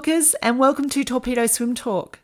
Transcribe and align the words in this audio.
Talkers, 0.00 0.34
and 0.40 0.58
welcome 0.58 0.88
to 0.88 1.04
Torpedo 1.04 1.46
Swim 1.46 1.74
Talk. 1.74 2.20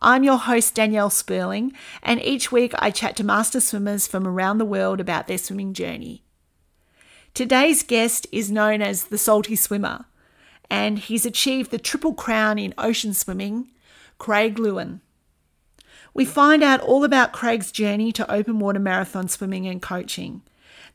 I'm 0.00 0.24
your 0.24 0.38
host, 0.38 0.74
Danielle 0.74 1.08
Sperling, 1.08 1.70
and 2.02 2.20
each 2.20 2.50
week 2.50 2.72
I 2.80 2.90
chat 2.90 3.14
to 3.14 3.22
master 3.22 3.60
swimmers 3.60 4.08
from 4.08 4.26
around 4.26 4.58
the 4.58 4.64
world 4.64 4.98
about 4.98 5.28
their 5.28 5.38
swimming 5.38 5.72
journey. 5.72 6.24
Today's 7.32 7.84
guest 7.84 8.26
is 8.32 8.50
known 8.50 8.82
as 8.82 9.04
the 9.04 9.18
Salty 9.18 9.54
Swimmer, 9.54 10.06
and 10.68 10.98
he's 10.98 11.24
achieved 11.24 11.70
the 11.70 11.78
triple 11.78 12.12
crown 12.12 12.58
in 12.58 12.74
ocean 12.76 13.14
swimming, 13.14 13.68
Craig 14.18 14.58
Lewin. 14.58 15.00
We 16.14 16.24
find 16.24 16.60
out 16.60 16.80
all 16.80 17.04
about 17.04 17.32
Craig's 17.32 17.70
journey 17.70 18.10
to 18.10 18.28
open 18.28 18.58
water 18.58 18.80
marathon 18.80 19.28
swimming 19.28 19.68
and 19.68 19.80
coaching. 19.80 20.42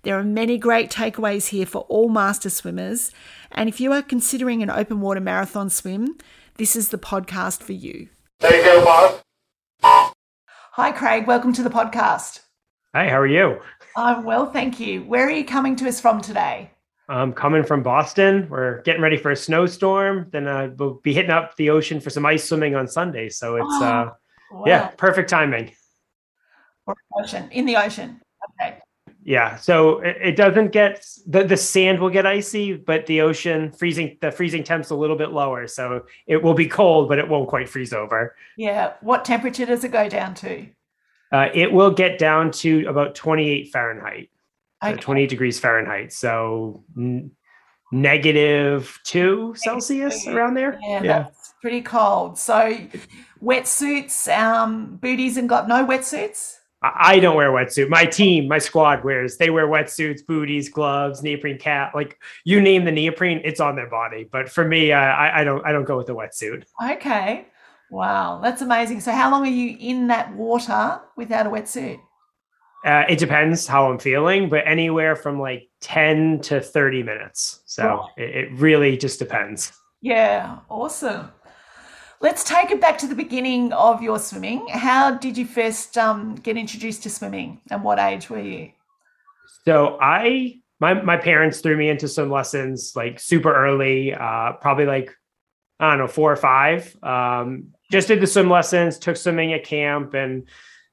There 0.04 0.18
are 0.18 0.24
many 0.24 0.58
great 0.58 0.90
takeaways 0.90 1.48
here 1.48 1.66
for 1.66 1.82
all 1.90 2.10
master 2.10 2.50
swimmers, 2.50 3.12
and 3.52 3.68
if 3.68 3.80
you 3.82 3.92
are 3.92 4.02
considering 4.02 4.62
an 4.64 4.70
open 4.70 5.02
water 5.02 5.20
marathon 5.20 5.70
swim, 5.70 6.18
this 6.56 6.76
is 6.76 6.90
the 6.90 6.98
podcast 6.98 7.62
for 7.62 7.74
you. 7.74 8.10
There 8.40 8.56
you 8.56 8.64
go, 8.64 8.86
boss. 8.86 10.14
Hi, 10.74 10.92
Craig. 10.92 11.28
Welcome 11.28 11.54
to 11.54 11.64
the 11.64 11.70
podcast. 11.70 12.42
Hey, 12.94 13.10
how 13.10 13.20
are 13.20 13.28
you? 13.28 13.60
I'm 13.96 14.24
well, 14.24 14.52
thank 14.52 14.80
you. 14.80 15.04
Where 15.04 15.26
are 15.26 15.32
you 15.32 15.44
coming 15.44 15.76
to 15.78 15.88
us 15.88 16.00
from 16.00 16.22
today? 16.22 16.72
I'm 17.10 17.34
coming 17.34 17.64
from 17.64 17.84
Boston. 17.84 18.48
We're 18.50 18.82
getting 18.84 19.02
ready 19.02 19.18
for 19.18 19.32
a 19.32 19.36
snowstorm. 19.36 20.28
Then 20.32 20.48
uh, 20.48 20.72
we'll 20.78 20.96
be 21.04 21.14
hitting 21.14 21.32
up 21.32 21.56
the 21.56 21.70
ocean 21.70 22.00
for 22.02 22.10
some 22.10 22.26
ice 22.26 22.44
swimming 22.44 22.76
on 22.76 22.88
Sunday. 22.88 23.30
So 23.30 23.56
it's 23.56 23.66
Oh, 23.70 23.84
uh, 23.86 24.12
Wow. 24.52 24.64
yeah, 24.66 24.88
perfect 24.98 25.30
timing. 25.30 25.72
Ocean 27.20 27.50
in 27.52 27.66
the 27.66 27.76
ocean. 27.76 28.22
Okay. 29.28 29.34
Yeah, 29.34 29.58
so 29.58 30.00
it, 30.00 30.18
it 30.22 30.36
doesn't 30.38 30.72
get 30.72 31.06
the 31.26 31.44
the 31.44 31.58
sand 31.58 32.00
will 32.00 32.10
get 32.10 32.26
icy, 32.26 32.74
but 32.74 33.06
the 33.08 33.20
ocean 33.22 33.74
freezing 33.74 34.18
the 34.22 34.32
freezing 34.32 34.64
temp's 34.64 34.90
a 34.90 34.96
little 34.96 35.18
bit 35.18 35.32
lower, 35.32 35.68
so 35.68 36.06
it 36.28 36.42
will 36.42 36.54
be 36.54 36.66
cold, 36.68 37.10
but 37.10 37.20
it 37.20 37.28
won't 37.28 37.50
quite 37.50 37.68
freeze 37.68 37.92
over. 37.92 38.36
Yeah. 38.56 38.94
What 39.02 39.26
temperature 39.26 39.66
does 39.66 39.84
it 39.84 39.92
go 39.92 40.08
down 40.08 40.34
to? 40.36 40.68
Uh, 41.32 41.50
it 41.54 41.74
will 41.74 41.92
get 41.92 42.18
down 42.18 42.52
to 42.52 42.86
about 42.88 43.16
28 43.16 43.70
Fahrenheit, 43.70 44.30
so 44.82 44.96
28 44.96 45.30
degrees 45.30 45.60
Fahrenheit, 45.60 46.14
so 46.14 46.86
n- 46.96 47.32
negative 47.92 48.98
two 49.04 49.54
Celsius 49.58 50.26
around 50.26 50.54
there. 50.54 50.80
Yeah, 50.82 51.02
that's 51.02 51.54
pretty 51.62 51.82
cold. 51.82 52.38
So, 52.40 52.78
wetsuits, 53.44 54.34
um, 54.34 54.96
booties, 55.02 55.36
and 55.36 55.50
got 55.50 55.68
no 55.68 55.86
wetsuits. 55.86 56.57
I 56.82 57.20
don't 57.20 57.36
wear 57.36 57.56
a 57.56 57.66
wetsuit. 57.66 57.90
My 57.90 58.06
team, 58.06 58.48
my 58.48 58.60
squad 58.60 59.04
wears. 59.04 59.38
They 59.38 59.50
wear 59.50 59.68
wetsuits, 59.68 60.26
booties, 60.26 60.70
gloves, 60.70 61.24
neoprene 61.24 61.58
cap. 61.58 61.96
Like 61.96 62.20
you 62.46 62.62
name 62.62 62.86
the 62.86 62.92
neoprene, 62.92 63.42
it's 63.44 63.60
on 63.60 63.76
their 63.76 63.90
body. 63.90 64.28
But 64.32 64.48
for 64.50 64.64
me, 64.68 64.92
uh, 64.92 65.00
I, 65.00 65.42
I 65.42 65.44
don't. 65.44 65.66
I 65.66 65.72
don't 65.72 65.86
go 65.86 65.98
with 65.98 66.10
a 66.10 66.14
wetsuit. 66.14 66.66
Okay. 66.92 67.48
Wow, 67.90 68.42
that's 68.44 68.62
amazing. 68.62 69.00
So, 69.00 69.12
how 69.12 69.32
long 69.32 69.44
are 69.44 69.50
you 69.50 69.78
in 69.80 70.08
that 70.08 70.34
water 70.36 71.00
without 71.16 71.48
a 71.48 71.50
wetsuit? 71.50 72.00
Uh, 72.86 73.06
it 73.10 73.18
depends 73.18 73.66
how 73.66 73.90
I'm 73.90 73.98
feeling, 73.98 74.50
but 74.50 74.68
anywhere 74.68 75.16
from 75.16 75.40
like 75.40 75.70
ten 75.82 76.40
to 76.42 76.62
thirty 76.62 77.02
minutes. 77.02 77.62
So 77.66 78.06
it, 78.18 78.36
it 78.36 78.54
really 78.54 78.98
just 78.98 79.20
depends. 79.20 79.72
Yeah, 80.02 80.60
awesome. 80.70 81.32
Let's 82.20 82.44
take 82.44 82.72
it 82.72 82.82
back 82.82 82.98
to 83.00 83.08
the 83.08 83.16
beginning 83.16 83.72
of 83.74 84.02
your 84.02 84.18
swimming. 84.18 84.68
How 84.70 85.12
did 85.12 85.38
you 85.38 85.46
first 85.46 85.98
um, 85.98 86.36
get 86.36 86.58
introduced 86.58 87.04
to 87.04 87.12
swimming, 87.12 87.62
and 87.70 87.84
what 87.84 88.00
age 88.00 88.30
were 88.30 88.42
you? 88.42 88.72
So 89.66 89.98
I 90.02 90.60
my 90.80 90.96
my 90.96 91.18
parents 91.18 91.60
threw 91.62 91.78
me 91.78 91.90
into 91.90 92.08
some 92.08 92.32
lessons 92.32 92.94
like 92.96 93.20
super 93.20 93.54
early, 93.54 94.16
uh, 94.16 94.54
probably 94.54 94.86
like 94.86 95.14
I 95.80 95.92
don't 95.92 96.00
know 96.00 96.08
four 96.08 96.32
or 96.32 96.38
five. 96.38 96.96
Um, 97.04 97.74
just 97.92 98.08
did 98.08 98.20
the 98.20 98.28
swim 98.28 98.50
lessons, 98.50 98.98
took 98.98 99.16
swimming 99.16 99.54
at 99.54 99.64
camp, 99.64 100.16
and 100.16 100.48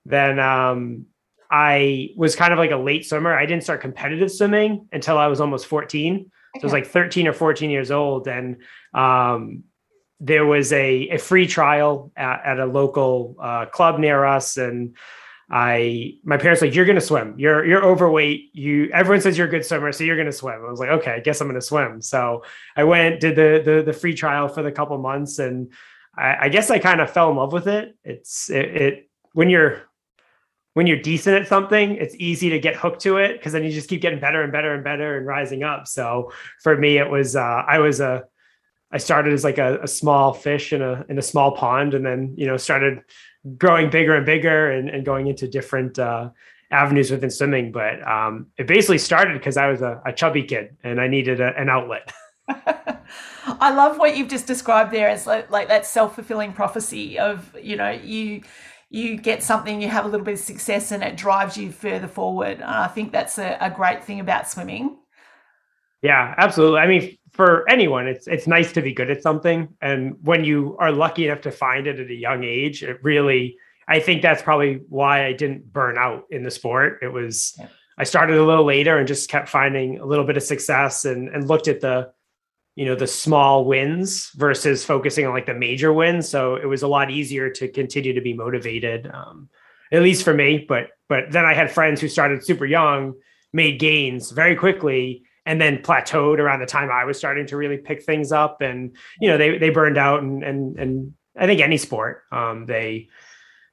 then 0.05 0.39
um, 0.39 1.07
I 1.51 2.11
was 2.17 2.37
kind 2.37 2.53
of 2.53 2.59
like 2.59 2.71
a 2.71 2.77
late 2.77 3.07
swimmer. 3.07 3.33
I 3.33 3.47
didn't 3.47 3.63
start 3.63 3.81
competitive 3.81 4.31
swimming 4.31 4.89
until 4.93 5.17
I 5.17 5.29
was 5.29 5.41
almost 5.41 5.67
fourteen. 5.67 6.31
So 6.57 6.61
I 6.63 6.67
was 6.67 6.73
like 6.73 6.87
13 6.87 7.27
or 7.27 7.33
14 7.33 7.69
years 7.69 7.91
old. 7.91 8.29
And 8.29 8.59
um, 8.93 9.65
there 10.21 10.47
was 10.47 10.73
a, 10.73 11.09
a 11.09 11.19
free 11.19 11.47
trial 11.47 12.13
at, 12.17 12.41
at 12.45 12.61
a 12.61 12.67
local 12.67 13.37
uh, 13.41 13.67
club 13.67 13.99
near 13.99 14.25
us. 14.25 14.57
And 14.57 14.97
I, 15.51 16.15
my 16.25 16.37
parents 16.37 16.63
like, 16.63 16.75
you're 16.75 16.87
to 16.87 17.01
swim. 17.01 17.35
You're, 17.37 17.67
you're 17.67 17.85
overweight. 17.85 18.51
You, 18.55 18.91
everyone 18.93 19.21
says 19.21 19.37
you're 19.37 19.49
a 19.49 19.51
good 19.51 19.67
swimmer. 19.67 19.93
So 19.93 20.05
you're 20.05 20.17
to 20.23 20.33
swim. 20.33 20.63
I 20.65 20.71
was 20.71 20.81
like, 20.81 20.91
okay, 20.91 21.13
I 21.13 21.21
guess 21.21 21.41
I'm 21.41 21.49
to 21.53 21.61
swim. 21.61 22.01
So 22.01 22.45
I 22.77 22.85
went, 22.85 23.21
did 23.21 23.37
the, 23.37 23.63
the, 23.65 23.83
the 23.83 23.93
free 23.93 24.15
trial 24.15 24.49
for 24.49 24.63
the 24.63 24.73
couple 24.73 24.97
months. 24.99 25.39
And 25.39 25.73
I, 26.17 26.47
I 26.47 26.49
guess 26.49 26.71
I 26.71 26.79
kind 26.79 27.01
of 27.01 27.11
fell 27.11 27.31
in 27.31 27.37
love 27.37 27.53
with 27.53 27.67
it. 27.67 27.97
It's 28.05 28.49
it, 28.51 28.65
it 28.77 29.11
when 29.33 29.51
you're, 29.51 29.83
when 30.75 30.89
you're 30.89 31.01
decent 31.01 31.41
at 31.41 31.47
something, 31.47 31.97
it's 31.97 32.17
easy 32.19 32.51
to 32.51 32.59
get 32.59 32.75
hooked 32.75 33.03
to 33.03 33.19
it 33.19 33.35
because 33.35 33.53
then 33.53 33.63
you 33.63 33.71
just 33.71 33.89
keep 33.89 34.01
getting 34.01 34.19
better 34.19 34.43
and 34.43 34.53
better 34.53 34.75
and 34.75 34.83
better 34.83 35.17
and 35.17 35.27
rising 35.27 35.63
up. 35.63 35.87
So 35.87 36.33
for 36.63 36.77
me, 36.77 36.99
it 36.99 37.09
was 37.09 37.37
uh, 37.37 37.63
I 37.67 37.79
was 37.79 38.01
a 38.01 38.25
I 38.95 38.99
started 38.99 39.33
as 39.33 39.43
like 39.43 39.59
a, 39.59 39.81
a 39.83 39.89
small 39.89 40.33
fish 40.33 40.73
in 40.73 40.81
a 40.81 41.05
in 41.09 41.19
a 41.19 41.23
small 41.23 41.53
pond, 41.53 41.95
and 41.95 42.07
then 42.07 42.33
you 42.37 42.47
know 42.47 42.57
started 42.57 43.03
growing 43.59 43.91
bigger 43.91 44.15
and 44.15 44.25
bigger 44.25 44.71
and, 44.71 44.89
and 44.89 45.05
going 45.05 45.27
into 45.27 45.49
different 45.49 45.99
uh, 45.99 46.31
avenues 46.71 47.11
within 47.11 47.31
swimming. 47.31 47.73
But 47.73 48.07
um, 48.07 48.47
it 48.57 48.69
basically 48.69 48.99
started 48.99 49.35
because 49.35 49.57
I 49.57 49.67
was 49.67 49.83
a, 49.83 50.01
a 50.07 50.13
chubby 50.13 50.45
kid 50.45 50.77
and 50.85 51.01
I 51.01 51.09
needed 51.09 51.41
a, 51.41 51.57
an 51.59 51.69
outlet. 51.69 52.13
I 52.49 53.75
love 53.75 53.99
what 53.99 54.17
you've 54.17 54.29
just 54.29 54.47
described 54.47 54.93
there 54.93 55.09
as 55.09 55.27
like, 55.27 55.51
like 55.51 55.69
that 55.69 55.87
self-fulfilling 55.87 56.53
prophecy 56.53 57.19
of, 57.19 57.55
you 57.61 57.77
know, 57.77 57.91
you 57.91 58.43
you 58.91 59.17
get 59.17 59.43
something, 59.43 59.83
you 59.83 59.89
have 59.89 60.05
a 60.05 60.09
little 60.09 60.25
bit 60.25 60.35
of 60.35 60.41
success 60.41 60.93
and 60.93 61.03
it 61.03 61.17
drives 61.17 61.57
you 61.57 61.73
further 61.73 62.07
forward. 62.07 62.59
And 62.61 62.65
I 62.65 62.87
think 62.87 63.11
that's 63.11 63.39
a, 63.39 63.59
a 63.61 63.69
great 63.69 64.05
thing 64.05 64.21
about 64.21 64.49
swimming. 64.49 64.99
Yeah, 66.05 66.35
absolutely. 66.37 66.81
I 66.81 66.87
mean, 66.87 67.17
for 67.33 67.69
anyone, 67.69 68.07
it's 68.07 68.27
it's 68.27 68.47
nice 68.47 68.73
to 68.73 68.83
be 68.83 68.93
good 68.93 69.11
at 69.11 69.23
something, 69.23 69.69
and 69.81 70.17
when 70.23 70.45
you 70.45 70.77
are 70.79 70.93
lucky 70.93 71.27
enough 71.27 71.41
to 71.43 71.51
find 71.51 71.87
it 71.87 71.99
at 71.99 72.11
a 72.11 72.15
young 72.15 72.45
age, 72.45 72.83
it 72.85 73.03
really. 73.03 73.57
I 73.89 74.01
think 74.01 74.23
that's 74.23 74.43
probably 74.43 74.81
why 74.89 75.27
I 75.27 75.33
didn't 75.33 75.71
burn 75.71 75.99
out 75.99 76.25
in 76.31 76.43
the 76.43 76.51
sport. 76.51 77.01
It 77.03 77.13
was 77.13 77.55
Yeah. 77.59 77.69
I 77.97 78.05
started 78.05 78.37
a 78.37 78.45
little 78.45 78.65
later 78.65 78.99
and 78.99 79.07
just 79.07 79.31
kept 79.31 79.49
finding 79.49 79.99
a 79.99 80.07
little 80.07 80.25
bit 80.25 80.37
of 80.37 80.43
success 80.43 81.05
and 81.07 81.29
and 81.29 81.49
looked 81.49 81.69
at 81.69 81.81
the 81.81 82.13
you 82.77 82.85
know 82.85 82.97
the 82.97 83.07
small 83.07 83.65
wins 83.65 84.31
versus 84.37 84.85
focusing 84.85 85.27
on 85.27 85.33
like 85.33 85.47
the 85.47 85.55
major 85.55 85.93
wins. 85.93 86.29
So 86.29 86.57
it 86.57 86.67
was 86.67 86.83
a 86.83 86.89
lot 86.89 87.11
easier 87.11 87.49
to 87.51 87.69
continue 87.69 88.13
to 88.13 88.21
be 88.21 88.35
motivated, 88.35 89.11
um, 89.13 89.49
at 89.91 90.03
least 90.03 90.23
for 90.23 90.35
me. 90.35 90.67
But 90.69 90.89
but 91.09 91.31
then 91.31 91.47
I 91.47 91.55
had 91.55 91.71
friends 91.71 92.01
who 92.01 92.09
started 92.09 92.45
super 92.45 92.67
young, 92.67 93.15
made 93.55 93.79
gains 93.79 94.33
very 94.33 94.57
quickly, 94.57 95.25
and 95.47 95.61
then 95.61 95.79
plateaued 95.79 96.39
around 96.39 96.61
the 96.61 96.67
time 96.67 96.91
I 96.91 97.05
was 97.05 97.19
starting 97.19 97.47
to 97.47 97.57
really 97.57 97.77
pick 97.77 98.03
things 98.03 98.33
up. 98.33 98.61
And 98.61 98.97
you 99.21 99.29
know 99.29 99.39
they 99.39 99.59
they 99.59 99.71
burned 99.71 99.99
out, 99.99 100.23
and 100.23 100.43
and 100.43 100.79
and 100.79 101.15
I 101.37 101.47
think 101.47 101.61
any 101.61 101.77
sport 101.77 102.23
um, 102.33 102.67
they 102.67 103.09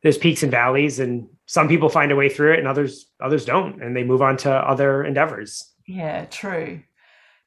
there's 0.04 0.18
peaks 0.18 0.44
and 0.44 0.52
valleys, 0.52 1.00
and 1.00 1.28
some 1.46 1.68
people 1.68 1.90
find 1.90 2.12
a 2.12 2.16
way 2.16 2.30
through 2.30 2.54
it, 2.54 2.60
and 2.60 2.68
others 2.68 3.08
others 3.22 3.46
don't, 3.46 3.82
and 3.82 3.96
they 3.96 4.04
move 4.04 4.22
on 4.22 4.38
to 4.38 4.52
other 4.52 5.04
endeavors. 5.04 5.72
Yeah, 5.88 6.26
true. 6.26 6.82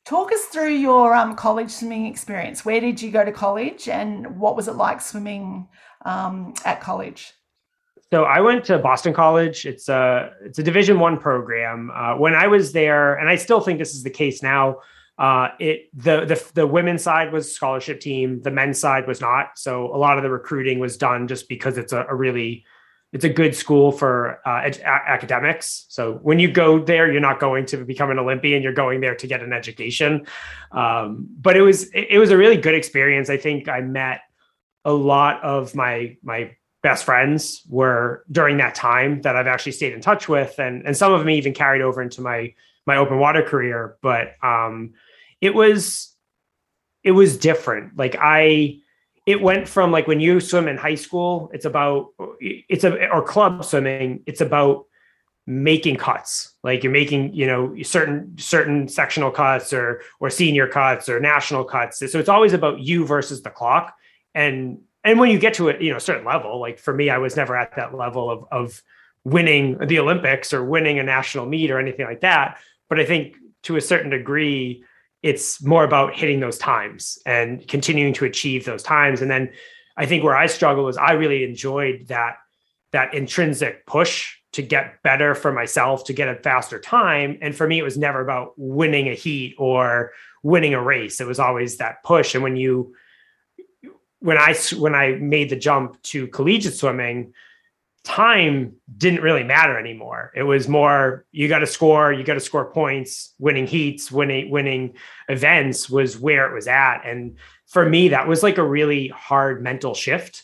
Talk 0.04 0.32
us 0.32 0.44
through 0.46 0.74
your 0.74 1.14
um, 1.14 1.34
college 1.34 1.70
swimming 1.70 2.06
experience. 2.06 2.62
Where 2.62 2.80
did 2.80 3.00
you 3.00 3.10
go 3.10 3.24
to 3.24 3.32
college 3.32 3.88
and 3.88 4.38
what 4.38 4.54
was 4.54 4.68
it 4.68 4.74
like 4.74 5.00
swimming 5.00 5.66
um, 6.04 6.52
at 6.66 6.82
college? 6.82 7.32
So 8.14 8.22
I 8.22 8.38
went 8.38 8.64
to 8.66 8.78
Boston 8.78 9.12
College. 9.12 9.66
It's 9.66 9.88
a 9.88 10.30
it's 10.40 10.60
a 10.60 10.62
Division 10.62 11.00
One 11.00 11.18
program. 11.18 11.90
Uh, 11.92 12.14
when 12.14 12.32
I 12.32 12.46
was 12.46 12.70
there, 12.70 13.16
and 13.16 13.28
I 13.28 13.34
still 13.34 13.60
think 13.60 13.80
this 13.80 13.92
is 13.92 14.04
the 14.04 14.10
case 14.10 14.40
now. 14.40 14.76
Uh, 15.18 15.48
it 15.58 15.88
the 15.92 16.24
the 16.24 16.50
the 16.54 16.64
women's 16.64 17.02
side 17.02 17.32
was 17.32 17.52
scholarship 17.52 17.98
team. 17.98 18.40
The 18.40 18.52
men's 18.52 18.78
side 18.78 19.08
was 19.08 19.20
not. 19.20 19.58
So 19.58 19.92
a 19.92 19.98
lot 19.98 20.16
of 20.16 20.22
the 20.22 20.30
recruiting 20.30 20.78
was 20.78 20.96
done 20.96 21.26
just 21.26 21.48
because 21.48 21.76
it's 21.76 21.92
a, 21.92 22.06
a 22.08 22.14
really 22.14 22.64
it's 23.12 23.24
a 23.24 23.28
good 23.28 23.56
school 23.56 23.90
for 23.90 24.38
uh, 24.46 24.60
ed- 24.62 24.80
academics. 24.84 25.86
So 25.88 26.20
when 26.22 26.38
you 26.38 26.52
go 26.52 26.78
there, 26.78 27.10
you're 27.10 27.20
not 27.20 27.40
going 27.40 27.66
to 27.66 27.78
become 27.78 28.12
an 28.12 28.20
Olympian. 28.20 28.62
You're 28.62 28.74
going 28.74 29.00
there 29.00 29.16
to 29.16 29.26
get 29.26 29.42
an 29.42 29.52
education. 29.52 30.24
Um, 30.70 31.26
but 31.40 31.56
it 31.56 31.62
was 31.62 31.90
it, 31.92 32.06
it 32.10 32.18
was 32.20 32.30
a 32.30 32.36
really 32.36 32.58
good 32.58 32.76
experience. 32.76 33.28
I 33.28 33.38
think 33.38 33.68
I 33.68 33.80
met 33.80 34.20
a 34.84 34.92
lot 34.92 35.42
of 35.42 35.74
my 35.74 36.16
my 36.22 36.52
best 36.84 37.04
friends 37.04 37.62
were 37.66 38.24
during 38.30 38.58
that 38.58 38.74
time 38.74 39.22
that 39.22 39.36
I've 39.36 39.46
actually 39.46 39.72
stayed 39.72 39.94
in 39.94 40.02
touch 40.02 40.28
with, 40.28 40.60
and 40.60 40.86
and 40.86 40.94
some 40.94 41.12
of 41.12 41.18
them 41.18 41.30
even 41.30 41.54
carried 41.54 41.80
over 41.80 42.02
into 42.02 42.20
my 42.20 42.54
my 42.86 42.96
open 42.98 43.18
water 43.18 43.42
career. 43.42 43.96
But 44.02 44.34
um, 44.42 44.92
it 45.40 45.54
was 45.54 46.14
it 47.02 47.12
was 47.12 47.38
different. 47.38 47.96
Like 47.96 48.16
I, 48.20 48.80
it 49.26 49.40
went 49.40 49.66
from 49.66 49.92
like 49.92 50.06
when 50.06 50.20
you 50.20 50.40
swim 50.40 50.68
in 50.68 50.76
high 50.76 50.94
school, 50.94 51.50
it's 51.54 51.64
about 51.64 52.10
it's 52.38 52.84
a 52.84 53.08
or 53.08 53.22
club 53.22 53.64
swimming, 53.64 54.22
it's 54.26 54.42
about 54.42 54.84
making 55.46 55.94
cuts 55.94 56.54
like 56.62 56.82
you're 56.82 56.90
making 56.90 57.34
you 57.34 57.46
know 57.46 57.76
certain 57.82 58.34
certain 58.38 58.88
sectional 58.88 59.30
cuts 59.30 59.74
or 59.74 60.00
or 60.18 60.30
senior 60.30 60.66
cuts 60.66 61.06
or 61.06 61.20
national 61.20 61.64
cuts 61.64 61.98
so 61.98 62.18
it's 62.18 62.30
always 62.30 62.54
about 62.54 62.80
you 62.80 63.04
versus 63.06 63.42
the 63.42 63.50
clock 63.50 63.94
and 64.34 64.78
and 65.04 65.18
when 65.18 65.30
you 65.30 65.38
get 65.38 65.54
to 65.54 65.68
a 65.68 65.78
you 65.80 65.92
know 65.92 65.98
certain 65.98 66.24
level 66.24 66.58
like 66.58 66.78
for 66.78 66.94
me 66.94 67.10
i 67.10 67.18
was 67.18 67.36
never 67.36 67.56
at 67.56 67.76
that 67.76 67.94
level 67.94 68.30
of 68.30 68.44
of 68.50 68.82
winning 69.24 69.78
the 69.86 69.98
olympics 69.98 70.52
or 70.52 70.64
winning 70.64 70.98
a 70.98 71.02
national 71.02 71.46
meet 71.46 71.70
or 71.70 71.78
anything 71.78 72.06
like 72.06 72.20
that. 72.20 72.58
But 72.88 73.00
i 73.00 73.04
think 73.04 73.36
to 73.64 73.76
a 73.76 73.80
certain 73.80 74.10
degree 74.10 74.84
it's 75.22 75.62
more 75.62 75.84
about 75.84 76.14
hitting 76.14 76.40
those 76.40 76.58
times 76.58 77.18
and 77.24 77.66
continuing 77.66 78.12
to 78.12 78.26
achieve 78.26 78.66
those 78.66 78.82
times. 78.82 79.22
And 79.22 79.30
then 79.30 79.52
i 79.96 80.06
think 80.06 80.24
where 80.24 80.36
i 80.36 80.46
struggle 80.46 80.88
is 80.88 80.96
i 80.96 81.12
really 81.12 81.44
enjoyed 81.44 82.08
that 82.08 82.36
that 82.92 83.14
intrinsic 83.14 83.86
push 83.86 84.36
to 84.52 84.62
get 84.62 85.02
better 85.02 85.34
for 85.34 85.50
myself 85.50 86.04
to 86.04 86.12
get 86.12 86.28
a 86.28 86.36
faster 86.36 86.78
time. 86.78 87.38
And 87.42 87.56
for 87.56 87.66
me 87.66 87.78
it 87.78 87.82
was 87.82 87.98
never 87.98 88.20
about 88.20 88.52
winning 88.56 89.08
a 89.08 89.14
heat 89.14 89.56
or 89.58 90.12
winning 90.44 90.74
a 90.74 90.82
race. 90.82 91.20
It 91.20 91.26
was 91.26 91.40
always 91.40 91.78
that 91.78 92.04
push. 92.04 92.34
And 92.34 92.44
when 92.44 92.56
you 92.56 92.94
when 94.24 94.38
i 94.38 94.54
when 94.76 94.94
i 94.94 95.12
made 95.12 95.50
the 95.50 95.56
jump 95.56 96.00
to 96.02 96.26
collegiate 96.28 96.74
swimming 96.74 97.32
time 98.04 98.74
didn't 98.98 99.22
really 99.22 99.44
matter 99.44 99.78
anymore. 99.78 100.30
It 100.36 100.42
was 100.42 100.68
more 100.68 101.24
you 101.32 101.48
got 101.48 101.60
to 101.60 101.66
score 101.66 102.12
you 102.12 102.22
got 102.22 102.34
to 102.34 102.40
score 102.40 102.70
points 102.70 103.32
winning 103.38 103.66
heats 103.66 104.12
winning 104.12 104.50
winning 104.50 104.96
events 105.30 105.88
was 105.88 106.18
where 106.18 106.46
it 106.46 106.54
was 106.54 106.68
at. 106.68 107.06
And 107.06 107.38
for 107.66 107.88
me 107.88 108.08
that 108.08 108.28
was 108.28 108.42
like 108.42 108.58
a 108.58 108.62
really 108.62 109.08
hard 109.08 109.62
mental 109.62 109.94
shift 109.94 110.42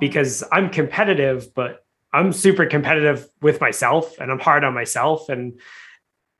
because 0.00 0.42
i'm 0.52 0.70
competitive 0.70 1.52
but 1.54 1.84
I'm 2.12 2.32
super 2.32 2.66
competitive 2.66 3.26
with 3.40 3.60
myself 3.60 4.18
and 4.18 4.30
I'm 4.30 4.38
hard 4.38 4.64
on 4.64 4.74
myself. 4.74 5.28
And 5.28 5.58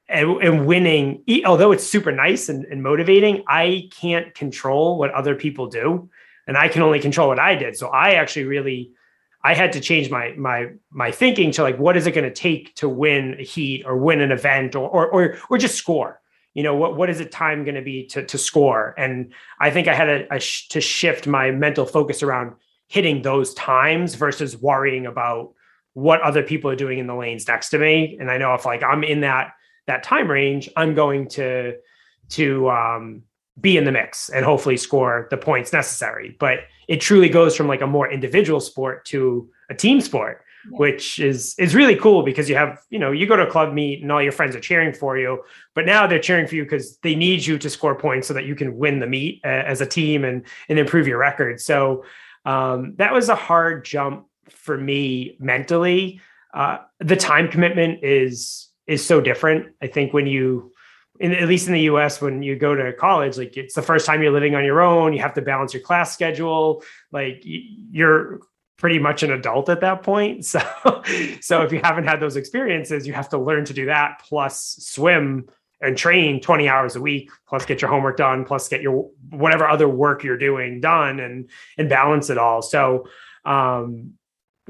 and, 0.09 0.43
and 0.43 0.67
winning, 0.67 1.25
although 1.47 1.73
it's 1.73 1.87
super 1.87 2.13
nice 2.13 2.51
and, 2.51 2.67
and 2.67 2.83
motivating, 2.83 3.45
I 3.49 3.89
can't 3.99 4.35
control 4.35 4.99
what 4.99 5.11
other 5.13 5.35
people 5.35 5.69
do. 5.69 6.11
And 6.47 6.57
I 6.57 6.69
can 6.69 6.83
only 6.83 7.01
control 7.01 7.29
what 7.29 7.39
I 7.39 7.55
did. 7.55 7.77
So 7.77 7.89
I 7.89 8.15
actually 8.15 8.45
really 8.45 8.93
I 9.45 9.55
had 9.55 9.73
to 9.73 9.81
change 9.81 10.11
my 10.11 10.33
my 10.37 10.69
my 10.91 11.11
thinking 11.11 11.51
to 11.53 11.63
like 11.63 11.79
what 11.79 11.97
is 11.97 12.07
it 12.07 12.13
going 12.13 12.29
to 12.29 12.35
take 12.35 12.75
to 12.77 12.89
win 12.89 13.37
a 13.39 13.43
heat 13.43 13.85
or 13.85 13.97
win 13.97 14.21
an 14.21 14.31
event 14.33 14.75
or 14.75 14.89
or 14.89 15.09
or, 15.09 15.39
or 15.51 15.59
just 15.59 15.75
score? 15.75 16.21
You 16.55 16.63
know 16.63 16.77
what 16.77 16.97
what 16.97 17.11
is 17.11 17.19
the 17.19 17.25
time 17.25 17.65
going 17.65 17.75
to 17.75 17.83
be 17.83 18.07
to 18.09 18.25
to 18.25 18.39
score? 18.39 18.95
And 18.99 19.33
i 19.59 19.71
think 19.71 19.89
i 19.89 19.95
had 19.95 20.09
a, 20.09 20.35
a 20.35 20.41
sh- 20.41 20.69
to 20.69 20.81
shift 20.81 21.27
my 21.27 21.51
mental 21.51 21.87
focus 21.87 22.23
around 22.23 22.55
hitting 22.89 23.23
those 23.23 23.55
times 23.55 24.15
versus 24.15 24.57
worrying 24.57 25.07
about 25.07 25.55
what 25.95 26.21
other 26.21 26.43
people 26.43 26.71
are 26.71 26.77
doing 26.77 26.99
in 26.99 27.07
the 27.07 27.15
lanes 27.15 27.49
next 27.49 27.71
to 27.71 27.79
me. 27.79 28.17
And 28.21 28.31
i 28.31 28.39
know 28.39 28.55
if 28.55 28.65
like 28.65 28.83
i'm 28.83 29.03
in 29.03 29.23
that 29.23 29.55
that 29.87 30.05
time 30.05 30.31
range 30.31 30.69
i'm 30.77 30.95
going 30.95 31.29
to 31.29 31.75
to 32.31 32.71
um 32.71 33.23
be 33.61 33.77
in 33.77 33.85
the 33.85 33.93
mix 33.93 34.29
and 34.31 34.45
hopefully 34.45 34.77
score 34.77 35.27
the 35.31 35.37
points 35.37 35.73
necessary 35.73 36.37
but 36.39 36.61
it 36.89 37.01
truly 37.01 37.29
goes 37.29 37.57
from 37.57 37.69
like 37.69 37.81
a 37.81 37.87
more 37.87 38.11
individual 38.11 38.61
sport 38.61 39.05
to 39.05 39.49
a 39.69 39.75
team 39.75 40.01
sport 40.01 40.43
yeah. 40.71 40.79
which 40.79 41.19
is 41.19 41.55
is 41.59 41.75
really 41.75 41.97
cool 41.97 42.23
because 42.23 42.49
you 42.49 42.57
have 42.57 42.81
you 42.91 42.99
know 42.99 43.13
you 43.13 43.27
go 43.27 43.37
to 43.37 43.47
a 43.47 43.51
club 43.51 43.73
meet 43.73 44.03
and 44.03 44.11
all 44.11 44.23
your 44.23 44.33
friends 44.33 44.57
are 44.57 44.61
cheering 44.61 44.93
for 44.93 45.19
you 45.19 45.43
but 45.75 45.85
now 45.85 46.07
they're 46.07 46.19
cheering 46.19 46.47
for 46.47 46.55
you 46.55 46.63
because 46.63 46.97
they 46.99 47.15
need 47.15 47.45
you 47.45 47.59
to 47.59 47.69
score 47.69 47.95
points 47.95 48.27
so 48.27 48.35
that 48.35 48.45
you 48.47 48.55
can 48.55 48.77
win 48.79 49.01
the 49.01 49.07
meet 49.07 49.41
uh, 49.45 49.49
as 49.49 49.81
a 49.81 49.87
team 49.87 50.25
and 50.25 50.47
and 50.69 50.79
improve 50.79 51.07
your 51.07 51.19
record 51.19 51.61
so 51.61 52.05
um, 52.45 52.95
that 52.97 53.13
was 53.13 53.29
a 53.29 53.35
hard 53.35 53.85
jump 53.85 54.27
for 54.51 54.77
me 54.77 55.37
mentally, 55.39 56.21
uh, 56.55 56.79
the 57.01 57.17
time 57.17 57.49
commitment 57.49 58.03
is 58.03 58.69
is 58.87 59.05
so 59.05 59.21
different. 59.21 59.75
I 59.81 59.87
think 59.87 60.13
when 60.13 60.27
you, 60.27 60.72
in, 61.23 61.33
at 61.33 61.47
least 61.47 61.69
in 61.69 61.73
the 61.73 61.83
U.S., 61.83 62.21
when 62.21 62.43
you 62.43 62.57
go 62.57 62.75
to 62.75 62.93
college, 62.93 63.39
like 63.39 63.57
it's 63.57 63.75
the 63.75 63.83
first 63.83 64.07
time 64.07 64.23
you're 64.23 64.33
living 64.33 64.57
on 64.57 64.65
your 64.65 64.81
own. 64.81 65.13
You 65.13 65.21
have 65.21 65.35
to 65.35 65.43
balance 65.43 65.73
your 65.73 65.83
class 65.83 66.13
schedule. 66.13 66.83
Like 67.13 67.43
you're 67.45 68.41
pretty 68.77 68.99
much 68.99 69.23
an 69.23 69.31
adult 69.31 69.69
at 69.69 69.81
that 69.81 70.03
point. 70.03 70.45
So, 70.53 70.61
so 71.41 71.63
if 71.63 71.73
you 71.73 71.81
haven't 71.83 72.09
had 72.09 72.19
those 72.19 72.35
experiences, 72.35 73.07
you 73.07 73.13
have 73.13 73.29
to 73.29 73.39
learn 73.39 73.65
to 73.67 73.73
do 73.73 73.87
that. 73.87 74.21
Plus, 74.29 74.77
swim 74.81 75.47
and 75.81 75.97
train 75.97 76.41
20 76.41 76.69
hours 76.69 76.97
a 76.97 77.01
week 77.01 77.31
plus 77.49 77.65
get 77.67 77.81
your 77.81 77.91
homework 77.91 78.17
done 78.17 78.45
plus 78.45 78.69
get 78.69 78.83
your 78.83 79.11
whatever 79.31 79.69
other 79.69 79.89
work 79.89 80.23
you're 80.23 80.39
doing 80.39 80.81
done 80.81 81.19
and 81.19 81.51
and 81.77 81.89
balance 81.89 82.31
it 82.31 82.39
all 82.39 82.63
so 82.63 83.09
um 83.45 84.13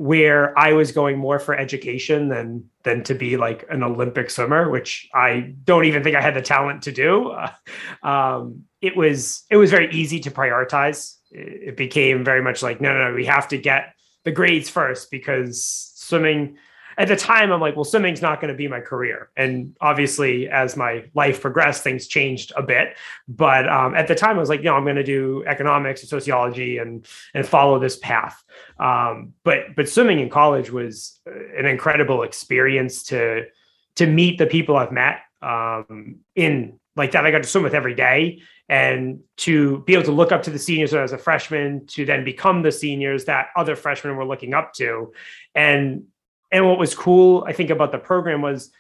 where 0.02 0.58
I 0.58 0.72
was 0.72 0.90
going 0.90 1.16
more 1.16 1.38
for 1.38 1.56
education 1.56 2.26
than 2.26 2.68
than 2.82 3.04
to 3.04 3.14
be 3.14 3.36
like 3.36 3.64
an 3.70 3.84
Olympic 3.84 4.30
swimmer, 4.30 4.68
which 4.68 5.08
I 5.14 5.54
don't 5.62 5.84
even 5.84 6.02
think 6.02 6.16
I 6.16 6.20
had 6.20 6.34
the 6.34 6.42
talent 6.42 6.82
to 6.82 6.92
do. 6.92 7.32
um, 8.02 8.64
it 8.80 8.96
was 8.96 9.44
it 9.48 9.58
was 9.58 9.70
very 9.70 9.92
easy 9.92 10.18
to 10.18 10.30
prioritize. 10.32 11.18
It 11.30 11.76
became 11.76 12.24
very 12.24 12.42
much 12.42 12.64
like 12.64 12.80
no, 12.80 12.92
no, 12.92 13.10
no, 13.10 13.14
we 13.14 13.26
have 13.26 13.46
to 13.48 13.58
get 13.58 13.94
the 14.24 14.32
grades 14.32 14.68
first 14.68 15.08
because 15.12 15.64
swimming 15.94 16.56
at 16.98 17.08
the 17.08 17.16
time 17.16 17.52
i'm 17.52 17.60
like 17.60 17.76
well 17.76 17.84
swimming's 17.84 18.22
not 18.22 18.40
going 18.40 18.52
to 18.52 18.56
be 18.56 18.68
my 18.68 18.80
career. 18.80 19.30
And 19.36 19.76
obviously 19.80 20.48
as 20.48 20.76
my 20.76 21.04
life 21.14 21.40
progressed 21.40 21.82
things 21.82 22.06
changed 22.06 22.52
a 22.56 22.62
bit. 22.62 22.96
But 23.28 23.68
um, 23.68 23.94
at 23.94 24.08
the 24.08 24.14
time 24.14 24.36
i 24.36 24.40
was 24.40 24.48
like 24.48 24.60
you 24.60 24.66
know, 24.66 24.74
i'm 24.74 24.84
going 24.84 24.96
to 24.96 25.04
do 25.04 25.44
economics 25.46 26.02
and 26.02 26.10
sociology 26.10 26.78
and 26.78 27.06
and 27.34 27.46
follow 27.46 27.78
this 27.78 27.96
path. 27.96 28.42
Um, 28.78 29.34
but 29.44 29.74
but 29.76 29.88
swimming 29.88 30.20
in 30.20 30.28
college 30.28 30.70
was 30.70 31.20
an 31.26 31.66
incredible 31.66 32.22
experience 32.22 33.04
to 33.04 33.46
to 33.96 34.06
meet 34.06 34.38
the 34.38 34.46
people 34.46 34.76
i've 34.76 34.92
met 34.92 35.20
um, 35.42 36.20
in 36.34 36.78
like 36.96 37.12
that 37.12 37.24
i 37.26 37.30
got 37.30 37.42
to 37.42 37.48
swim 37.48 37.64
with 37.64 37.74
every 37.74 37.94
day 37.94 38.42
and 38.72 39.20
to 39.36 39.80
be 39.80 39.92
able 39.92 40.04
to 40.04 40.12
look 40.12 40.32
up 40.32 40.44
to 40.44 40.50
the 40.50 40.58
seniors 40.58 40.94
as 40.94 41.12
a 41.12 41.18
freshman 41.18 41.86
to 41.86 42.06
then 42.06 42.24
become 42.24 42.62
the 42.62 42.72
seniors 42.72 43.26
that 43.26 43.48
other 43.54 43.76
freshmen 43.76 44.16
were 44.16 44.24
looking 44.24 44.54
up 44.54 44.72
to. 44.72 45.12
And 45.54 46.04
and 46.52 46.68
what 46.68 46.78
was 46.78 46.94
cool, 46.94 47.44
I 47.48 47.52
think, 47.52 47.70
about 47.70 47.90
the 47.90 47.98
program 47.98 48.42
was 48.42 48.70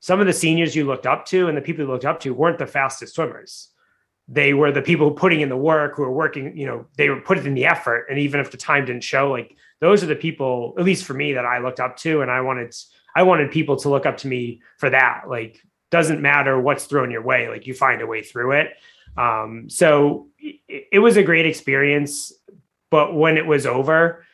some 0.00 0.20
of 0.20 0.26
the 0.26 0.32
seniors 0.32 0.76
you 0.76 0.84
looked 0.84 1.06
up 1.06 1.26
to 1.26 1.48
and 1.48 1.56
the 1.56 1.60
people 1.60 1.84
you 1.84 1.90
looked 1.90 2.04
up 2.04 2.20
to 2.20 2.32
weren't 2.32 2.58
the 2.58 2.66
fastest 2.66 3.16
swimmers. 3.16 3.68
They 4.28 4.54
were 4.54 4.70
the 4.70 4.82
people 4.82 5.10
putting 5.10 5.40
in 5.40 5.48
the 5.48 5.56
work, 5.56 5.96
who 5.96 6.02
were 6.02 6.12
working, 6.12 6.56
you 6.56 6.66
know, 6.66 6.86
they 6.96 7.08
were 7.08 7.20
putting 7.20 7.46
in 7.46 7.54
the 7.54 7.66
effort. 7.66 8.06
And 8.08 8.18
even 8.18 8.40
if 8.40 8.50
the 8.50 8.56
time 8.56 8.84
didn't 8.84 9.02
show, 9.02 9.30
like 9.30 9.56
those 9.80 10.02
are 10.04 10.06
the 10.06 10.14
people, 10.14 10.74
at 10.78 10.84
least 10.84 11.04
for 11.04 11.14
me, 11.14 11.32
that 11.32 11.44
I 11.44 11.58
looked 11.58 11.80
up 11.80 11.96
to. 11.98 12.20
And 12.20 12.30
I 12.30 12.40
wanted, 12.42 12.74
I 13.16 13.24
wanted 13.24 13.50
people 13.50 13.76
to 13.78 13.88
look 13.88 14.06
up 14.06 14.18
to 14.18 14.28
me 14.28 14.60
for 14.76 14.90
that. 14.90 15.24
Like, 15.28 15.60
doesn't 15.90 16.20
matter 16.20 16.60
what's 16.60 16.84
thrown 16.84 17.10
your 17.10 17.22
way, 17.22 17.48
like 17.48 17.66
you 17.66 17.74
find 17.74 18.02
a 18.02 18.06
way 18.06 18.22
through 18.22 18.52
it. 18.52 18.74
Um, 19.16 19.68
so 19.70 20.28
it, 20.38 20.88
it 20.92 20.98
was 20.98 21.16
a 21.16 21.22
great 21.22 21.46
experience. 21.46 22.32
But 22.90 23.14
when 23.14 23.38
it 23.38 23.46
was 23.46 23.66
over, 23.66 24.24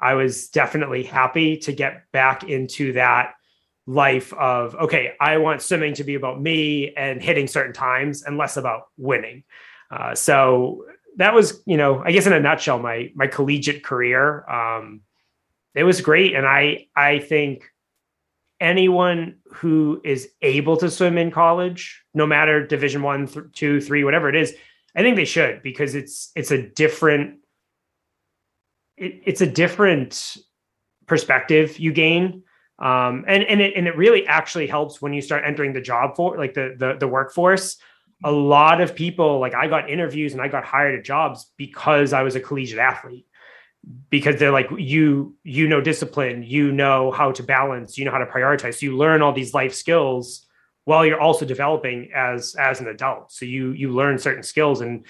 I 0.00 0.14
was 0.14 0.48
definitely 0.48 1.02
happy 1.02 1.58
to 1.58 1.72
get 1.72 2.10
back 2.12 2.44
into 2.44 2.94
that 2.94 3.34
life 3.86 4.32
of 4.34 4.74
okay 4.76 5.14
i 5.20 5.38
want 5.38 5.60
swimming 5.60 5.94
to 5.94 6.04
be 6.04 6.14
about 6.14 6.40
me 6.40 6.94
and 6.96 7.20
hitting 7.20 7.48
certain 7.48 7.72
times 7.72 8.22
and 8.22 8.36
less 8.36 8.56
about 8.56 8.82
winning. 8.96 9.42
Uh, 9.90 10.14
so 10.14 10.84
that 11.16 11.34
was 11.34 11.62
you 11.66 11.76
know 11.76 12.02
i 12.04 12.12
guess 12.12 12.26
in 12.26 12.32
a 12.32 12.40
nutshell 12.40 12.78
my 12.78 13.10
my 13.14 13.26
collegiate 13.26 13.82
career. 13.82 14.48
Um, 14.48 15.00
it 15.74 15.84
was 15.84 16.00
great. 16.00 16.34
And 16.34 16.46
i 16.46 16.86
i 16.94 17.18
think 17.18 17.64
anyone 18.60 19.36
who 19.54 20.00
is 20.04 20.28
able 20.42 20.76
to 20.76 20.90
swim 20.90 21.16
in 21.18 21.30
college 21.30 22.04
no 22.14 22.26
matter 22.26 22.64
division 22.66 23.02
one 23.02 23.26
th- 23.26 23.46
two 23.54 23.80
three 23.80 24.04
whatever 24.04 24.28
it 24.28 24.36
is 24.36 24.54
i 24.94 25.00
think 25.00 25.16
they 25.16 25.24
should 25.24 25.62
because 25.62 25.94
it's 25.94 26.30
it's 26.36 26.50
a 26.50 26.68
different 26.72 27.38
it, 29.00 29.22
it's 29.24 29.40
a 29.40 29.46
different 29.46 30.36
perspective 31.06 31.78
you 31.78 31.92
gain 31.92 32.44
um, 32.78 33.24
and 33.28 33.42
and 33.42 33.60
it, 33.60 33.74
and 33.76 33.86
it 33.86 33.96
really 33.96 34.26
actually 34.26 34.66
helps 34.66 35.02
when 35.02 35.12
you 35.12 35.20
start 35.20 35.42
entering 35.44 35.72
the 35.72 35.80
job 35.80 36.16
for 36.16 36.38
like 36.38 36.54
the, 36.54 36.76
the 36.78 36.96
the 36.98 37.08
workforce. 37.08 37.76
A 38.22 38.30
lot 38.30 38.82
of 38.82 38.94
people 38.94 39.38
like 39.38 39.54
i 39.54 39.66
got 39.66 39.88
interviews 39.88 40.34
and 40.34 40.42
i 40.42 40.48
got 40.48 40.62
hired 40.62 40.98
at 40.98 41.06
jobs 41.06 41.50
because 41.56 42.12
i 42.12 42.22
was 42.22 42.36
a 42.36 42.40
collegiate 42.40 42.78
athlete 42.78 43.26
because 44.10 44.38
they're 44.38 44.50
like 44.50 44.68
you 44.76 45.34
you 45.42 45.66
know 45.66 45.80
discipline 45.80 46.42
you 46.42 46.70
know 46.70 47.10
how 47.10 47.32
to 47.32 47.42
balance 47.42 47.96
you 47.96 48.04
know 48.04 48.10
how 48.10 48.18
to 48.18 48.26
prioritize 48.26 48.74
so 48.74 48.84
you 48.84 48.94
learn 48.94 49.22
all 49.22 49.32
these 49.32 49.54
life 49.54 49.72
skills 49.72 50.46
while 50.84 51.04
you're 51.04 51.20
also 51.20 51.44
developing 51.44 52.10
as 52.14 52.54
as 52.56 52.80
an 52.80 52.88
adult. 52.88 53.32
So 53.32 53.44
you 53.44 53.72
you 53.72 53.90
learn 53.92 54.18
certain 54.18 54.42
skills 54.42 54.80
and 54.80 55.06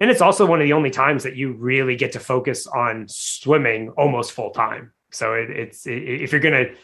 and 0.00 0.10
it's 0.10 0.20
also 0.20 0.46
one 0.46 0.60
of 0.60 0.66
the 0.66 0.72
only 0.72 0.90
times 0.90 1.22
that 1.22 1.36
you 1.36 1.52
really 1.52 1.96
get 1.96 2.12
to 2.12 2.20
focus 2.20 2.66
on 2.66 3.06
swimming 3.08 3.90
almost 3.90 4.32
full 4.32 4.50
time. 4.50 4.92
So 5.10 5.34
it, 5.34 5.50
it's 5.50 5.86
it, 5.86 6.02
if 6.02 6.32
you're 6.32 6.40
going 6.40 6.66
to 6.66 6.74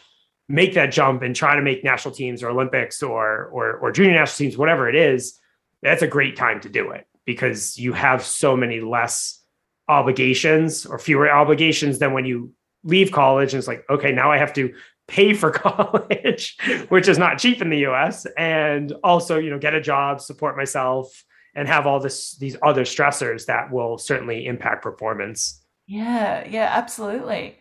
make 0.49 0.73
that 0.73 0.91
jump 0.91 1.21
and 1.21 1.35
try 1.35 1.55
to 1.55 1.61
make 1.61 1.83
national 1.83 2.13
teams 2.13 2.43
or 2.43 2.49
Olympics 2.49 3.03
or, 3.03 3.45
or 3.45 3.77
or 3.77 3.91
junior 3.91 4.13
national 4.13 4.45
teams, 4.49 4.57
whatever 4.57 4.89
it 4.89 4.95
is, 4.95 5.39
that's 5.81 6.01
a 6.01 6.07
great 6.07 6.35
time 6.35 6.59
to 6.61 6.69
do 6.69 6.91
it 6.91 7.07
because 7.25 7.77
you 7.77 7.93
have 7.93 8.23
so 8.23 8.57
many 8.57 8.81
less 8.81 9.39
obligations 9.87 10.85
or 10.85 10.97
fewer 10.97 11.29
obligations 11.29 11.99
than 11.99 12.13
when 12.13 12.25
you 12.25 12.53
leave 12.85 13.11
college 13.11 13.53
and 13.53 13.59
it's 13.59 13.67
like 13.67 13.85
okay 13.89 14.11
now 14.11 14.31
i 14.31 14.37
have 14.37 14.53
to 14.53 14.73
pay 15.07 15.33
for 15.33 15.51
college, 15.51 16.57
which 16.89 17.07
is 17.07 17.17
not 17.17 17.39
cheap 17.39 17.61
in 17.61 17.69
the 17.69 17.85
US, 17.87 18.25
and 18.37 18.93
also, 19.03 19.37
you 19.39 19.49
know, 19.49 19.59
get 19.59 19.73
a 19.73 19.81
job, 19.81 20.21
support 20.21 20.57
myself, 20.57 21.23
and 21.55 21.67
have 21.67 21.85
all 21.85 21.99
this 21.99 22.35
these 22.37 22.57
other 22.63 22.83
stressors 22.83 23.45
that 23.45 23.71
will 23.71 23.97
certainly 23.97 24.45
impact 24.45 24.83
performance. 24.83 25.61
Yeah, 25.87 26.47
yeah, 26.47 26.69
absolutely. 26.71 27.57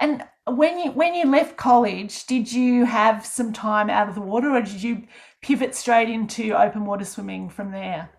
And 0.00 0.24
when 0.46 0.78
you 0.78 0.90
when 0.92 1.14
you 1.14 1.26
left 1.26 1.56
college, 1.56 2.26
did 2.26 2.52
you 2.52 2.84
have 2.84 3.24
some 3.24 3.52
time 3.52 3.88
out 3.88 4.08
of 4.08 4.14
the 4.14 4.20
water 4.20 4.50
or 4.50 4.62
did 4.62 4.82
you 4.82 5.04
pivot 5.42 5.74
straight 5.74 6.08
into 6.08 6.60
open 6.60 6.84
water 6.84 7.04
swimming 7.04 7.48
from 7.48 7.70
there? 7.72 8.10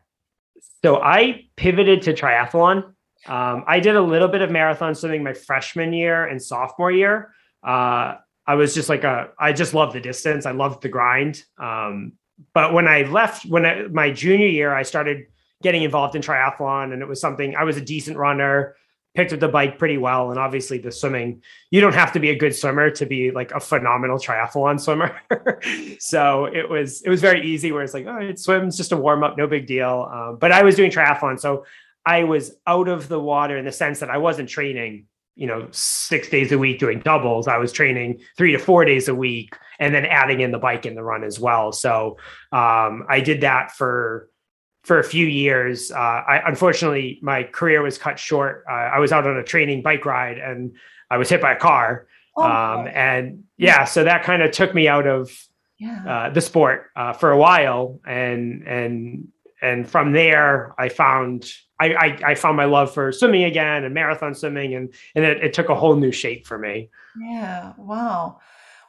So 0.84 1.02
I 1.02 1.46
pivoted 1.56 2.02
to 2.04 2.14
triathlon. 2.14 2.94
Um, 3.26 3.64
I 3.68 3.80
did 3.80 3.96
a 3.96 4.02
little 4.02 4.28
bit 4.28 4.42
of 4.42 4.52
marathon 4.52 4.96
swimming 4.96 5.24
my 5.24 5.34
freshman 5.34 5.94
year 5.94 6.26
and 6.26 6.42
sophomore 6.42 6.92
year. 6.92 7.34
Uh, 7.66 8.16
I 8.46 8.56
was 8.56 8.74
just 8.74 8.90
like 8.90 9.06
a, 9.06 9.30
I 9.40 9.54
just 9.54 9.74
loved 9.74 9.94
the 9.94 10.02
distance. 10.02 10.46
I 10.46 10.52
loved 10.52 10.82
the 10.82 10.90
grind. 10.90 11.44
Um, 11.58 12.14
but 12.54 12.74
when 12.74 12.88
I 12.88 13.04
left, 13.04 13.46
when 13.46 13.66
I, 13.66 13.88
my 13.88 14.12
junior 14.12 14.48
year, 14.48 14.74
I 14.74 14.84
started 14.84 15.26
getting 15.62 15.84
involved 15.84 16.16
in 16.16 16.22
triathlon, 16.22 16.94
and 16.94 17.02
it 17.02 17.08
was 17.08 17.22
something 17.22 17.56
I 17.56 17.64
was 17.64 17.78
a 17.78 17.82
decent 17.82 18.18
runner 18.18 18.76
picked 19.16 19.32
up 19.32 19.40
the 19.40 19.48
bike 19.48 19.78
pretty 19.78 19.98
well. 19.98 20.32
And 20.32 20.40
obviously 20.40 20.80
the 20.80 20.92
swimming, 20.92 21.42
you 21.70 21.82
don't 21.82 21.94
have 21.94 22.12
to 22.14 22.20
be 22.20 22.30
a 22.30 22.36
good 22.36 22.56
swimmer 22.56 22.90
to 22.92 23.06
be 23.06 23.32
like 23.32 23.52
a 23.52 23.60
phenomenal 23.60 24.18
triathlon 24.18 24.80
swimmer. 24.80 25.16
so 26.00 26.46
it 26.46 26.68
was, 26.68 27.02
it 27.04 27.10
was 27.10 27.22
very 27.22 27.46
easy 27.46 27.72
where 27.72 27.84
it's 27.84 27.94
like, 27.94 28.08
oh, 28.08 28.18
it 28.18 28.40
swims 28.40 28.76
just 28.76 28.92
a 28.92 28.98
warm 28.98 29.24
up, 29.24 29.38
no 29.38 29.48
big 29.48 29.68
deal. 29.68 30.10
Um, 30.12 30.38
but 30.40 30.52
I 30.52 30.64
was 30.64 30.76
doing 30.76 30.90
triathlon. 30.90 31.40
So 31.40 31.66
I 32.06 32.24
was 32.24 32.56
out 32.66 32.88
of 32.88 33.08
the 33.08 33.20
water 33.20 33.58
in 33.58 33.66
the 33.66 33.72
sense 33.72 34.00
that 34.00 34.10
I 34.10 34.18
wasn't 34.18 34.50
training, 34.50 35.06
you 35.36 35.48
know, 35.48 35.68
six 35.72 36.30
days 36.30 36.52
a 36.52 36.58
week 36.58 36.80
doing 36.80 37.00
doubles. 37.00 37.48
I 37.48 37.58
was 37.58 37.72
training 37.72 38.22
three 38.38 38.52
to 38.52 38.60
four 38.60 38.86
days 38.86 39.08
a 39.08 39.16
week 39.16 39.56
and 39.80 39.94
then 39.94 40.06
adding 40.06 40.42
in 40.42 40.52
the 40.52 40.60
bike 40.60 40.86
and 40.86 40.96
the 40.96 41.04
run 41.04 41.24
as 41.24 41.40
well. 41.40 41.72
So 41.72 42.18
um, 42.52 43.06
I 43.10 43.22
did 43.24 43.42
that 43.42 43.72
for 43.72 44.30
for 44.84 45.00
a 45.00 45.04
few 45.04 45.26
years. 45.26 45.92
Uh, 45.92 45.98
I 45.98 46.42
unfortunately 46.46 47.20
my 47.22 47.44
career 47.44 47.82
was 47.82 47.98
cut 47.98 48.20
short. 48.20 48.64
Uh, 48.70 48.74
I 48.74 49.00
was 49.00 49.12
out 49.12 49.26
on 49.26 49.38
a 49.38 49.44
training 49.44 49.82
bike 49.82 50.06
ride 50.06 50.38
and 50.38 50.76
I 51.10 51.18
was 51.18 51.30
hit 51.30 51.42
by 51.42 51.54
a 51.54 51.60
car. 51.60 52.08
Oh, 52.36 52.44
um, 52.44 52.88
and 52.88 53.44
yeah, 53.58 53.86
so 53.86 54.04
that 54.04 54.24
kind 54.24 54.42
of 54.42 54.52
took 54.52 54.74
me 54.74 54.88
out 54.88 55.08
of 55.08 55.32
yeah. 55.78 56.04
uh, 56.08 56.30
the 56.30 56.42
sport 56.42 56.90
uh, 56.96 57.14
for 57.14 57.32
a 57.32 57.38
while, 57.38 58.00
and 58.06 58.68
and 58.68 59.28
and 59.64 59.90
from 59.90 60.12
there 60.12 60.76
I 60.78 60.90
found 60.90 61.52
I, 61.80 61.94
I, 61.94 62.20
I 62.32 62.36
found 62.36 62.56
my 62.56 62.66
love 62.66 62.94
for 62.94 63.12
swimming 63.12 63.44
again 63.44 63.84
and 63.84 63.94
marathon 63.94 64.36
swimming, 64.36 64.76
and 64.76 64.94
and 65.16 65.26
it, 65.26 65.44
it 65.44 65.54
took 65.54 65.70
a 65.70 65.76
whole 65.76 65.96
new 65.96 66.12
shape 66.12 66.46
for 66.46 66.58
me. 66.58 66.90
Yeah, 67.20 67.74
wow. 67.78 68.40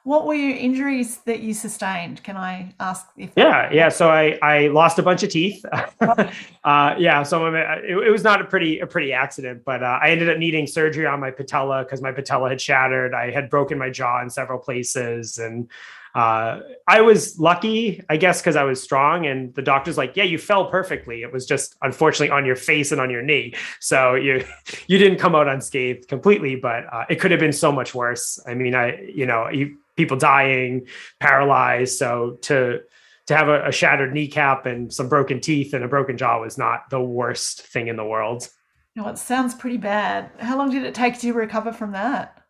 What 0.04 0.26
were 0.26 0.34
your 0.34 0.54
injuries 0.54 1.16
that 1.24 1.40
you 1.40 1.54
sustained? 1.54 2.22
Can 2.22 2.36
I 2.36 2.74
ask 2.78 3.06
if? 3.16 3.30
Yeah, 3.36 3.72
yeah. 3.72 3.88
So 3.88 4.10
I 4.10 4.38
I 4.42 4.68
lost 4.68 4.98
a 4.98 5.02
bunch 5.02 5.22
of 5.22 5.30
teeth. 5.30 5.64
uh, 6.00 6.94
yeah, 6.98 7.22
so 7.22 7.46
it, 7.46 7.84
it, 7.84 8.10
was 8.10 8.22
not 8.22 8.42
a 8.42 8.44
pretty 8.44 8.80
a 8.80 8.86
pretty 8.86 9.14
accident, 9.14 9.62
but 9.64 9.82
uh, 9.82 9.98
I 10.02 10.10
ended 10.10 10.28
up 10.28 10.36
needing 10.36 10.66
surgery 10.66 11.06
on 11.06 11.20
my 11.20 11.30
patella 11.30 11.84
because 11.84 12.02
my 12.02 12.12
patella 12.12 12.50
had 12.50 12.60
shattered. 12.60 13.14
I 13.14 13.30
had 13.30 13.48
broken 13.48 13.78
my 13.78 13.88
jaw 13.88 14.20
in 14.20 14.28
several 14.28 14.58
places, 14.58 15.38
and 15.38 15.70
uh, 16.14 16.60
I 16.86 17.00
was 17.00 17.38
lucky, 17.40 18.02
I 18.08 18.16
guess, 18.16 18.40
because 18.40 18.54
I 18.54 18.62
was 18.62 18.80
strong. 18.80 19.26
And 19.26 19.52
the 19.54 19.62
doctor's 19.62 19.98
like, 19.98 20.16
"Yeah, 20.16 20.24
you 20.24 20.38
fell 20.38 20.66
perfectly. 20.66 21.22
It 21.22 21.32
was 21.32 21.44
just 21.44 21.74
unfortunately 21.82 22.30
on 22.30 22.46
your 22.46 22.56
face 22.56 22.92
and 22.92 23.00
on 23.00 23.10
your 23.10 23.22
knee, 23.22 23.54
so 23.80 24.14
you 24.14 24.44
you 24.86 24.98
didn't 24.98 25.18
come 25.18 25.34
out 25.34 25.48
unscathed 25.48 26.08
completely, 26.08 26.56
but 26.56 26.84
uh, 26.92 27.04
it 27.08 27.16
could 27.16 27.30
have 27.32 27.40
been 27.40 27.52
so 27.52 27.72
much 27.72 27.94
worse. 27.94 28.38
I 28.46 28.54
mean, 28.54 28.74
I 28.74 29.00
you 29.02 29.26
know 29.26 29.48
you 29.48 29.78
people 29.96 30.16
dying, 30.16 30.86
paralyzed. 31.20 31.98
So 31.98 32.38
to 32.42 32.80
to 33.26 33.36
have 33.36 33.48
a, 33.48 33.68
a, 33.68 33.72
shattered 33.72 34.12
kneecap 34.12 34.66
and 34.66 34.92
some 34.92 35.08
broken 35.08 35.40
teeth 35.40 35.72
and 35.72 35.82
a 35.82 35.88
broken 35.88 36.18
jaw 36.18 36.40
was 36.40 36.58
not 36.58 36.90
the 36.90 37.00
worst 37.00 37.62
thing 37.62 37.88
in 37.88 37.96
the 37.96 38.04
world. 38.04 38.50
No, 38.96 39.08
it 39.08 39.16
sounds 39.16 39.54
pretty 39.54 39.78
bad. 39.78 40.30
How 40.38 40.58
long 40.58 40.70
did 40.70 40.84
it 40.84 40.94
take 40.94 41.18
to 41.20 41.32
recover 41.32 41.72
from 41.72 41.92
that? 41.92 42.42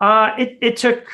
Uh, 0.00 0.34
it 0.38 0.58
it 0.60 0.76
took. 0.76 1.08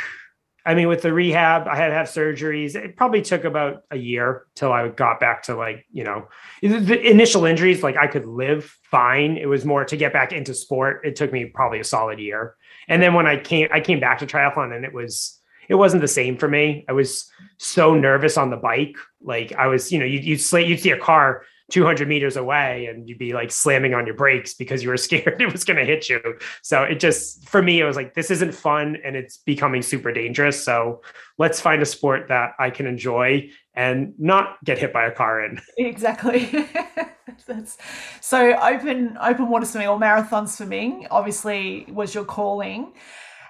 I 0.69 0.75
mean, 0.75 0.89
with 0.89 1.01
the 1.01 1.15
rehab, 1.15 1.67
I 1.67 1.77
had 1.77 1.89
to 1.89 1.95
have 1.95 2.09
surgeries. 2.09 2.75
It 2.75 2.95
probably 2.95 3.23
took 3.23 3.45
about 3.45 3.85
a 3.91 3.97
year 3.97 4.45
till 4.55 4.71
I 4.71 4.87
got 4.89 5.19
back 5.19 5.45
to 5.45 5.57
like 5.57 5.87
you 5.91 6.05
know 6.05 6.29
the 6.61 7.01
initial 7.11 7.47
injuries. 7.47 7.83
Like 7.83 7.97
I 7.97 8.07
could 8.07 8.27
live 8.27 8.77
fine. 8.83 9.39
It 9.39 9.47
was 9.47 9.65
more 9.65 9.87
to 9.87 9.97
get 9.97 10.13
back 10.13 10.35
into 10.35 10.53
sport. 10.53 11.07
It 11.07 11.17
took 11.17 11.33
me 11.33 11.47
probably 11.47 11.81
a 11.81 11.85
solid 11.85 12.19
year. 12.19 12.55
And 12.87 13.03
then 13.03 13.15
when 13.15 13.27
I 13.27 13.39
came, 13.39 13.69
I 13.73 13.81
came 13.81 13.99
back 13.99 14.19
to 14.19 14.27
triathlon, 14.27 14.77
and 14.77 14.85
it 14.85 14.93
was 14.93 15.41
it 15.71 15.77
wasn't 15.77 16.03
the 16.03 16.09
same 16.09 16.37
for 16.37 16.49
me. 16.49 16.85
I 16.87 16.93
was 16.93 17.31
so 17.57 17.95
nervous 17.95 18.37
on 18.37 18.51
the 18.51 18.57
bike. 18.59 18.97
Like 19.23 19.53
I 19.55 19.69
was, 19.69 19.91
you 19.91 19.99
know, 19.99 20.05
you, 20.05 20.19
you'd, 20.19 20.53
you'd 20.53 20.81
see 20.81 20.91
a 20.91 20.99
car 20.99 21.45
200 21.71 22.09
meters 22.09 22.37
away 22.37 22.87
and 22.87 23.09
you'd 23.09 23.19
be 23.19 23.33
like 23.33 23.51
slamming 23.51 23.95
on 23.95 24.07
your 24.07 24.15
brakes 24.15 24.55
because 24.55 24.83
you 24.83 24.89
were 24.89 24.97
scared 25.09 25.41
it 25.41 25.53
was 25.53 25.65
going 25.65 25.77
to 25.77 25.85
hit 25.85 26.09
you. 26.09 26.21
So 26.63 26.83
it 26.83 27.01
just, 27.01 27.49
for 27.49 27.63
me, 27.63 27.81
it 27.81 27.85
was 27.85 27.97
like, 27.97 28.15
this 28.15 28.31
isn't 28.31 28.55
fun 28.55 28.97
and 29.05 29.17
it's 29.17 29.39
becoming 29.39 29.83
super 29.83 30.13
dangerous. 30.13 30.63
So 30.63 31.03
let's 31.37 31.61
find 31.61 31.83
a 31.83 31.87
sport 31.87 32.29
that 32.29 32.53
I 32.59 32.71
can 32.71 32.87
enjoy 32.87 33.51
and 33.75 34.15
not 34.19 34.57
get 34.65 34.79
hit 34.79 34.93
by 34.93 35.07
a 35.07 35.13
car 35.13 35.45
in. 35.45 35.61
Exactly. 35.79 36.51
That's, 37.47 37.79
so 38.21 38.59
open 38.61 39.17
open 39.21 39.49
water 39.49 39.65
swimming 39.65 39.89
or 39.89 39.99
marathon 39.99 40.47
swimming 40.47 41.07
obviously 41.11 41.87
was 41.89 42.15
your 42.15 42.25
calling 42.25 42.93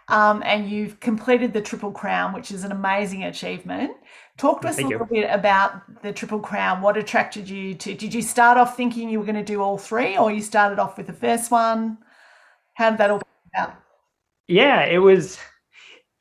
um, 0.08 0.42
and 0.44 0.68
you've 0.68 1.00
completed 1.00 1.52
the 1.52 1.60
Triple 1.60 1.92
Crown, 1.92 2.32
which 2.32 2.50
is 2.50 2.64
an 2.64 2.72
amazing 2.72 3.24
achievement. 3.24 3.92
Talk 4.38 4.60
to 4.62 4.68
us 4.68 4.76
Thank 4.76 4.86
a 4.86 4.98
little 4.98 5.08
you. 5.10 5.22
bit 5.22 5.30
about 5.30 6.02
the 6.02 6.12
Triple 6.12 6.38
Crown. 6.38 6.80
What 6.80 6.96
attracted 6.96 7.48
you 7.48 7.74
to? 7.74 7.92
Did 7.92 8.14
you 8.14 8.22
start 8.22 8.56
off 8.56 8.76
thinking 8.76 9.10
you 9.10 9.18
were 9.18 9.24
going 9.24 9.34
to 9.34 9.42
do 9.42 9.60
all 9.60 9.76
three, 9.76 10.16
or 10.16 10.30
you 10.30 10.40
started 10.40 10.78
off 10.78 10.96
with 10.96 11.08
the 11.08 11.12
first 11.12 11.50
one? 11.50 11.98
How 12.74 12.90
did 12.90 13.00
that 13.00 13.10
all 13.10 13.18
come 13.18 13.26
out? 13.56 13.74
Yeah, 14.46 14.84
it 14.84 14.98
was. 14.98 15.38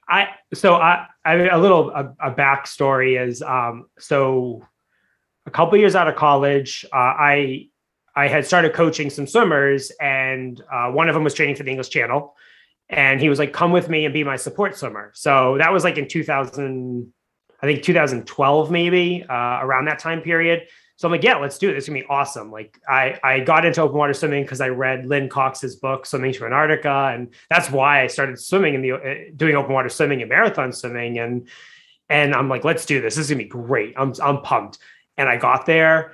I 0.10 0.30
so 0.52 0.74
I, 0.76 1.06
I 1.24 1.36
a 1.50 1.60
little 1.60 1.92
a, 1.92 2.16
a 2.20 2.32
backstory 2.32 3.24
is 3.24 3.44
um 3.44 3.88
so 4.00 4.66
a 5.46 5.52
couple 5.52 5.78
years 5.78 5.96
out 5.96 6.08
of 6.08 6.16
college, 6.16 6.86
uh, 6.92 6.96
I 6.96 7.70
I 8.16 8.28
had 8.28 8.48
started 8.48 8.74
coaching 8.74 9.12
some 9.12 9.28
swimmers, 9.28 9.92
and 10.02 10.60
uh, 10.74 10.90
one 10.90 11.08
of 11.08 11.14
them 11.14 11.24
was 11.24 11.36
training 11.36 11.56
for 11.56 11.64
the 11.64 11.70
English 11.70 11.90
Channel 11.90 12.36
and 12.90 13.20
he 13.20 13.30
was 13.30 13.38
like, 13.38 13.54
"Come 13.54 13.72
with 13.72 13.90
me 13.90 14.06
and 14.06 14.14
be 14.14 14.24
my 14.24 14.38
support 14.38 14.76
swimmer." 14.78 15.12
So 15.14 15.58
that 15.58 15.72
was 15.72 15.84
like 15.84 15.98
in 15.98 16.08
2000, 16.08 17.12
I 17.62 17.66
think 17.66 17.84
2012 17.84 18.72
maybe 18.72 19.26
uh, 19.28 19.60
around 19.62 19.86
that 19.86 20.00
time 20.00 20.22
period. 20.22 20.68
So 20.96 21.08
I'm 21.08 21.12
like, 21.12 21.24
"Yeah, 21.24 21.38
let's 21.38 21.60
do 21.60 21.70
it. 21.70 21.78
It's 21.78 21.88
gonna 21.88 22.00
be 22.00 22.06
awesome." 22.08 22.52
Like 22.52 22.80
I 22.90 23.20
I 23.24 23.40
got 23.42 23.66
into 23.66 23.82
open 23.82 23.98
water 23.98 24.14
swimming 24.14 24.44
because 24.44 24.62
I 24.62 24.70
read 24.70 25.06
Lynne 25.06 25.30
Cox's 25.30 25.76
book, 25.76 26.06
Swimming 26.06 26.34
to 26.34 26.46
Antarctica, 26.46 27.12
and 27.14 27.30
that's 27.50 27.70
why 27.70 28.02
I 28.02 28.08
started 28.08 28.40
swimming 28.40 28.74
in 28.74 28.82
the 28.82 28.92
uh, 28.94 29.16
doing 29.36 29.56
open 29.56 29.74
water 29.74 29.90
swimming 29.90 30.22
and 30.22 30.30
marathon 30.30 30.74
swimming. 30.74 31.20
And 31.20 31.48
and 32.10 32.34
I'm 32.34 32.50
like, 32.50 32.64
"Let's 32.64 32.86
do 32.86 33.00
this. 33.00 33.16
This 33.16 33.26
is 33.26 33.32
gonna 33.32 33.44
be 33.44 33.50
great." 33.50 33.94
I'm 33.96 34.14
I'm 34.22 34.42
pumped. 34.42 34.80
And 35.20 35.28
I 35.28 35.38
got 35.38 35.66
there, 35.66 36.14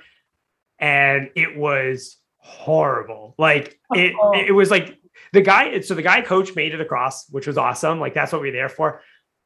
and 0.78 1.30
it 1.34 1.56
was 1.58 2.16
horrible. 2.38 3.34
Like 3.38 3.78
it, 3.92 4.14
it 4.34 4.52
was 4.52 4.70
like 4.70 4.98
the 5.32 5.40
guy, 5.40 5.80
so 5.80 5.94
the 5.94 6.02
guy 6.02 6.20
coach 6.20 6.54
made 6.54 6.74
it 6.74 6.80
across, 6.80 7.28
which 7.30 7.46
was 7.46 7.58
awesome. 7.58 8.00
Like 8.00 8.14
that's 8.14 8.32
what 8.32 8.40
we 8.40 8.50
are 8.50 8.52
there 8.52 8.68
for. 8.68 9.00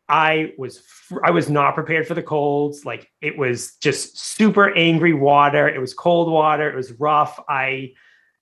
I 0.08 0.52
was 0.56 0.82
I 1.22 1.30
was 1.30 1.50
not 1.50 1.74
prepared 1.74 2.06
for 2.06 2.14
the 2.14 2.22
colds. 2.22 2.84
Like 2.84 3.10
it 3.20 3.36
was 3.36 3.76
just 3.76 4.18
super 4.18 4.74
angry 4.74 5.12
water. 5.12 5.68
It 5.68 5.80
was 5.80 5.92
cold 5.92 6.32
water. 6.32 6.68
It 6.70 6.76
was 6.76 6.92
rough. 6.92 7.38
I 7.48 7.92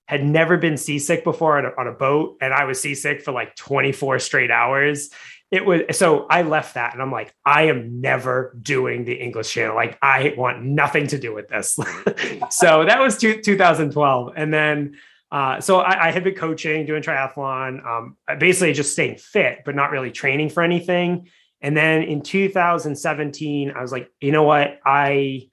had 0.06 0.24
never 0.24 0.56
been 0.56 0.76
seasick 0.76 1.24
before 1.24 1.58
on 1.58 1.66
a, 1.66 1.70
on 1.76 1.88
a 1.88 1.92
boat, 1.92 2.36
and 2.40 2.54
I 2.54 2.64
was 2.64 2.80
seasick 2.80 3.22
for 3.22 3.32
like 3.32 3.56
24 3.56 4.20
straight 4.20 4.52
hours. 4.52 5.10
It 5.50 5.64
was 5.64 5.82
so 5.92 6.26
I 6.30 6.42
left 6.42 6.74
that, 6.74 6.92
and 6.92 7.02
I'm 7.02 7.10
like, 7.10 7.34
I 7.44 7.62
am 7.64 8.00
never 8.00 8.56
doing 8.62 9.04
the 9.04 9.14
English 9.14 9.52
Channel. 9.52 9.74
Like 9.74 9.98
I 10.00 10.34
want 10.36 10.62
nothing 10.64 11.08
to 11.08 11.18
do 11.18 11.34
with 11.34 11.48
this. 11.48 11.78
so 12.50 12.84
that 12.84 13.00
was 13.00 13.18
two, 13.18 13.42
2012, 13.42 14.32
and 14.36 14.54
then 14.54 14.96
uh, 15.32 15.60
so 15.60 15.80
I, 15.80 16.08
I, 16.08 16.10
had 16.12 16.22
been 16.22 16.36
coaching, 16.36 16.86
doing 16.86 17.02
triathlon, 17.02 17.84
um, 17.84 18.16
basically 18.38 18.72
just 18.72 18.92
staying 18.92 19.16
fit, 19.16 19.62
but 19.64 19.74
not 19.74 19.90
really 19.90 20.12
training 20.12 20.50
for 20.50 20.62
anything. 20.62 21.28
And 21.66 21.76
then 21.76 22.04
in 22.04 22.22
2017, 22.22 23.72
I 23.72 23.82
was 23.82 23.90
like, 23.90 24.08
you 24.20 24.30
know 24.30 24.44
what? 24.44 24.78
I 24.86 25.48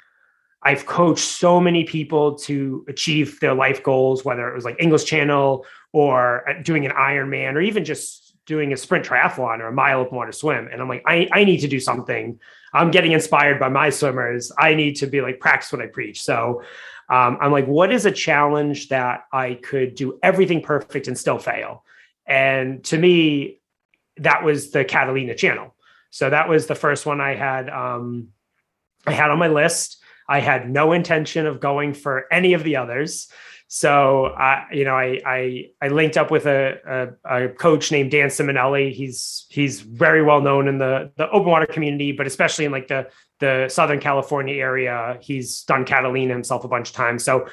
I've 0.61 0.85
coached 0.85 1.25
so 1.25 1.59
many 1.59 1.85
people 1.85 2.35
to 2.45 2.85
achieve 2.87 3.39
their 3.39 3.55
life 3.55 3.81
goals, 3.81 4.23
whether 4.23 4.47
it 4.47 4.53
was 4.53 4.63
like 4.63 4.75
English 4.79 5.05
Channel 5.05 5.65
or 5.91 6.47
uh, 6.47 6.61
doing 6.61 6.85
an 6.85 6.91
Ironman 6.91 7.55
or 7.55 7.61
even 7.61 7.83
just 7.83 8.35
doing 8.45 8.73
a 8.73 8.77
sprint 8.77 9.03
triathlon 9.03 9.59
or 9.59 9.69
a 9.69 9.73
mile 9.73 10.01
open 10.01 10.15
water 10.15 10.31
swim. 10.31 10.69
And 10.71 10.83
I'm 10.83 10.87
like, 10.87 11.01
I, 11.07 11.27
I 11.31 11.45
need 11.45 11.61
to 11.61 11.67
do 11.67 11.79
something. 11.79 12.39
I'm 12.73 12.91
getting 12.91 13.13
inspired 13.13 13.59
by 13.59 13.69
my 13.69 13.89
swimmers. 13.89 14.51
I 14.59 14.75
need 14.75 14.97
to 14.97 15.07
be 15.07 15.19
like 15.19 15.39
practice 15.39 15.71
what 15.71 15.81
I 15.81 15.87
preach. 15.87 16.21
So 16.21 16.61
um, 17.09 17.39
I'm 17.41 17.51
like, 17.51 17.65
what 17.65 17.91
is 17.91 18.05
a 18.05 18.11
challenge 18.11 18.89
that 18.89 19.23
I 19.33 19.55
could 19.55 19.95
do 19.95 20.19
everything 20.21 20.61
perfect 20.61 21.07
and 21.07 21.17
still 21.17 21.39
fail? 21.39 21.83
And 22.27 22.83
to 22.85 22.99
me, 22.99 23.61
that 24.17 24.43
was 24.43 24.69
the 24.69 24.85
Catalina 24.85 25.33
channel. 25.33 25.72
So 26.13 26.29
that 26.29 26.47
was 26.47 26.67
the 26.67 26.75
first 26.75 27.07
one 27.07 27.19
I 27.19 27.33
had 27.33 27.71
um, 27.71 28.27
I 29.07 29.13
had 29.13 29.31
on 29.31 29.39
my 29.39 29.47
list. 29.47 29.97
I 30.29 30.41
had 30.41 30.69
no 30.69 30.91
intention 30.91 31.47
of 31.47 31.59
going 31.59 31.95
for 31.95 32.31
any 32.31 32.53
of 32.53 32.63
the 32.63 32.75
others. 32.75 33.29
So 33.67 34.27
I, 34.27 34.67
you 34.71 34.83
know, 34.83 34.93
I 34.93 35.19
I, 35.25 35.65
I 35.81 35.87
linked 35.87 36.15
up 36.15 36.29
with 36.29 36.45
a, 36.45 37.15
a, 37.25 37.45
a 37.45 37.49
coach 37.49 37.91
named 37.91 38.11
Dan 38.11 38.27
Simonelli. 38.27 38.93
He's 38.93 39.47
he's 39.49 39.81
very 39.81 40.21
well 40.21 40.39
known 40.39 40.67
in 40.67 40.77
the 40.77 41.11
the 41.17 41.27
open 41.31 41.49
water 41.49 41.65
community, 41.65 42.11
but 42.11 42.27
especially 42.27 42.65
in 42.65 42.71
like 42.71 42.89
the 42.89 43.09
the 43.39 43.67
Southern 43.67 43.99
California 43.99 44.53
area. 44.61 45.17
He's 45.19 45.63
done 45.63 45.83
Catalina 45.83 46.31
himself 46.31 46.63
a 46.63 46.67
bunch 46.67 46.89
of 46.89 46.95
times. 46.95 47.23
So 47.23 47.47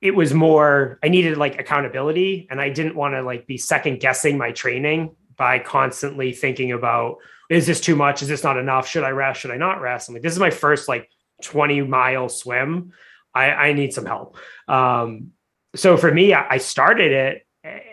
it 0.00 0.14
was 0.14 0.32
more 0.32 0.98
I 1.02 1.10
needed 1.10 1.36
like 1.36 1.60
accountability, 1.60 2.48
and 2.50 2.58
I 2.58 2.70
didn't 2.70 2.96
want 2.96 3.16
to 3.16 3.22
like 3.22 3.46
be 3.46 3.58
second 3.58 4.00
guessing 4.00 4.38
my 4.38 4.52
training 4.52 5.14
by 5.40 5.58
constantly 5.58 6.32
thinking 6.32 6.72
about 6.72 7.16
is 7.48 7.66
this 7.66 7.80
too 7.80 7.96
much? 7.96 8.20
Is 8.20 8.28
this 8.28 8.44
not 8.44 8.58
enough? 8.58 8.86
Should 8.86 9.04
I 9.04 9.08
rest? 9.08 9.40
Should 9.40 9.50
I 9.50 9.56
not 9.56 9.80
rest? 9.80 10.06
I'm 10.06 10.14
like, 10.14 10.22
this 10.22 10.34
is 10.34 10.38
my 10.38 10.50
first 10.50 10.86
like 10.86 11.08
20 11.42 11.80
mile 11.80 12.28
swim. 12.28 12.92
I, 13.34 13.50
I 13.50 13.72
need 13.72 13.94
some 13.94 14.04
help. 14.04 14.36
Um, 14.68 15.32
so 15.74 15.96
for 15.96 16.12
me, 16.12 16.34
I 16.34 16.58
started 16.58 17.10
it 17.10 17.46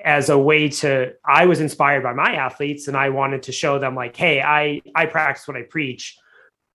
as 0.05 0.29
a 0.29 0.37
way 0.37 0.69
to 0.69 1.11
i 1.25 1.45
was 1.45 1.59
inspired 1.59 2.01
by 2.01 2.13
my 2.13 2.35
athletes 2.35 2.87
and 2.87 2.95
i 2.95 3.09
wanted 3.09 3.43
to 3.43 3.51
show 3.51 3.77
them 3.77 3.95
like 3.95 4.15
hey 4.15 4.41
i 4.41 4.81
i 4.95 5.05
practice 5.05 5.45
what 5.45 5.57
i 5.57 5.61
preach 5.61 6.15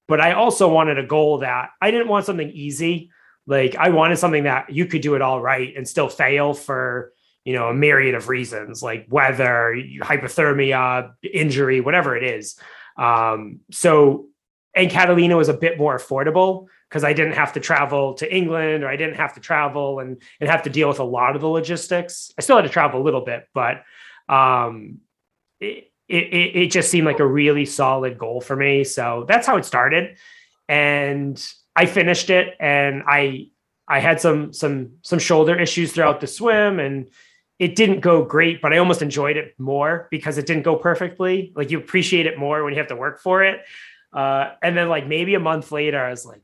but 0.09 0.21
i 0.21 0.33
also 0.33 0.69
wanted 0.69 0.99
a 0.99 1.07
goal 1.07 1.39
that 1.39 1.71
i 1.81 1.91
didn't 1.91 2.09
want 2.09 2.27
something 2.27 2.51
easy 2.51 3.11
like 3.47 3.75
i 3.77 3.89
wanted 3.89 4.19
something 4.19 4.45
that 4.45 4.69
you 4.69 4.85
could 4.85 5.01
do 5.01 5.15
it 5.15 5.23
all 5.23 5.41
right 5.41 5.75
and 5.75 5.89
still 5.89 6.07
fail 6.07 6.53
for 6.53 7.15
you 7.45 7.53
know 7.53 7.69
a 7.69 7.75
myriad 7.75 8.15
of 8.15 8.29
reasons 8.29 8.83
like 8.83 9.07
weather 9.09 9.77
hypothermia 10.01 11.13
injury 11.23 11.81
whatever 11.81 12.17
it 12.17 12.23
is 12.23 12.59
um 12.97 13.61
so 13.71 14.27
and 14.75 14.91
catalina 14.91 15.37
was 15.37 15.49
a 15.49 15.55
bit 15.55 15.79
more 15.79 15.97
affordable 15.97 16.67
because 16.93 17.05
I 17.05 17.15
didn't 17.15 17.33
have 17.33 17.55
to 17.55 17.61
travel 17.61 18.13
to 18.15 18.35
England 18.35 18.85
or 18.85 18.89
I 18.89 18.97
didn't 18.97 19.17
have 19.17 19.33
to 19.35 19.41
travel 19.41 19.99
and, 19.99 20.21
and 20.41 20.51
have 20.51 20.65
to 20.65 20.71
deal 20.71 20.89
with 20.89 20.99
a 20.99 21.05
lot 21.05 21.35
of 21.35 21.41
the 21.41 21.49
logistics. 21.49 22.31
I 22.37 22.43
still 22.43 22.57
had 22.57 22.67
to 22.67 22.69
travel 22.69 23.01
a 23.01 23.03
little 23.03 23.23
bit, 23.23 23.49
but 23.55 23.83
um, 24.29 24.99
it, 25.59 25.89
it, 26.07 26.57
it 26.57 26.71
just 26.71 26.91
seemed 26.91 27.07
like 27.07 27.19
a 27.19 27.27
really 27.27 27.65
solid 27.65 28.19
goal 28.19 28.43
for 28.43 28.55
me. 28.55 28.85
So 28.85 29.25
that's 29.27 29.47
how 29.47 29.57
it 29.57 29.65
started. 29.65 30.19
And 30.69 31.43
I 31.75 31.87
finished 31.87 32.29
it 32.29 32.55
and 32.61 33.03
I 33.07 33.49
I 33.89 33.99
had 33.99 34.21
some 34.21 34.53
some 34.53 34.93
some 35.03 35.19
shoulder 35.19 35.59
issues 35.59 35.93
throughout 35.93 36.21
the 36.21 36.27
swim 36.27 36.79
and 36.79 37.09
it 37.59 37.77
didn't 37.77 38.01
go 38.01 38.25
great, 38.25 38.61
but 38.61 38.73
I 38.73 38.79
almost 38.79 39.03
enjoyed 39.03 39.37
it 39.37 39.55
more 39.59 40.09
because 40.11 40.39
it 40.39 40.47
didn't 40.47 40.65
go 40.65 40.77
perfectly. 40.77 41.53
Like 41.55 41.71
you 41.71 41.79
appreciate 41.79 42.27
it 42.27 42.39
more 42.39 42.65
when 42.65 42.73
you 42.73 42.79
have 42.79 42.89
to 42.89 42.97
work 42.97 43.21
for 43.21 43.45
it. 43.45 43.61
Uh, 44.13 44.51
and 44.63 44.77
then 44.77 44.89
like 44.89 45.07
maybe 45.07 45.35
a 45.35 45.41
month 45.41 45.73
later, 45.73 46.03
I 46.03 46.11
was 46.11 46.27
like, 46.27 46.43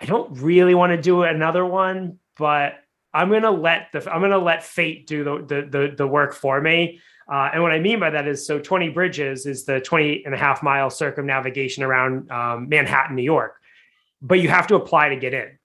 I 0.00 0.06
don't 0.06 0.40
really 0.40 0.74
want 0.74 0.90
to 0.90 1.00
do 1.00 1.22
another 1.22 1.64
one, 1.64 2.18
but 2.38 2.74
I'm 3.14 3.30
gonna 3.30 3.50
let 3.50 3.88
the 3.92 4.12
I'm 4.12 4.20
gonna 4.20 4.38
let 4.38 4.62
fate 4.62 5.06
do 5.06 5.24
the 5.24 5.38
the 5.38 5.68
the, 5.70 5.94
the 5.96 6.06
work 6.06 6.34
for 6.34 6.60
me. 6.60 7.00
Uh, 7.32 7.50
and 7.52 7.62
what 7.62 7.72
I 7.72 7.80
mean 7.80 7.98
by 7.98 8.10
that 8.10 8.28
is 8.28 8.46
so 8.46 8.60
20 8.60 8.90
bridges 8.90 9.46
is 9.46 9.64
the 9.64 9.80
20 9.80 10.24
and 10.26 10.34
a 10.34 10.38
half 10.38 10.62
mile 10.62 10.90
circumnavigation 10.90 11.82
around 11.82 12.30
um, 12.30 12.68
Manhattan, 12.68 13.16
New 13.16 13.22
York, 13.22 13.56
but 14.22 14.38
you 14.38 14.48
have 14.48 14.68
to 14.68 14.76
apply 14.76 15.08
to 15.08 15.16
get 15.16 15.34
in. 15.34 15.55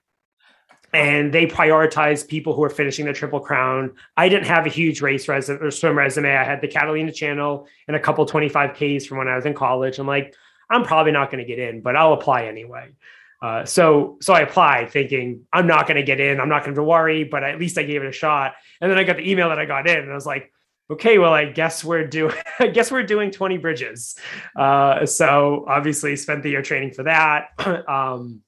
And 0.92 1.32
they 1.32 1.46
prioritize 1.46 2.26
people 2.26 2.54
who 2.54 2.62
are 2.64 2.70
finishing 2.70 3.06
the 3.06 3.12
Triple 3.14 3.40
Crown. 3.40 3.92
I 4.16 4.28
didn't 4.28 4.46
have 4.46 4.66
a 4.66 4.68
huge 4.68 5.00
race 5.00 5.26
resume 5.26 5.62
or 5.62 5.70
swim 5.70 5.96
resume. 5.96 6.36
I 6.36 6.44
had 6.44 6.60
the 6.60 6.68
Catalina 6.68 7.12
Channel 7.12 7.66
and 7.88 7.96
a 7.96 8.00
couple 8.00 8.26
25Ks 8.26 9.06
from 9.06 9.18
when 9.18 9.28
I 9.28 9.36
was 9.36 9.46
in 9.46 9.54
college. 9.54 9.98
I'm 9.98 10.06
like, 10.06 10.34
I'm 10.68 10.84
probably 10.84 11.12
not 11.12 11.30
going 11.30 11.44
to 11.44 11.48
get 11.48 11.58
in, 11.58 11.80
but 11.80 11.96
I'll 11.96 12.12
apply 12.12 12.44
anyway. 12.44 12.92
Uh, 13.42 13.64
so 13.64 14.18
so 14.20 14.32
I 14.32 14.40
applied 14.40 14.90
thinking 14.90 15.46
I'm 15.52 15.66
not 15.66 15.88
going 15.88 15.96
to 15.96 16.04
get 16.04 16.20
in. 16.20 16.40
I'm 16.40 16.48
not 16.48 16.62
going 16.62 16.76
to 16.76 16.82
worry, 16.82 17.24
but 17.24 17.42
at 17.42 17.58
least 17.58 17.76
I 17.76 17.82
gave 17.82 18.02
it 18.02 18.08
a 18.08 18.12
shot. 18.12 18.54
And 18.80 18.90
then 18.90 18.98
I 18.98 19.02
got 19.02 19.16
the 19.16 19.28
email 19.28 19.48
that 19.48 19.58
I 19.58 19.66
got 19.66 19.88
in, 19.88 19.98
and 19.98 20.10
I 20.10 20.14
was 20.14 20.26
like, 20.26 20.52
okay, 20.88 21.18
well, 21.18 21.32
I 21.32 21.46
guess 21.46 21.82
we're 21.82 22.06
doing 22.06 22.34
I 22.60 22.68
guess 22.68 22.92
we're 22.92 23.02
doing 23.02 23.32
20 23.32 23.58
bridges. 23.58 24.16
Uh, 24.56 25.06
so 25.06 25.64
obviously 25.66 26.14
spent 26.16 26.44
the 26.44 26.50
year 26.50 26.62
training 26.62 26.92
for 26.92 27.02
that. 27.02 27.48
um, 27.88 28.42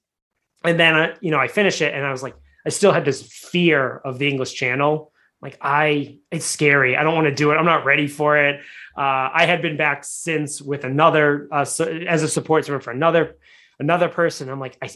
and 0.65 0.79
then 0.79 0.95
I, 0.95 1.13
you 1.21 1.31
know, 1.31 1.39
I 1.39 1.47
finished 1.47 1.81
it, 1.81 1.93
and 1.93 2.05
I 2.05 2.11
was 2.11 2.23
like, 2.23 2.35
I 2.65 2.69
still 2.69 2.91
had 2.91 3.05
this 3.05 3.21
fear 3.21 3.97
of 3.97 4.19
the 4.19 4.27
English 4.27 4.53
Channel. 4.53 5.11
Like 5.41 5.57
I, 5.61 6.17
it's 6.31 6.45
scary. 6.45 6.97
I 6.97 7.03
don't 7.03 7.13
want 7.13 7.27
to 7.27 7.35
do 7.35 7.51
it. 7.51 7.55
I'm 7.55 7.65
not 7.65 7.85
ready 7.85 8.07
for 8.07 8.37
it. 8.37 8.61
Uh, 8.97 9.29
I 9.33 9.45
had 9.45 9.61
been 9.61 9.77
back 9.77 10.03
since 10.03 10.61
with 10.61 10.83
another 10.83 11.47
uh, 11.51 11.65
as 12.07 12.23
a 12.23 12.27
support 12.27 12.65
swimmer 12.65 12.81
for 12.81 12.91
another 12.91 13.35
another 13.79 14.09
person. 14.09 14.49
I'm 14.49 14.59
like, 14.59 14.77
I, 14.81 14.89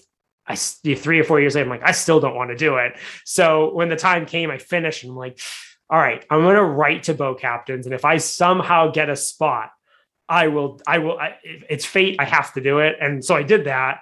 I, 0.47 0.55
three 0.55 1.19
or 1.19 1.23
four 1.23 1.39
years 1.39 1.53
later, 1.53 1.65
I'm 1.65 1.69
like, 1.69 1.87
I 1.87 1.91
still 1.91 2.19
don't 2.19 2.35
want 2.35 2.49
to 2.49 2.55
do 2.55 2.77
it. 2.77 2.93
So 3.25 3.73
when 3.73 3.89
the 3.89 3.95
time 3.95 4.25
came, 4.25 4.49
I 4.49 4.57
finished 4.57 5.03
and 5.03 5.11
I'm 5.11 5.17
like, 5.17 5.39
all 5.89 5.99
right, 5.99 6.25
I'm 6.29 6.41
going 6.41 6.55
to 6.55 6.63
write 6.63 7.03
to 7.03 7.13
boat 7.13 7.39
captains. 7.39 7.85
And 7.85 7.93
if 7.93 8.05
I 8.05 8.17
somehow 8.17 8.91
get 8.91 9.09
a 9.09 9.15
spot, 9.15 9.69
I 10.27 10.47
will, 10.47 10.79
I 10.87 10.99
will, 10.99 11.19
I, 11.19 11.35
it's 11.43 11.85
fate. 11.85 12.15
I 12.19 12.25
have 12.25 12.53
to 12.53 12.61
do 12.61 12.79
it. 12.79 12.95
And 12.99 13.23
so 13.23 13.35
I 13.35 13.43
did 13.43 13.65
that 13.65 13.99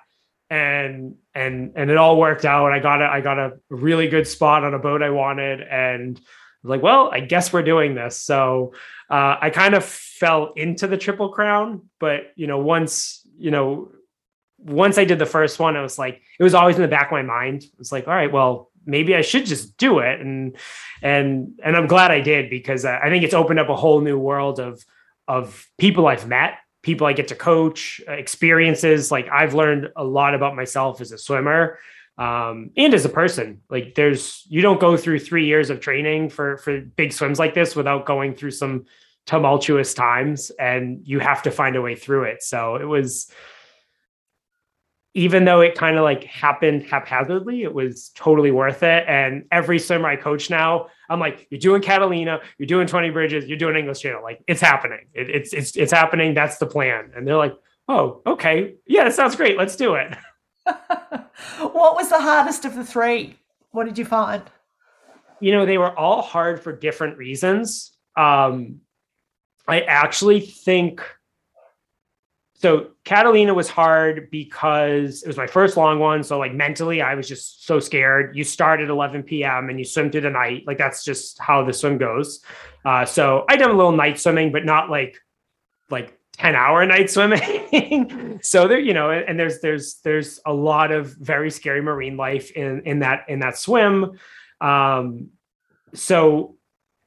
and, 0.49 1.15
and, 1.33 1.73
and 1.75 1.91
it 1.91 1.97
all 1.97 2.17
worked 2.17 2.45
out. 2.45 2.71
I 2.71 2.79
got 2.79 3.01
a, 3.01 3.05
I 3.05 3.21
got 3.21 3.37
a 3.37 3.59
really 3.69 4.07
good 4.07 4.27
spot 4.27 4.63
on 4.63 4.73
a 4.73 4.79
boat 4.79 5.01
I 5.01 5.09
wanted. 5.09 5.61
And 5.61 6.19
like, 6.63 6.81
well, 6.81 7.09
I 7.11 7.19
guess 7.19 7.53
we're 7.53 7.63
doing 7.63 7.95
this. 7.95 8.17
So 8.17 8.73
uh, 9.09 9.37
I 9.41 9.49
kind 9.49 9.73
of 9.73 9.83
fell 9.83 10.53
into 10.55 10.87
the 10.87 10.97
triple 10.97 11.29
crown, 11.29 11.89
but 11.99 12.31
you 12.35 12.47
know, 12.47 12.59
once, 12.59 13.25
you 13.37 13.51
know, 13.51 13.91
once 14.57 14.97
I 14.97 15.05
did 15.05 15.19
the 15.19 15.25
first 15.25 15.59
one, 15.59 15.77
I 15.77 15.81
was 15.81 15.99
like, 15.99 16.21
it 16.39 16.43
was 16.43 16.53
always 16.53 16.75
in 16.75 16.81
the 16.81 16.87
back 16.87 17.07
of 17.07 17.11
my 17.11 17.21
mind. 17.21 17.63
It's 17.79 17.91
like, 17.91 18.07
all 18.07 18.13
right, 18.13 18.31
well, 18.31 18.71
maybe 18.85 19.15
I 19.15 19.21
should 19.21 19.45
just 19.45 19.77
do 19.77 19.99
it, 19.99 20.19
and 20.19 20.55
and 21.01 21.59
and 21.63 21.75
I'm 21.75 21.87
glad 21.87 22.09
I 22.09 22.21
did 22.21 22.49
because 22.49 22.85
I 22.85 23.09
think 23.09 23.23
it's 23.23 23.33
opened 23.33 23.59
up 23.59 23.69
a 23.69 23.75
whole 23.75 24.01
new 24.01 24.17
world 24.17 24.59
of 24.59 24.83
of 25.27 25.67
people 25.77 26.07
I've 26.07 26.27
met, 26.27 26.55
people 26.87 27.05
I 27.05 27.11
get 27.11 27.27
to 27.27 27.35
coach, 27.35 28.01
uh, 28.07 28.13
experiences. 28.13 29.11
Like 29.11 29.27
I've 29.29 29.53
learned 29.53 29.91
a 29.97 30.05
lot 30.05 30.33
about 30.33 30.55
myself 30.55 31.01
as 31.01 31.11
a 31.11 31.17
swimmer 31.17 31.79
um, 32.17 32.71
and 32.77 32.93
as 32.93 33.03
a 33.03 33.09
person. 33.09 33.61
Like 33.69 33.93
there's 33.93 34.45
you 34.47 34.61
don't 34.61 34.79
go 34.79 34.95
through 34.95 35.19
three 35.19 35.45
years 35.45 35.69
of 35.69 35.81
training 35.81 36.29
for 36.29 36.57
for 36.57 36.79
big 36.79 37.11
swims 37.11 37.39
like 37.39 37.53
this 37.53 37.75
without 37.75 38.05
going 38.05 38.33
through 38.35 38.51
some 38.51 38.85
tumultuous 39.25 39.93
times, 39.93 40.49
and 40.57 41.01
you 41.03 41.19
have 41.19 41.43
to 41.43 41.51
find 41.51 41.75
a 41.75 41.81
way 41.81 41.95
through 41.95 42.23
it. 42.23 42.41
So 42.41 42.77
it 42.77 42.85
was 42.85 43.29
even 45.17 45.45
though 45.45 45.61
it 45.61 45.73
kind 45.73 45.97
of 45.97 46.03
like 46.03 46.23
happened 46.25 46.83
haphazardly, 46.83 47.63
it 47.63 47.73
was 47.73 48.09
totally 48.09 48.51
worth 48.51 48.83
it. 48.83 49.03
And 49.07 49.45
every 49.51 49.79
swimmer 49.79 50.07
I 50.07 50.15
coach 50.15 50.51
now, 50.51 50.89
I'm 51.09 51.19
like, 51.19 51.47
you're 51.49 51.59
doing 51.59 51.81
Catalina, 51.81 52.39
you're 52.59 52.67
doing 52.67 52.85
20 52.85 53.09
bridges, 53.09 53.45
you're 53.45 53.57
doing 53.57 53.75
English 53.75 54.01
Channel. 54.01 54.21
Like 54.21 54.43
it's 54.47 54.61
happening. 54.61 55.07
It, 55.15 55.31
it's 55.31 55.53
it's 55.53 55.75
it's 55.75 55.91
happening. 55.91 56.35
That's 56.35 56.59
the 56.59 56.67
plan. 56.67 57.13
And 57.15 57.27
they're 57.27 57.35
like, 57.35 57.55
oh, 57.87 58.21
okay, 58.27 58.75
yeah, 58.85 59.05
that 59.05 59.15
sounds 59.15 59.35
great. 59.35 59.57
Let's 59.57 59.75
do 59.75 59.95
it. 59.95 60.15
what 60.67 61.95
was 61.95 62.09
the 62.09 62.21
hardest 62.21 62.65
of 62.65 62.75
the 62.75 62.85
three? 62.85 63.39
What 63.71 63.85
did 63.85 63.97
you 63.97 64.05
find? 64.05 64.43
You 65.39 65.51
know, 65.51 65.65
they 65.65 65.79
were 65.79 65.97
all 65.97 66.21
hard 66.21 66.61
for 66.61 66.75
different 66.75 67.17
reasons. 67.17 67.91
Um, 68.15 68.81
I 69.67 69.81
actually 69.81 70.41
think 70.41 71.01
so 72.59 72.87
Catalina 73.03 73.53
was 73.53 73.69
hard 73.69 74.31
because 74.31 75.21
it 75.21 75.27
was 75.27 75.37
my 75.37 75.45
first 75.45 75.77
long 75.77 75.99
one. 75.99 76.23
So 76.23 76.39
like 76.39 76.53
mentally, 76.53 77.03
I 77.03 77.13
was 77.13 77.27
just 77.27 77.65
so 77.67 77.79
scared. 77.79 78.35
You 78.35 78.43
start 78.43 78.81
at 78.81 78.89
11 78.89 79.23
p.m. 79.23 79.69
and 79.69 79.77
you 79.77 79.85
swim 79.85 80.09
through 80.09 80.21
the 80.21 80.31
night. 80.31 80.63
Like 80.65 80.79
that's 80.79 81.03
just 81.03 81.39
how 81.39 81.63
the 81.63 81.71
swim 81.71 81.99
goes. 81.99 82.41
Uh, 82.83 83.05
so 83.05 83.45
I 83.47 83.57
done 83.57 83.69
a 83.69 83.75
little 83.75 83.91
night 83.91 84.19
swimming, 84.19 84.51
but 84.51 84.65
not 84.65 84.89
like 84.89 85.19
like 85.91 86.17
10 86.33 86.55
hour 86.55 86.83
night 86.87 87.09
swimming. 87.11 88.39
so 88.41 88.67
there, 88.67 88.79
you 88.79 88.95
know, 88.95 89.11
and 89.11 89.39
there's 89.39 89.59
there's 89.61 89.99
there's 90.03 90.39
a 90.43 90.53
lot 90.53 90.91
of 90.91 91.15
very 91.15 91.51
scary 91.51 91.81
marine 91.81 92.17
life 92.17 92.49
in 92.51 92.81
in 92.85 92.99
that 92.99 93.25
in 93.29 93.39
that 93.39 93.55
swim. 93.55 94.17
Um, 94.61 95.29
so 95.93 96.56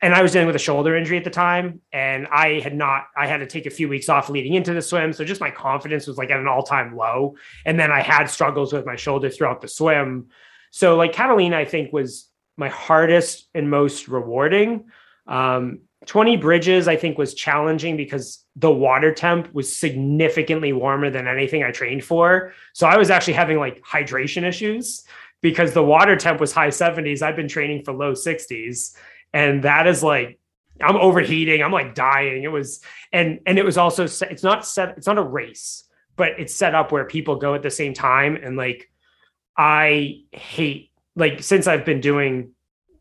and 0.03 0.15
I 0.15 0.23
was 0.23 0.33
dealing 0.33 0.47
with 0.47 0.57
a 0.57 0.61
shoulder 0.61 0.97
injury 0.97 1.19
at 1.19 1.25
the 1.25 1.31
time, 1.31 1.81
and 1.93 2.27
I 2.29 2.61
had 2.61 2.75
not. 2.75 3.09
I 3.17 3.27
had 3.27 3.39
to 3.39 3.47
take 3.47 3.67
a 3.67 3.71
few 3.71 3.89
weeks 3.89 4.09
off 4.09 4.31
leading 4.31 4.55
into 4.55 4.73
the 4.73 4.81
swim, 4.81 5.13
so 5.13 5.25
just 5.25 5.41
my 5.41 5.51
confidence 5.51 6.07
was 6.07 6.17
like 6.17 6.31
at 6.31 6.41
an 6.41 6.49
all-time 6.49 6.97
low. 6.97 7.37
And 7.67 7.79
then 7.79 7.93
I 7.93 8.01
had 8.01 8.27
struggles 8.27 8.73
with 8.73 8.87
my 8.87 8.97
shoulder 8.97 9.29
throughout 9.29 9.61
the 9.61 9.69
swim. 9.69 10.29
So 10.71 10.97
like 10.97 11.13
Catalina, 11.13 11.59
I 11.59 11.65
think 11.67 11.93
was 11.93 12.29
my 12.57 12.69
hardest 12.69 13.49
and 13.55 13.69
most 13.69 14.09
rewarding. 14.09 14.87
Um, 15.27 15.81
20 16.07 16.39
bridges, 16.39 16.89
I 16.89 16.97
think, 16.97 17.19
was 17.19 17.35
challenging 17.35 17.97
because 17.97 18.45
the 18.57 18.71
water 18.71 19.13
temp 19.13 19.53
was 19.53 19.75
significantly 19.75 20.73
warmer 20.73 21.11
than 21.11 21.29
anything 21.29 21.63
I 21.63 21.73
trained 21.73 22.05
for. 22.05 22.55
So 22.73 22.87
I 22.87 22.97
was 22.97 23.11
actually 23.11 23.35
having 23.35 23.59
like 23.59 23.83
hydration 23.83 24.45
issues 24.45 25.05
because 25.43 25.73
the 25.73 25.83
water 25.83 26.17
temp 26.17 26.41
was 26.41 26.53
high 26.53 26.69
70s. 26.69 27.21
I've 27.21 27.37
been 27.37 27.49
training 27.49 27.85
for 27.85 27.93
low 27.93 28.13
60s 28.13 28.97
and 29.33 29.65
that 29.65 29.87
is 29.87 30.03
like 30.03 30.41
I'm 30.83 30.97
overheating. 30.97 31.63
I'm 31.63 31.73
like 31.73 31.95
dying. 31.95 32.43
It 32.43 32.53
was, 32.53 32.81
and 33.13 33.41
and 33.47 33.59
it 33.59 33.65
was 33.65 33.77
also 33.77 34.07
set, 34.07 34.31
it's 34.31 34.43
not 34.43 34.67
set. 34.67 34.97
It's 34.97 35.07
not 35.07 35.19
a 35.19 35.23
race, 35.23 35.85
but 36.17 36.33
it's 36.39 36.55
set 36.55 36.75
up 36.75 36.93
where 36.93 37.05
people 37.05 37.37
go 37.37 37.55
at 37.55 37.63
the 37.63 37.71
same 37.71 37.95
time. 37.95 38.37
And 38.37 38.57
like, 38.57 38.91
I 39.57 40.23
hate 40.33 40.91
like 41.17 41.43
since 41.43 41.67
I've 41.67 41.85
been 41.85 42.01
doing 42.01 42.53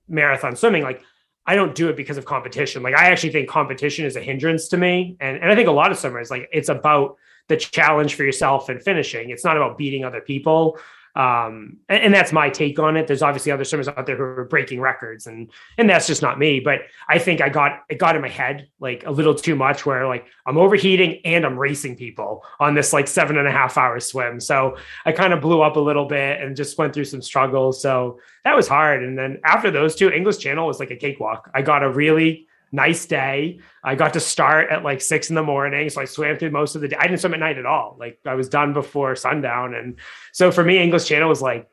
marathon 0.07 0.55
swimming, 0.55 0.83
like 0.83 1.01
I 1.45 1.55
don't 1.55 1.73
do 1.73 1.89
it 1.89 1.95
because 1.95 2.17
of 2.17 2.25
competition. 2.25 2.83
Like 2.83 2.95
I 2.95 3.09
actually 3.09 3.31
think 3.31 3.49
competition 3.49 4.05
is 4.05 4.15
a 4.15 4.21
hindrance 4.21 4.67
to 4.69 4.77
me, 4.77 5.15
and 5.19 5.37
and 5.37 5.51
I 5.51 5.55
think 5.55 5.67
a 5.67 5.73
lot 5.73 5.91
of 5.91 5.97
swimmers 5.97 6.29
like 6.29 6.49
it's 6.51 6.69
about 6.69 7.15
the 7.47 7.57
challenge 7.57 8.15
for 8.15 8.23
yourself 8.23 8.69
and 8.69 8.81
finishing. 8.81 9.29
It's 9.29 9.45
not 9.45 9.57
about 9.57 9.77
beating 9.77 10.03
other 10.03 10.21
people 10.21 10.77
um 11.19 11.75
and, 11.89 12.03
and, 12.03 12.13
that's 12.13 12.31
my 12.31 12.49
take 12.49 12.79
on 12.79 12.95
it. 12.95 13.07
There's 13.07 13.21
obviously 13.21 13.51
other 13.51 13.65
swimmers 13.65 13.89
out 13.89 14.05
there 14.05 14.15
who 14.15 14.23
are 14.23 14.45
breaking 14.45 14.79
records 14.79 15.27
and 15.27 15.51
and 15.77 15.89
that's 15.89 16.07
just 16.07 16.21
not 16.21 16.39
me 16.39 16.61
but 16.61 16.79
i 17.09 17.19
think 17.19 17.41
i 17.41 17.49
got 17.49 17.83
it 17.89 17.97
got 17.97 18.15
in 18.15 18.21
my 18.21 18.29
head 18.29 18.69
like 18.79 19.05
a 19.05 19.11
little 19.11 19.35
too 19.35 19.55
much 19.55 19.85
where 19.85 20.07
like 20.07 20.25
i'm 20.45 20.57
overheating 20.57 21.19
and 21.25 21.45
i'm 21.45 21.57
racing 21.57 21.95
people 21.95 22.43
on 22.59 22.73
this 22.73 22.93
like 22.93 23.07
seven 23.07 23.37
and 23.37 23.47
a 23.47 23.51
half 23.51 23.77
hour 23.77 23.99
swim. 23.99 24.39
So 24.39 24.77
i 25.05 25.11
kind 25.11 25.33
of 25.33 25.41
blew 25.41 25.61
up 25.61 25.75
a 25.75 25.79
little 25.79 26.05
bit 26.05 26.39
and 26.41 26.55
just 26.55 26.77
went 26.77 26.93
through 26.93 27.05
some 27.05 27.21
struggles. 27.21 27.81
So 27.81 28.19
that 28.45 28.55
was 28.55 28.67
hard. 28.67 29.03
And 29.03 29.17
then 29.17 29.39
after 29.43 29.69
those 29.71 29.95
two 29.95 30.09
english 30.09 30.37
channel 30.37 30.67
was 30.67 30.79
like 30.79 30.91
a 30.91 30.95
cakewalk. 30.95 31.51
I 31.53 31.61
got 31.61 31.83
a 31.83 31.89
really 31.89 32.47
nice 32.71 33.05
day. 33.05 33.59
I 33.83 33.95
got 33.95 34.13
to 34.13 34.19
start 34.19 34.69
at 34.69 34.83
like 34.83 35.01
six 35.01 35.29
in 35.29 35.35
the 35.35 35.43
morning. 35.43 35.89
So 35.89 36.01
I 36.01 36.05
swam 36.05 36.37
through 36.37 36.51
most 36.51 36.75
of 36.75 36.81
the 36.81 36.87
day. 36.87 36.97
I 36.99 37.07
didn't 37.07 37.19
swim 37.19 37.33
at 37.33 37.39
night 37.39 37.57
at 37.57 37.65
all. 37.65 37.95
Like 37.99 38.19
I 38.25 38.35
was 38.35 38.49
done 38.49 38.73
before 38.73 39.15
sundown. 39.15 39.73
And 39.73 39.97
so 40.33 40.51
for 40.51 40.63
me, 40.63 40.77
English 40.77 41.05
Channel 41.05 41.29
was 41.29 41.41
like, 41.41 41.69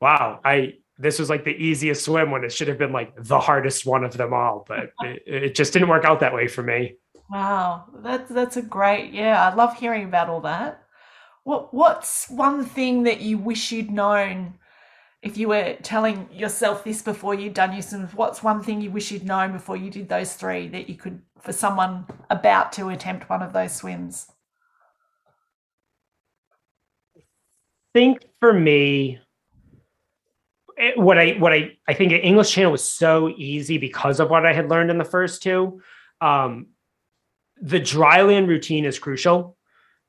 wow, 0.00 0.40
I 0.44 0.74
this 0.96 1.18
was 1.18 1.28
like 1.28 1.44
the 1.44 1.50
easiest 1.50 2.04
swim 2.04 2.30
when 2.30 2.44
it 2.44 2.52
should 2.52 2.68
have 2.68 2.78
been 2.78 2.92
like 2.92 3.12
the 3.16 3.40
hardest 3.40 3.84
one 3.84 4.04
of 4.04 4.16
them 4.16 4.32
all. 4.32 4.64
But 4.68 4.92
it, 5.02 5.22
it 5.26 5.54
just 5.54 5.72
didn't 5.72 5.88
work 5.88 6.04
out 6.04 6.20
that 6.20 6.34
way 6.34 6.48
for 6.48 6.62
me. 6.62 6.96
Wow. 7.30 7.84
That's 7.96 8.30
that's 8.30 8.56
a 8.56 8.62
great 8.62 9.12
yeah. 9.12 9.48
I 9.48 9.54
love 9.54 9.76
hearing 9.76 10.04
about 10.04 10.28
all 10.28 10.42
that. 10.42 10.82
What 11.44 11.74
what's 11.74 12.28
one 12.28 12.64
thing 12.64 13.04
that 13.04 13.20
you 13.20 13.38
wish 13.38 13.72
you'd 13.72 13.90
known 13.90 14.58
if 15.24 15.38
you 15.38 15.48
were 15.48 15.74
telling 15.82 16.28
yourself 16.30 16.84
this 16.84 17.00
before 17.00 17.34
you'd 17.34 17.54
done 17.54 17.72
your 17.72 17.80
swims, 17.80 18.12
what's 18.12 18.42
one 18.42 18.62
thing 18.62 18.82
you 18.82 18.90
wish 18.90 19.10
you'd 19.10 19.24
known 19.24 19.52
before 19.52 19.74
you 19.74 19.90
did 19.90 20.06
those 20.06 20.34
three 20.34 20.68
that 20.68 20.86
you 20.88 20.94
could 20.96 21.22
for 21.40 21.52
someone 21.52 22.06
about 22.28 22.72
to 22.72 22.90
attempt 22.90 23.30
one 23.30 23.40
of 23.40 23.54
those 23.54 23.74
swims? 23.74 24.26
I 27.16 27.22
think 27.94 28.26
for 28.38 28.52
me, 28.52 29.18
it, 30.76 30.98
what 30.98 31.18
I 31.18 31.32
what 31.38 31.54
I 31.54 31.78
I 31.88 31.94
think 31.94 32.12
English 32.12 32.52
Channel 32.52 32.72
was 32.72 32.84
so 32.86 33.30
easy 33.30 33.78
because 33.78 34.20
of 34.20 34.28
what 34.28 34.44
I 34.44 34.52
had 34.52 34.68
learned 34.68 34.90
in 34.90 34.98
the 34.98 35.04
first 35.04 35.42
two. 35.42 35.80
Um, 36.20 36.66
the 37.62 37.80
dryland 37.80 38.46
routine 38.48 38.84
is 38.84 38.98
crucial 38.98 39.56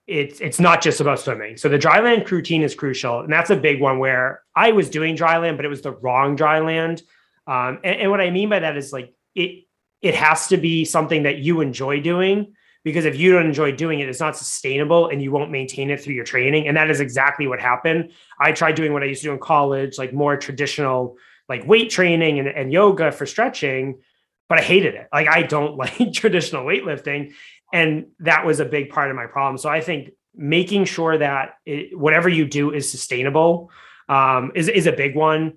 it's 0.07 0.39
it's 0.39 0.59
not 0.59 0.81
just 0.81 1.01
about 1.01 1.19
swimming. 1.19 1.57
So 1.57 1.67
the 1.69 1.79
dryland 1.79 2.29
routine 2.29 2.61
is 2.61 2.75
crucial, 2.75 3.21
and 3.21 3.31
that's 3.31 3.49
a 3.49 3.55
big 3.55 3.81
one 3.81 3.99
where 3.99 4.43
I 4.55 4.71
was 4.71 4.89
doing 4.89 5.15
dryland, 5.15 5.55
but 5.57 5.65
it 5.65 5.69
was 5.69 5.81
the 5.81 5.91
wrong 5.91 6.37
dryland. 6.37 7.01
Um, 7.47 7.79
and, 7.83 8.01
and 8.01 8.11
what 8.11 8.21
I 8.21 8.29
mean 8.29 8.49
by 8.49 8.59
that 8.59 8.77
is 8.77 8.93
like 8.93 9.13
it 9.33 9.65
it 10.01 10.15
has 10.15 10.47
to 10.47 10.57
be 10.57 10.85
something 10.85 11.23
that 11.23 11.39
you 11.39 11.61
enjoy 11.61 11.99
doing 11.99 12.53
because 12.83 13.05
if 13.05 13.17
you 13.17 13.33
don't 13.33 13.47
enjoy 13.47 13.71
doing 13.71 13.99
it, 13.99 14.07
it's 14.07 14.19
not 14.19 14.37
sustainable 14.37 15.09
and 15.09 15.21
you 15.21 15.31
won't 15.31 15.49
maintain 15.49 15.89
it 15.89 15.99
through 15.99 16.13
your 16.13 16.23
training. 16.23 16.67
And 16.67 16.77
that 16.77 16.91
is 16.91 16.99
exactly 16.99 17.47
what 17.47 17.59
happened. 17.59 18.11
I 18.39 18.51
tried 18.51 18.75
doing 18.75 18.93
what 18.93 19.01
I 19.01 19.07
used 19.07 19.23
to 19.23 19.29
do 19.29 19.33
in 19.33 19.39
college, 19.39 19.97
like 19.97 20.13
more 20.13 20.37
traditional, 20.37 21.17
like 21.49 21.65
weight 21.65 21.89
training 21.89 22.37
and, 22.37 22.47
and 22.47 22.71
yoga 22.71 23.11
for 23.11 23.25
stretching, 23.25 24.01
but 24.47 24.59
I 24.59 24.61
hated 24.61 24.93
it. 24.93 25.07
Like 25.11 25.27
I 25.27 25.41
don't 25.41 25.75
like 25.77 26.13
traditional 26.13 26.63
weightlifting 26.63 27.33
and 27.75 28.05
that 28.19 28.45
was 28.45 28.61
a 28.61 28.65
big 28.65 28.89
part 28.89 29.09
of 29.09 29.17
my 29.17 29.27
problem. 29.27 29.57
So 29.57 29.69
i 29.69 29.81
think 29.81 30.11
making 30.33 30.85
sure 30.85 31.17
that 31.17 31.55
it, 31.65 31.97
whatever 31.97 32.29
you 32.29 32.45
do 32.45 32.73
is 32.73 32.89
sustainable 32.89 33.69
um, 34.09 34.51
is, 34.55 34.67
is 34.67 34.87
a 34.87 34.91
big 34.91 35.15
one. 35.15 35.53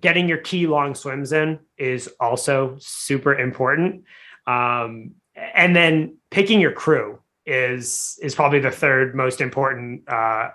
Getting 0.00 0.28
your 0.28 0.38
key 0.38 0.66
long 0.66 0.94
swims 0.94 1.32
in 1.32 1.58
is 1.78 2.08
also 2.20 2.76
super 2.80 3.34
important. 3.36 4.04
Um, 4.46 5.12
and 5.34 5.74
then 5.74 6.16
picking 6.30 6.60
your 6.60 6.72
crew 6.72 7.18
is 7.44 8.18
is 8.22 8.34
probably 8.34 8.58
the 8.58 8.72
third 8.72 9.14
most 9.14 9.40
important 9.40 10.02
uh, 10.08 10.50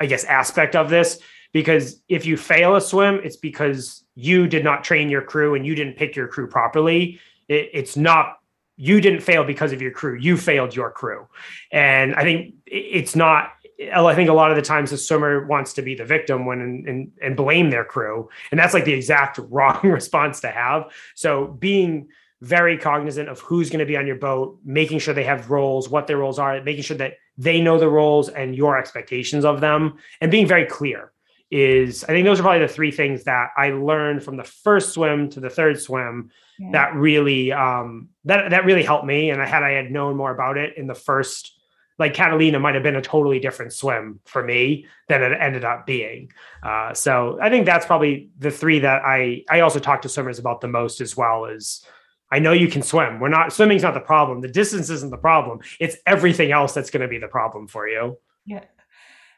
i 0.00 0.06
guess 0.06 0.24
aspect 0.24 0.74
of 0.76 0.88
this. 0.90 1.20
Because 1.52 2.02
if 2.08 2.26
you 2.26 2.36
fail 2.36 2.76
a 2.76 2.80
swim 2.80 3.20
it's 3.22 3.36
because 3.36 4.04
you 4.14 4.46
did 4.46 4.64
not 4.64 4.84
train 4.84 5.08
your 5.08 5.22
crew 5.22 5.54
and 5.54 5.66
you 5.66 5.74
didn't 5.74 5.96
pick 5.96 6.16
your 6.16 6.28
crew 6.28 6.46
properly. 6.46 7.20
It, 7.48 7.70
it's 7.72 7.96
not 7.96 8.38
you 8.76 9.00
didn't 9.00 9.20
fail 9.20 9.44
because 9.44 9.72
of 9.72 9.80
your 9.80 9.90
crew. 9.90 10.18
You 10.18 10.36
failed 10.36 10.74
your 10.74 10.90
crew. 10.90 11.26
And 11.70 12.14
I 12.14 12.22
think 12.22 12.54
it's 12.66 13.14
not, 13.14 13.52
I 13.92 14.14
think 14.14 14.28
a 14.28 14.34
lot 14.34 14.50
of 14.50 14.56
the 14.56 14.62
times 14.62 14.90
the 14.90 14.98
swimmer 14.98 15.46
wants 15.46 15.72
to 15.74 15.82
be 15.82 15.94
the 15.94 16.04
victim 16.04 16.46
when 16.46 16.60
and, 16.60 16.88
and, 16.88 17.12
and 17.22 17.36
blame 17.36 17.70
their 17.70 17.84
crew. 17.84 18.28
And 18.50 18.58
that's 18.58 18.74
like 18.74 18.84
the 18.84 18.92
exact 18.92 19.38
wrong 19.48 19.80
response 19.82 20.40
to 20.40 20.48
have. 20.48 20.92
So 21.14 21.46
being 21.46 22.08
very 22.40 22.76
cognizant 22.76 23.28
of 23.28 23.40
who's 23.40 23.70
going 23.70 23.78
to 23.78 23.86
be 23.86 23.96
on 23.96 24.06
your 24.06 24.16
boat, 24.16 24.58
making 24.64 24.98
sure 24.98 25.14
they 25.14 25.24
have 25.24 25.50
roles, 25.50 25.88
what 25.88 26.06
their 26.06 26.18
roles 26.18 26.38
are, 26.38 26.60
making 26.62 26.82
sure 26.82 26.96
that 26.96 27.14
they 27.38 27.60
know 27.60 27.78
the 27.78 27.88
roles 27.88 28.28
and 28.28 28.54
your 28.54 28.76
expectations 28.76 29.44
of 29.44 29.60
them, 29.60 29.98
and 30.20 30.30
being 30.30 30.46
very 30.46 30.66
clear 30.66 31.12
is 31.50 32.04
I 32.04 32.08
think 32.08 32.24
those 32.24 32.40
are 32.40 32.42
probably 32.42 32.66
the 32.66 32.72
three 32.72 32.90
things 32.90 33.24
that 33.24 33.50
I 33.56 33.70
learned 33.70 34.22
from 34.22 34.36
the 34.36 34.44
first 34.44 34.92
swim 34.92 35.30
to 35.30 35.40
the 35.40 35.50
third 35.50 35.80
swim 35.80 36.30
yeah. 36.58 36.70
that 36.72 36.94
really 36.94 37.52
um, 37.52 38.08
that 38.24 38.50
that 38.50 38.64
really 38.64 38.82
helped 38.82 39.06
me. 39.06 39.30
And 39.30 39.40
I 39.40 39.46
had 39.46 39.62
I 39.62 39.72
had 39.72 39.90
known 39.90 40.16
more 40.16 40.30
about 40.30 40.56
it 40.56 40.76
in 40.76 40.86
the 40.86 40.94
first, 40.94 41.52
like 41.98 42.14
Catalina 42.14 42.58
might 42.58 42.74
have 42.74 42.82
been 42.82 42.96
a 42.96 43.02
totally 43.02 43.38
different 43.38 43.72
swim 43.72 44.20
for 44.24 44.42
me 44.42 44.86
than 45.08 45.22
it 45.22 45.36
ended 45.40 45.64
up 45.64 45.86
being. 45.86 46.32
Uh, 46.62 46.94
so 46.94 47.38
I 47.40 47.50
think 47.50 47.66
that's 47.66 47.86
probably 47.86 48.30
the 48.38 48.50
three 48.50 48.80
that 48.80 49.02
I 49.04 49.44
I 49.48 49.60
also 49.60 49.78
talk 49.78 50.02
to 50.02 50.08
swimmers 50.08 50.38
about 50.38 50.60
the 50.60 50.68
most 50.68 51.00
as 51.00 51.16
well 51.16 51.46
as 51.46 51.84
I 52.30 52.38
know 52.38 52.52
you 52.52 52.68
can 52.68 52.82
swim. 52.82 53.20
We're 53.20 53.28
not 53.28 53.52
swimming's 53.52 53.82
not 53.82 53.94
the 53.94 54.00
problem. 54.00 54.40
The 54.40 54.48
distance 54.48 54.90
isn't 54.90 55.10
the 55.10 55.16
problem. 55.16 55.60
It's 55.80 55.96
everything 56.06 56.52
else 56.52 56.74
that's 56.74 56.90
going 56.90 57.02
to 57.02 57.08
be 57.08 57.18
the 57.18 57.28
problem 57.28 57.68
for 57.68 57.88
you. 57.88 58.18
Yeah. 58.44 58.64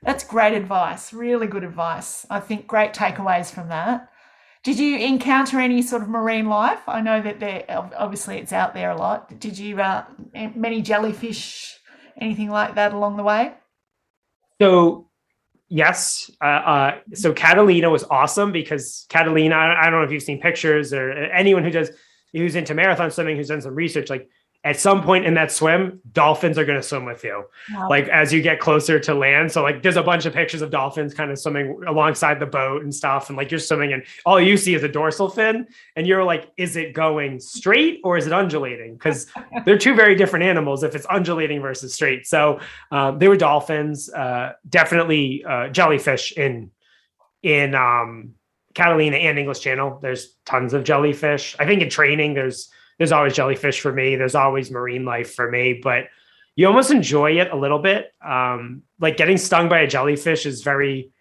That's 0.03 0.25
great 0.25 0.55
advice. 0.55 1.13
Really 1.13 1.47
good 1.47 1.65
advice. 1.65 2.27
I 2.31 2.41
think 2.41 2.67
great 2.67 2.93
takeaways 2.93 3.51
from 3.51 3.69
that. 3.69 4.11
Did 4.67 4.81
you 4.81 4.99
encounter 4.99 5.61
any 5.61 5.81
sort 5.81 6.03
of 6.03 6.09
marine 6.09 6.47
life? 6.47 6.81
I 6.89 7.01
know 7.01 7.23
that 7.23 7.39
there 7.39 7.65
obviously 7.97 8.39
it's 8.39 8.53
out 8.53 8.75
there 8.75 8.91
a 8.91 8.97
lot. 8.97 9.39
Did 9.39 9.57
you 9.57 9.81
uh, 9.81 10.05
many 10.57 10.83
jellyfish, 10.83 11.79
anything 12.21 12.51
like 12.51 12.75
that 12.75 12.93
along 12.93 13.17
the 13.17 13.23
way? 13.23 13.55
So 14.61 15.09
yes, 15.69 16.33
uh, 16.43 16.49
uh, 16.49 16.99
so 17.15 17.33
Catalina 17.33 17.89
was 17.91 18.03
awesome 18.11 18.51
because 18.51 19.07
Catalina. 19.09 19.55
I 19.55 19.85
don't 19.85 20.01
know 20.01 20.03
if 20.03 20.11
you've 20.11 20.25
seen 20.25 20.41
pictures 20.41 20.93
or 20.93 21.13
anyone 21.13 21.63
who 21.63 21.71
does 21.71 21.91
who's 22.33 22.57
into 22.57 22.75
marathon 22.75 23.13
swimming 23.13 23.37
who's 23.37 23.47
done 23.47 23.63
some 23.63 23.77
research. 23.77 24.11
Like 24.11 24.29
at 24.67 24.81
some 24.81 25.01
point 25.01 25.25
in 25.25 25.35
that 25.35 25.53
swim, 25.53 26.01
dolphins 26.13 26.59
are 26.59 26.65
going 26.65 26.79
to 26.79 26.83
swim 26.83 27.05
with 27.05 27.23
you. 27.23 27.45
Wow. 27.73 27.89
Like 27.89 28.09
as 28.09 28.33
you 28.33 28.43
get 28.43 28.59
closer 28.59 28.99
to 28.99 29.15
land. 29.15 29.53
So 29.53 29.63
like 29.63 29.81
there's 29.81 29.97
a 29.97 30.03
bunch 30.03 30.27
of 30.27 30.35
pictures 30.35 30.61
of 30.61 30.73
dolphins 30.73 31.15
kind 31.15 31.31
of 31.31 31.39
swimming 31.39 31.81
alongside 31.87 32.41
the 32.41 32.47
boat 32.47 32.83
and 32.83 32.93
stuff. 32.93 33.29
And 33.29 33.39
like 33.39 33.53
you're 33.53 33.61
swimming 33.61 33.93
and 33.93 34.03
all 34.25 34.41
you 34.41 34.57
see 34.57 34.75
is 34.75 34.83
a 34.83 34.89
dorsal 34.89 35.31
fin. 35.31 35.69
And 35.95 36.05
you're 36.05 36.25
like, 36.25 36.51
is 36.57 36.77
it 36.77 36.95
going 36.95 37.39
straight 37.39 38.01
or 38.03 38.19
is 38.19 38.27
it 38.27 38.33
undulating? 38.33 38.95
Because 38.95 39.29
they're 39.65 39.79
two 39.79 39.95
very 39.95 40.17
different 40.17 40.45
animals 40.45 40.83
if 40.83 40.97
it's 40.97 41.07
undulating 41.09 41.63
versus 41.63 41.95
straight. 41.95 42.27
So 42.27 42.59
um, 42.91 43.21
there 43.21 43.31
were 43.31 43.37
dolphins, 43.37 44.13
uh, 44.13 44.55
definitely 44.69 45.45
uh, 45.49 45.69
jellyfish 45.69 46.33
in 46.33 46.73
in 47.45 47.77
um, 47.77 48.35
Catalina 48.75 49.17
and 49.17 49.39
English 49.39 49.61
Channel. 49.61 50.01
There's 50.03 50.35
tons 50.45 50.75
of 50.75 50.83
jellyfish. 50.83 51.55
I 51.61 51.67
think 51.67 51.83
in 51.83 51.89
training 51.89 52.35
there's 52.35 52.69
there's 52.99 53.13
always 53.13 53.35
jellyfish 53.35 53.81
for 53.81 53.93
me. 53.93 54.17
There's 54.17 54.35
always 54.35 54.71
marine 54.71 55.05
life 55.05 55.35
for 55.35 55.51
me, 55.51 55.81
but 55.83 56.05
you 56.55 56.67
almost 56.67 56.91
enjoy 56.91 57.39
it 57.39 57.51
a 57.53 57.57
little 57.57 57.79
bit. 57.79 58.13
Um, 58.25 58.83
like 58.99 59.17
getting 59.17 59.37
stung 59.37 59.69
by 59.69 59.81
a 59.81 59.87
jellyfish 59.87 60.47
is 60.47 60.63
very 60.63 61.13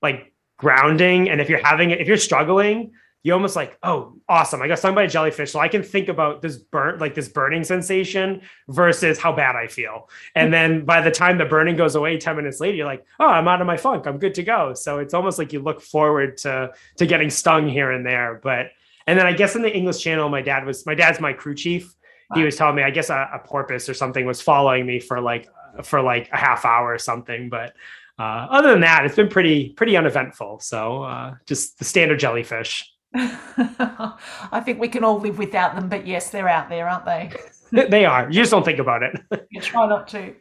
like 0.00 0.32
grounding. 0.56 1.28
And 1.28 1.40
if 1.40 1.48
you're 1.48 1.64
having 1.64 1.90
it, 1.90 2.00
if 2.00 2.06
you're 2.06 2.16
struggling, 2.16 2.92
you 3.24 3.32
almost 3.32 3.56
like, 3.56 3.78
oh, 3.82 4.18
awesome. 4.28 4.60
I 4.60 4.68
got 4.68 4.78
stung 4.78 4.94
by 4.94 5.04
a 5.04 5.08
jellyfish. 5.08 5.50
So 5.50 5.58
I 5.58 5.66
can 5.66 5.82
think 5.82 6.08
about 6.08 6.42
this 6.42 6.58
burn, 6.58 6.98
like 6.98 7.14
this 7.14 7.28
burning 7.28 7.64
sensation 7.64 8.42
versus 8.68 9.18
how 9.18 9.32
bad 9.32 9.56
I 9.56 9.66
feel. 9.66 10.10
And 10.34 10.52
then 10.52 10.84
by 10.84 11.00
the 11.00 11.10
time 11.10 11.38
the 11.38 11.46
burning 11.46 11.74
goes 11.74 11.94
away 11.94 12.18
10 12.18 12.36
minutes 12.36 12.60
later, 12.60 12.76
you're 12.76 12.86
like, 12.86 13.04
oh, 13.18 13.26
I'm 13.26 13.48
out 13.48 13.62
of 13.62 13.66
my 13.66 13.78
funk. 13.78 14.06
I'm 14.06 14.18
good 14.18 14.34
to 14.34 14.42
go. 14.42 14.74
So 14.74 14.98
it's 14.98 15.14
almost 15.14 15.38
like 15.38 15.54
you 15.54 15.60
look 15.60 15.80
forward 15.80 16.36
to 16.38 16.72
to 16.98 17.06
getting 17.06 17.30
stung 17.30 17.66
here 17.66 17.90
and 17.90 18.04
there. 18.06 18.40
But 18.42 18.66
and 19.06 19.18
then 19.18 19.26
I 19.26 19.32
guess 19.32 19.54
in 19.54 19.62
the 19.62 19.74
English 19.74 20.02
channel, 20.02 20.28
my 20.28 20.42
dad 20.42 20.64
was 20.64 20.86
my 20.86 20.94
dad's 20.94 21.20
my 21.20 21.32
crew 21.32 21.54
chief. 21.54 21.94
Wow. 22.30 22.38
He 22.38 22.44
was 22.44 22.56
telling 22.56 22.76
me, 22.76 22.82
I 22.82 22.90
guess 22.90 23.10
a, 23.10 23.28
a, 23.34 23.38
porpoise 23.38 23.88
or 23.88 23.94
something 23.94 24.24
was 24.24 24.40
following 24.40 24.86
me 24.86 24.98
for 24.98 25.20
like 25.20 25.48
for 25.82 26.00
like 26.00 26.30
a 26.32 26.36
half 26.36 26.64
hour 26.64 26.92
or 26.92 26.98
something. 26.98 27.50
But 27.50 27.74
uh, 28.18 28.46
other 28.50 28.70
than 28.70 28.80
that, 28.80 29.04
it's 29.04 29.16
been 29.16 29.28
pretty 29.28 29.70
pretty 29.70 29.96
uneventful. 29.96 30.60
So 30.60 31.02
uh, 31.02 31.34
just 31.46 31.78
the 31.78 31.84
standard 31.84 32.18
jellyfish. 32.18 32.90
I 33.14 34.62
think 34.64 34.80
we 34.80 34.88
can 34.88 35.04
all 35.04 35.20
live 35.20 35.38
without 35.38 35.74
them, 35.74 35.88
but 35.88 36.06
yes, 36.06 36.30
they're 36.30 36.48
out 36.48 36.68
there, 36.68 36.88
aren't 36.88 37.04
they? 37.04 37.30
they 37.70 38.04
are. 38.04 38.26
You 38.26 38.40
just 38.40 38.50
don't 38.50 38.64
think 38.64 38.78
about 38.78 39.02
it. 39.02 39.20
you 39.50 39.60
try 39.60 39.86
not 39.86 40.08
to. 40.08 40.34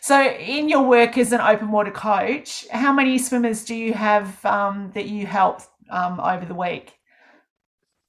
So, 0.00 0.22
in 0.22 0.68
your 0.68 0.82
work 0.82 1.16
as 1.16 1.32
an 1.32 1.40
open 1.40 1.70
water 1.70 1.90
coach, 1.90 2.66
how 2.70 2.92
many 2.92 3.18
swimmers 3.18 3.64
do 3.64 3.74
you 3.74 3.94
have 3.94 4.44
um, 4.44 4.90
that 4.94 5.06
you 5.06 5.26
help 5.26 5.62
um, 5.90 6.20
over 6.20 6.44
the 6.44 6.54
week? 6.54 6.92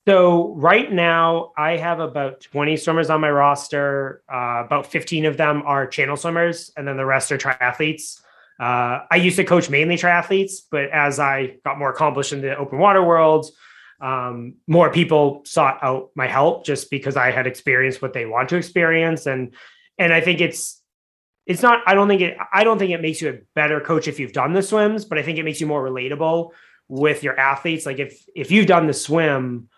So 0.07 0.53
right 0.53 0.91
now, 0.91 1.51
I 1.57 1.77
have 1.77 1.99
about 1.99 2.41
20 2.41 2.77
swimmers 2.77 3.09
on 3.09 3.21
my 3.21 3.29
roster. 3.31 4.21
Uh, 4.31 4.61
about 4.63 4.85
15 4.85 5.25
of 5.25 5.35
them 5.35 5.63
are 5.65 5.87
channel 5.87 6.15
swimmers, 6.15 6.71
and 6.77 6.87
then 6.87 6.95
the 6.95 7.05
rest 7.05 7.31
are 7.31 7.39
triathletes. 7.39 8.21
Uh, 8.59 8.99
I 9.09 9.15
used 9.15 9.37
to 9.37 9.43
coach 9.43 9.69
mainly 9.69 9.95
triathletes, 9.95 10.61
but 10.69 10.89
as 10.89 11.19
I 11.19 11.57
got 11.65 11.79
more 11.79 11.89
accomplished 11.89 12.33
in 12.33 12.41
the 12.41 12.55
open 12.55 12.77
water 12.77 13.03
world, 13.03 13.49
um, 13.99 14.55
more 14.67 14.91
people 14.91 15.41
sought 15.43 15.79
out 15.83 16.11
my 16.15 16.27
help 16.27 16.65
just 16.65 16.91
because 16.91 17.17
I 17.17 17.31
had 17.31 17.47
experienced 17.47 18.01
what 18.01 18.13
they 18.13 18.25
want 18.25 18.49
to 18.49 18.57
experience, 18.57 19.25
and 19.25 19.55
and 19.97 20.13
I 20.13 20.21
think 20.21 20.39
it's 20.39 20.81
it's 21.47 21.61
not. 21.61 21.81
I 21.87 21.95
don't 21.95 22.07
think 22.07 22.21
it. 22.21 22.37
I 22.53 22.63
don't 22.63 22.77
think 22.77 22.91
it 22.91 23.01
makes 23.01 23.21
you 23.21 23.29
a 23.29 23.37
better 23.55 23.81
coach 23.81 24.07
if 24.07 24.19
you've 24.19 24.33
done 24.33 24.53
the 24.53 24.61
swims, 24.61 25.05
but 25.05 25.17
I 25.17 25.23
think 25.23 25.39
it 25.39 25.43
makes 25.43 25.59
you 25.59 25.67
more 25.67 25.83
relatable 25.83 26.51
with 26.87 27.23
your 27.23 27.39
athletes. 27.39 27.85
Like 27.85 27.99
if 27.99 28.23
if 28.35 28.51
you've 28.51 28.67
done 28.67 28.85
the 28.85 28.93
swim 28.93 29.69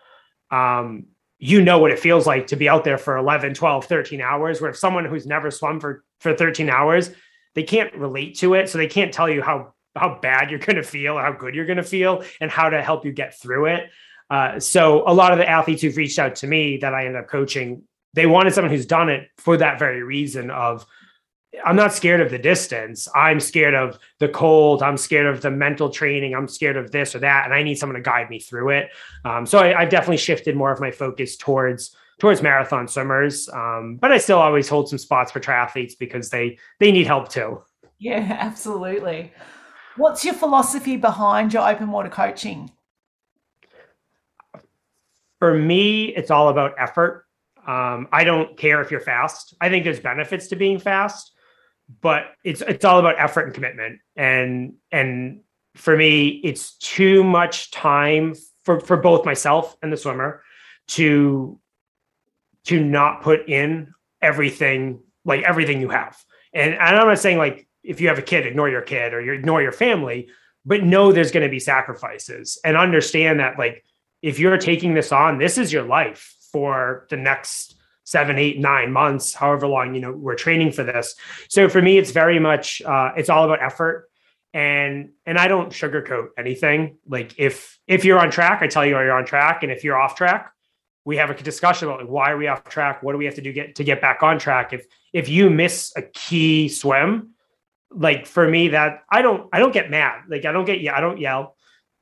um, 0.50 1.06
you 1.38 1.62
know 1.62 1.78
what 1.78 1.90
it 1.90 1.98
feels 1.98 2.26
like 2.26 2.48
to 2.48 2.56
be 2.56 2.68
out 2.68 2.84
there 2.84 2.98
for 2.98 3.16
11 3.16 3.54
12 3.54 3.84
13 3.84 4.20
hours 4.20 4.60
where 4.60 4.70
if 4.70 4.76
someone 4.76 5.04
who's 5.04 5.26
never 5.26 5.50
swum 5.50 5.78
for 5.78 6.04
for 6.18 6.34
13 6.34 6.68
hours 6.68 7.10
they 7.54 7.62
can't 7.62 7.92
relate 7.94 8.38
to 8.38 8.54
it. 8.54 8.68
So 8.68 8.78
they 8.78 8.86
can't 8.86 9.12
tell 9.12 9.28
you 9.28 9.42
how 9.42 9.74
how 9.96 10.18
bad 10.20 10.50
you're 10.50 10.60
going 10.60 10.76
to 10.76 10.82
feel 10.82 11.18
how 11.18 11.32
good 11.32 11.54
you're 11.54 11.66
going 11.66 11.78
to 11.78 11.82
feel 11.82 12.22
and 12.40 12.50
how 12.50 12.68
to 12.68 12.80
help 12.82 13.04
you 13.04 13.12
get 13.12 13.38
through 13.38 13.66
it. 13.66 13.90
Uh, 14.30 14.60
so 14.60 15.02
a 15.08 15.12
lot 15.12 15.32
of 15.32 15.38
the 15.38 15.48
athletes 15.48 15.82
who've 15.82 15.96
reached 15.96 16.18
out 16.18 16.36
to 16.36 16.46
me 16.46 16.76
that 16.76 16.92
i 16.92 17.06
end 17.06 17.16
up 17.16 17.26
coaching 17.28 17.82
they 18.12 18.26
wanted 18.26 18.52
someone 18.52 18.70
who's 18.70 18.84
done 18.84 19.08
it 19.08 19.28
for 19.38 19.56
that 19.56 19.78
very 19.78 20.02
reason 20.02 20.50
of 20.50 20.84
I'm 21.64 21.76
not 21.76 21.94
scared 21.94 22.20
of 22.20 22.30
the 22.30 22.38
distance. 22.38 23.08
I'm 23.14 23.40
scared 23.40 23.74
of 23.74 23.98
the 24.18 24.28
cold. 24.28 24.82
I'm 24.82 24.96
scared 24.96 25.26
of 25.26 25.40
the 25.40 25.50
mental 25.50 25.88
training. 25.88 26.34
I'm 26.34 26.46
scared 26.46 26.76
of 26.76 26.90
this 26.90 27.14
or 27.14 27.20
that, 27.20 27.46
and 27.46 27.54
I 27.54 27.62
need 27.62 27.76
someone 27.76 27.96
to 27.96 28.02
guide 28.02 28.28
me 28.28 28.38
through 28.38 28.70
it. 28.70 28.90
Um, 29.24 29.46
so 29.46 29.58
I, 29.58 29.80
have 29.80 29.88
definitely 29.88 30.18
shifted 30.18 30.56
more 30.56 30.70
of 30.70 30.80
my 30.80 30.90
focus 30.90 31.36
towards 31.36 31.96
towards 32.18 32.42
marathon 32.42 32.88
swimmers, 32.88 33.48
um, 33.50 33.96
but 34.00 34.10
I 34.10 34.18
still 34.18 34.38
always 34.38 34.68
hold 34.68 34.88
some 34.88 34.98
spots 34.98 35.30
for 35.30 35.40
triathletes 35.40 35.98
because 35.98 36.30
they 36.30 36.58
they 36.80 36.92
need 36.92 37.06
help 37.06 37.30
too. 37.30 37.62
Yeah, 37.98 38.26
absolutely. 38.40 39.32
What's 39.96 40.24
your 40.24 40.34
philosophy 40.34 40.96
behind 40.96 41.52
your 41.52 41.68
open 41.68 41.90
water 41.90 42.10
coaching? 42.10 42.70
For 45.38 45.54
me, 45.54 46.06
it's 46.14 46.30
all 46.30 46.48
about 46.48 46.74
effort. 46.78 47.24
Um, 47.66 48.08
I 48.12 48.24
don't 48.24 48.56
care 48.56 48.80
if 48.80 48.90
you're 48.90 49.00
fast. 49.00 49.54
I 49.60 49.68
think 49.68 49.84
there's 49.84 50.00
benefits 50.00 50.48
to 50.48 50.56
being 50.56 50.78
fast 50.78 51.32
but 52.00 52.34
it's 52.44 52.62
it's 52.62 52.84
all 52.84 52.98
about 52.98 53.16
effort 53.18 53.46
and 53.46 53.54
commitment. 53.54 54.00
And 54.16 54.74
and 54.92 55.40
for 55.74 55.96
me 55.96 56.28
it's 56.44 56.76
too 56.78 57.22
much 57.24 57.70
time 57.70 58.34
for 58.64 58.80
for 58.80 58.96
both 58.96 59.24
myself 59.24 59.76
and 59.82 59.92
the 59.92 59.96
swimmer 59.96 60.42
to 60.88 61.58
to 62.64 62.82
not 62.82 63.22
put 63.22 63.48
in 63.48 63.94
everything 64.20 65.00
like 65.24 65.42
everything 65.42 65.80
you 65.80 65.88
have. 65.88 66.16
And, 66.52 66.74
and 66.74 66.96
i'm 66.96 67.06
not 67.06 67.18
saying 67.18 67.38
like 67.38 67.68
if 67.82 68.00
you 68.00 68.08
have 68.08 68.18
a 68.18 68.22
kid 68.22 68.46
ignore 68.46 68.68
your 68.68 68.82
kid 68.82 69.12
or 69.12 69.20
you 69.20 69.32
ignore 69.32 69.62
your 69.62 69.72
family 69.72 70.28
but 70.64 70.82
know 70.82 71.12
there's 71.12 71.30
going 71.30 71.44
to 71.44 71.50
be 71.50 71.60
sacrifices 71.60 72.58
and 72.64 72.76
understand 72.76 73.38
that 73.40 73.58
like 73.58 73.84
if 74.22 74.38
you're 74.38 74.56
taking 74.56 74.94
this 74.94 75.12
on 75.12 75.38
this 75.38 75.58
is 75.58 75.72
your 75.72 75.82
life 75.82 76.34
for 76.52 77.06
the 77.10 77.16
next 77.16 77.77
seven, 78.08 78.38
eight, 78.38 78.58
nine 78.58 78.90
months, 78.90 79.34
however 79.34 79.66
long 79.66 79.94
you 79.94 80.00
know 80.00 80.12
we're 80.12 80.34
training 80.34 80.72
for 80.72 80.82
this. 80.82 81.14
So 81.48 81.68
for 81.68 81.82
me, 81.82 81.98
it's 81.98 82.10
very 82.10 82.38
much 82.38 82.80
uh, 82.80 83.12
it's 83.16 83.28
all 83.28 83.44
about 83.44 83.62
effort, 83.62 84.08
and 84.54 85.10
and 85.26 85.36
I 85.36 85.46
don't 85.46 85.70
sugarcoat 85.70 86.28
anything. 86.38 86.96
Like 87.06 87.34
if 87.38 87.78
if 87.86 88.06
you're 88.06 88.18
on 88.18 88.30
track, 88.30 88.62
I 88.62 88.66
tell 88.66 88.84
you 88.84 88.92
you're 88.92 89.12
on 89.12 89.26
track, 89.26 89.62
and 89.62 89.70
if 89.70 89.84
you're 89.84 90.00
off 90.00 90.14
track, 90.14 90.52
we 91.04 91.18
have 91.18 91.28
a 91.28 91.34
discussion 91.34 91.86
about 91.86 92.00
like 92.00 92.08
why 92.08 92.30
are 92.30 92.38
we 92.38 92.48
off 92.48 92.64
track? 92.64 93.02
What 93.02 93.12
do 93.12 93.18
we 93.18 93.26
have 93.26 93.34
to 93.34 93.42
do 93.42 93.52
get 93.52 93.74
to 93.76 93.84
get 93.84 94.00
back 94.00 94.22
on 94.22 94.38
track? 94.38 94.72
If 94.72 94.86
if 95.12 95.28
you 95.28 95.50
miss 95.50 95.92
a 95.94 96.02
key 96.02 96.70
swim, 96.70 97.34
like 97.90 98.26
for 98.26 98.48
me, 98.48 98.68
that 98.68 99.02
I 99.10 99.20
don't 99.20 99.50
I 99.52 99.58
don't 99.58 99.74
get 99.74 99.90
mad. 99.90 100.22
Like 100.28 100.46
I 100.46 100.52
don't 100.52 100.64
get 100.64 100.80
yeah 100.80 100.96
I 100.96 101.00
don't 101.00 101.18
yell 101.18 101.56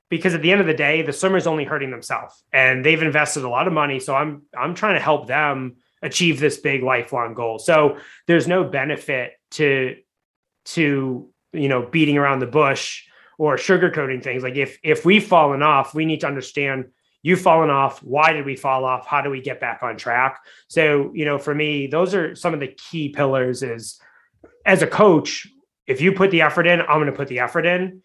because 0.09 0.35
at 0.35 0.43
the 0.43 0.53
end 0.53 0.61
of 0.61 0.69
the 0.69 0.75
day, 0.75 1.03
the 1.03 1.13
swimmer's 1.13 1.49
only 1.49 1.65
hurting 1.65 1.91
themselves, 1.91 2.45
and 2.53 2.85
they've 2.85 3.03
invested 3.03 3.43
a 3.43 3.49
lot 3.49 3.67
of 3.67 3.73
money. 3.73 3.99
So 3.99 4.15
I'm 4.15 4.43
I'm 4.57 4.77
trying 4.77 4.95
to 4.95 5.01
help 5.01 5.27
them 5.27 5.79
achieve 6.07 6.41
this 6.41 6.57
big 6.59 6.83
lifelong 6.83 7.35
goal. 7.35 7.59
So 7.59 7.99
there's 8.27 8.49
no 8.49 8.65
benefit 8.65 9.33
to 9.53 9.97
to 10.67 11.29
you 11.53 11.69
know 11.69 11.83
beating 11.83 12.17
around 12.17 12.39
the 12.39 12.47
bush 12.47 13.05
or 13.39 13.57
sugarcoating 13.57 14.23
things. 14.23 14.43
Like 14.43 14.57
if 14.57 14.79
if 14.83 15.05
we've 15.05 15.25
fallen 15.25 15.63
off, 15.63 15.95
we 15.95 16.07
need 16.07 16.21
to 16.21 16.27
understand 16.27 16.87
you've 17.23 17.41
fallen 17.41 17.71
off. 17.71 18.03
Why 18.03 18.33
did 18.33 18.47
we 18.47 18.57
fall 18.57 18.85
off? 18.85 19.07
How 19.07 19.21
do 19.21 19.31
we 19.31 19.41
get 19.41 19.61
back 19.61 19.81
on 19.83 19.97
track? 19.97 20.41
So 20.69 21.11
you 21.13 21.25
know, 21.25 21.39
for 21.39 21.55
me, 21.55 21.89
those 21.89 22.15
are 22.15 22.35
some 22.35 22.55
of 22.55 22.61
the 22.61 22.69
key 22.69 23.09
pillars. 23.11 23.63
Is 23.63 24.01
as 24.65 24.83
a 24.83 24.87
coach, 24.87 25.47
if 25.87 26.01
you 26.01 26.13
put 26.13 26.31
the 26.31 26.43
effort 26.43 26.67
in, 26.67 26.81
I'm 26.81 26.99
going 26.99 27.07
to 27.07 27.13
put 27.13 27.29
the 27.29 27.41
effort 27.41 27.67
in 27.67 28.03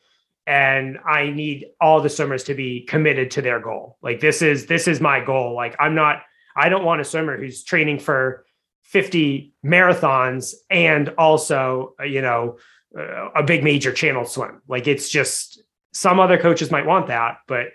and 0.47 0.97
i 1.05 1.29
need 1.29 1.67
all 1.79 2.01
the 2.01 2.09
swimmers 2.09 2.43
to 2.43 2.55
be 2.55 2.81
committed 2.81 3.29
to 3.29 3.43
their 3.43 3.59
goal 3.59 3.95
like 4.01 4.19
this 4.19 4.41
is 4.41 4.65
this 4.65 4.87
is 4.87 4.99
my 4.99 5.23
goal 5.23 5.53
like 5.53 5.75
i'm 5.77 5.93
not 5.93 6.23
I 6.55 6.69
don't 6.69 6.85
want 6.85 7.01
a 7.01 7.03
swimmer 7.03 7.37
who's 7.37 7.63
training 7.63 7.99
for 7.99 8.45
50 8.83 9.53
marathons 9.65 10.53
and 10.69 11.09
also, 11.17 11.95
uh, 11.99 12.03
you 12.03 12.21
know, 12.21 12.57
uh, 12.97 13.29
a 13.35 13.43
big 13.43 13.63
major 13.63 13.91
channel 13.91 14.25
swim. 14.25 14.61
Like 14.67 14.87
it's 14.87 15.09
just 15.09 15.61
some 15.93 16.19
other 16.19 16.37
coaches 16.37 16.71
might 16.71 16.85
want 16.85 17.07
that, 17.07 17.37
but 17.47 17.67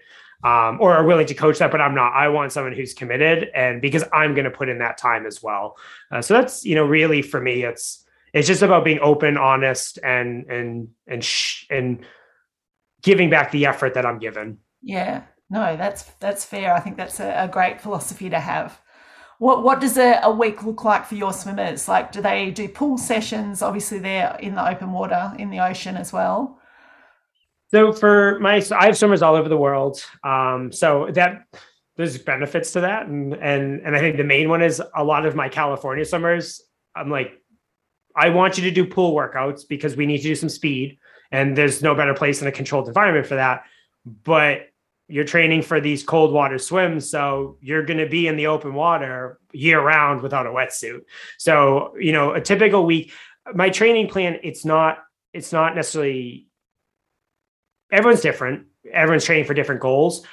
um, 0.45 0.79
or 0.81 0.95
are 0.95 1.05
willing 1.05 1.27
to 1.27 1.35
coach 1.35 1.59
that, 1.59 1.71
but 1.71 1.81
I'm 1.81 1.95
not. 1.95 2.12
I 2.12 2.29
want 2.29 2.53
someone 2.53 2.75
who's 2.75 2.95
committed, 2.95 3.49
and 3.55 3.81
because 3.81 4.05
I'm 4.12 4.35
going 4.35 4.45
to 4.45 4.51
put 4.51 4.69
in 4.69 4.79
that 4.79 4.99
time 4.99 5.27
as 5.27 5.43
well. 5.43 5.77
Uh, 6.11 6.21
so 6.21 6.35
that's 6.35 6.65
you 6.65 6.75
know 6.75 6.85
really 6.85 7.23
for 7.23 7.41
me, 7.41 7.65
it's 7.65 8.05
it's 8.33 8.47
just 8.47 8.62
about 8.62 8.85
being 8.85 9.01
open, 9.01 9.39
honest, 9.39 9.99
and 10.05 10.45
and 10.51 10.89
and 11.07 11.25
sh- 11.25 11.65
and 11.71 12.05
giving 13.03 13.31
back 13.31 13.51
the 13.51 13.67
effort 13.67 13.95
that 13.95 14.05
I'm 14.05 14.19
given. 14.19 14.59
Yeah, 14.83 15.23
no, 15.50 15.76
that's 15.76 16.04
that's 16.20 16.44
fair. 16.44 16.74
I 16.74 16.80
think 16.80 16.96
that's 16.96 17.20
a, 17.20 17.44
a 17.44 17.48
great 17.48 17.80
philosophy 17.80 18.28
to 18.30 18.40
have. 18.40 18.80
What 19.38 19.62
what 19.62 19.80
does 19.80 19.96
a, 19.98 20.20
a, 20.22 20.30
week 20.30 20.62
look 20.64 20.85
like 20.85 21.06
for 21.06 21.14
your 21.14 21.32
swimmers? 21.32 21.88
Like, 21.88 22.11
do 22.11 22.20
they 22.22 22.50
do 22.50 22.68
pool 22.68 22.98
sessions? 22.98 23.62
Obviously, 23.62 23.98
they're 23.98 24.37
in 24.40 24.54
the 24.54 24.68
open 24.68 24.92
water 24.92 25.32
in 25.38 25.50
the 25.50 25.61
ocean 25.61 25.96
as 25.96 26.12
well. 26.12 26.59
So 27.70 27.92
for 27.92 28.38
my, 28.40 28.64
I 28.76 28.87
have 28.87 28.96
swimmers 28.96 29.22
all 29.22 29.35
over 29.35 29.48
the 29.48 29.56
world. 29.56 30.02
Um, 30.24 30.72
so 30.72 31.09
that 31.12 31.46
there's 31.96 32.18
benefits 32.18 32.72
to 32.72 32.80
that, 32.80 33.06
and 33.06 33.35
and 33.35 33.80
and 33.82 33.94
I 33.94 34.00
think 34.00 34.16
the 34.16 34.24
main 34.24 34.48
one 34.48 34.62
is 34.62 34.82
a 34.96 35.04
lot 35.04 35.26
of 35.26 35.35
my 35.35 35.48
California 35.48 36.04
swimmers. 36.04 36.62
I'm 36.94 37.11
like, 37.11 37.40
I 38.16 38.30
want 38.30 38.56
you 38.56 38.64
to 38.64 38.70
do 38.70 38.87
pool 38.87 39.14
workouts 39.14 39.68
because 39.68 39.96
we 39.96 40.06
need 40.06 40.18
to 40.18 40.24
do 40.24 40.35
some 40.35 40.48
speed, 40.48 40.98
and 41.30 41.56
there's 41.56 41.82
no 41.82 41.94
better 41.94 42.14
place 42.14 42.42
in 42.42 42.48
a 42.48 42.52
controlled 42.52 42.88
environment 42.88 43.26
for 43.26 43.37
that. 43.37 43.64
But 44.24 44.68
you're 45.09 45.25
training 45.25 45.62
for 45.62 45.81
these 45.81 46.03
cold 46.03 46.33
water 46.33 46.59
swims 46.59 47.09
so 47.09 47.59
you're 47.61 47.85
going 47.85 47.99
to 47.99 48.09
be 48.09 48.27
in 48.27 48.37
the 48.37 48.49
open 48.49 48.75
water 48.75 49.38
year 49.53 49.81
round 49.81 50.23
without 50.23 50.47
a 50.47 50.51
wetsuit. 50.51 51.03
So 51.38 51.95
you 51.99 52.12
know 52.12 52.33
a 52.33 52.40
typical 52.40 52.85
week 52.85 53.12
my 53.55 53.71
training 53.71 54.09
plan 54.09 54.38
it's 54.42 54.64
not 54.64 54.99
it's 55.33 55.53
not 55.53 55.75
necessarily 55.75 56.47
everyone's 57.92 58.23
different. 58.23 58.66
Everyone's 58.90 59.25
training 59.25 59.45
for 59.45 59.55
different 59.55 59.81
goals. 59.81 60.25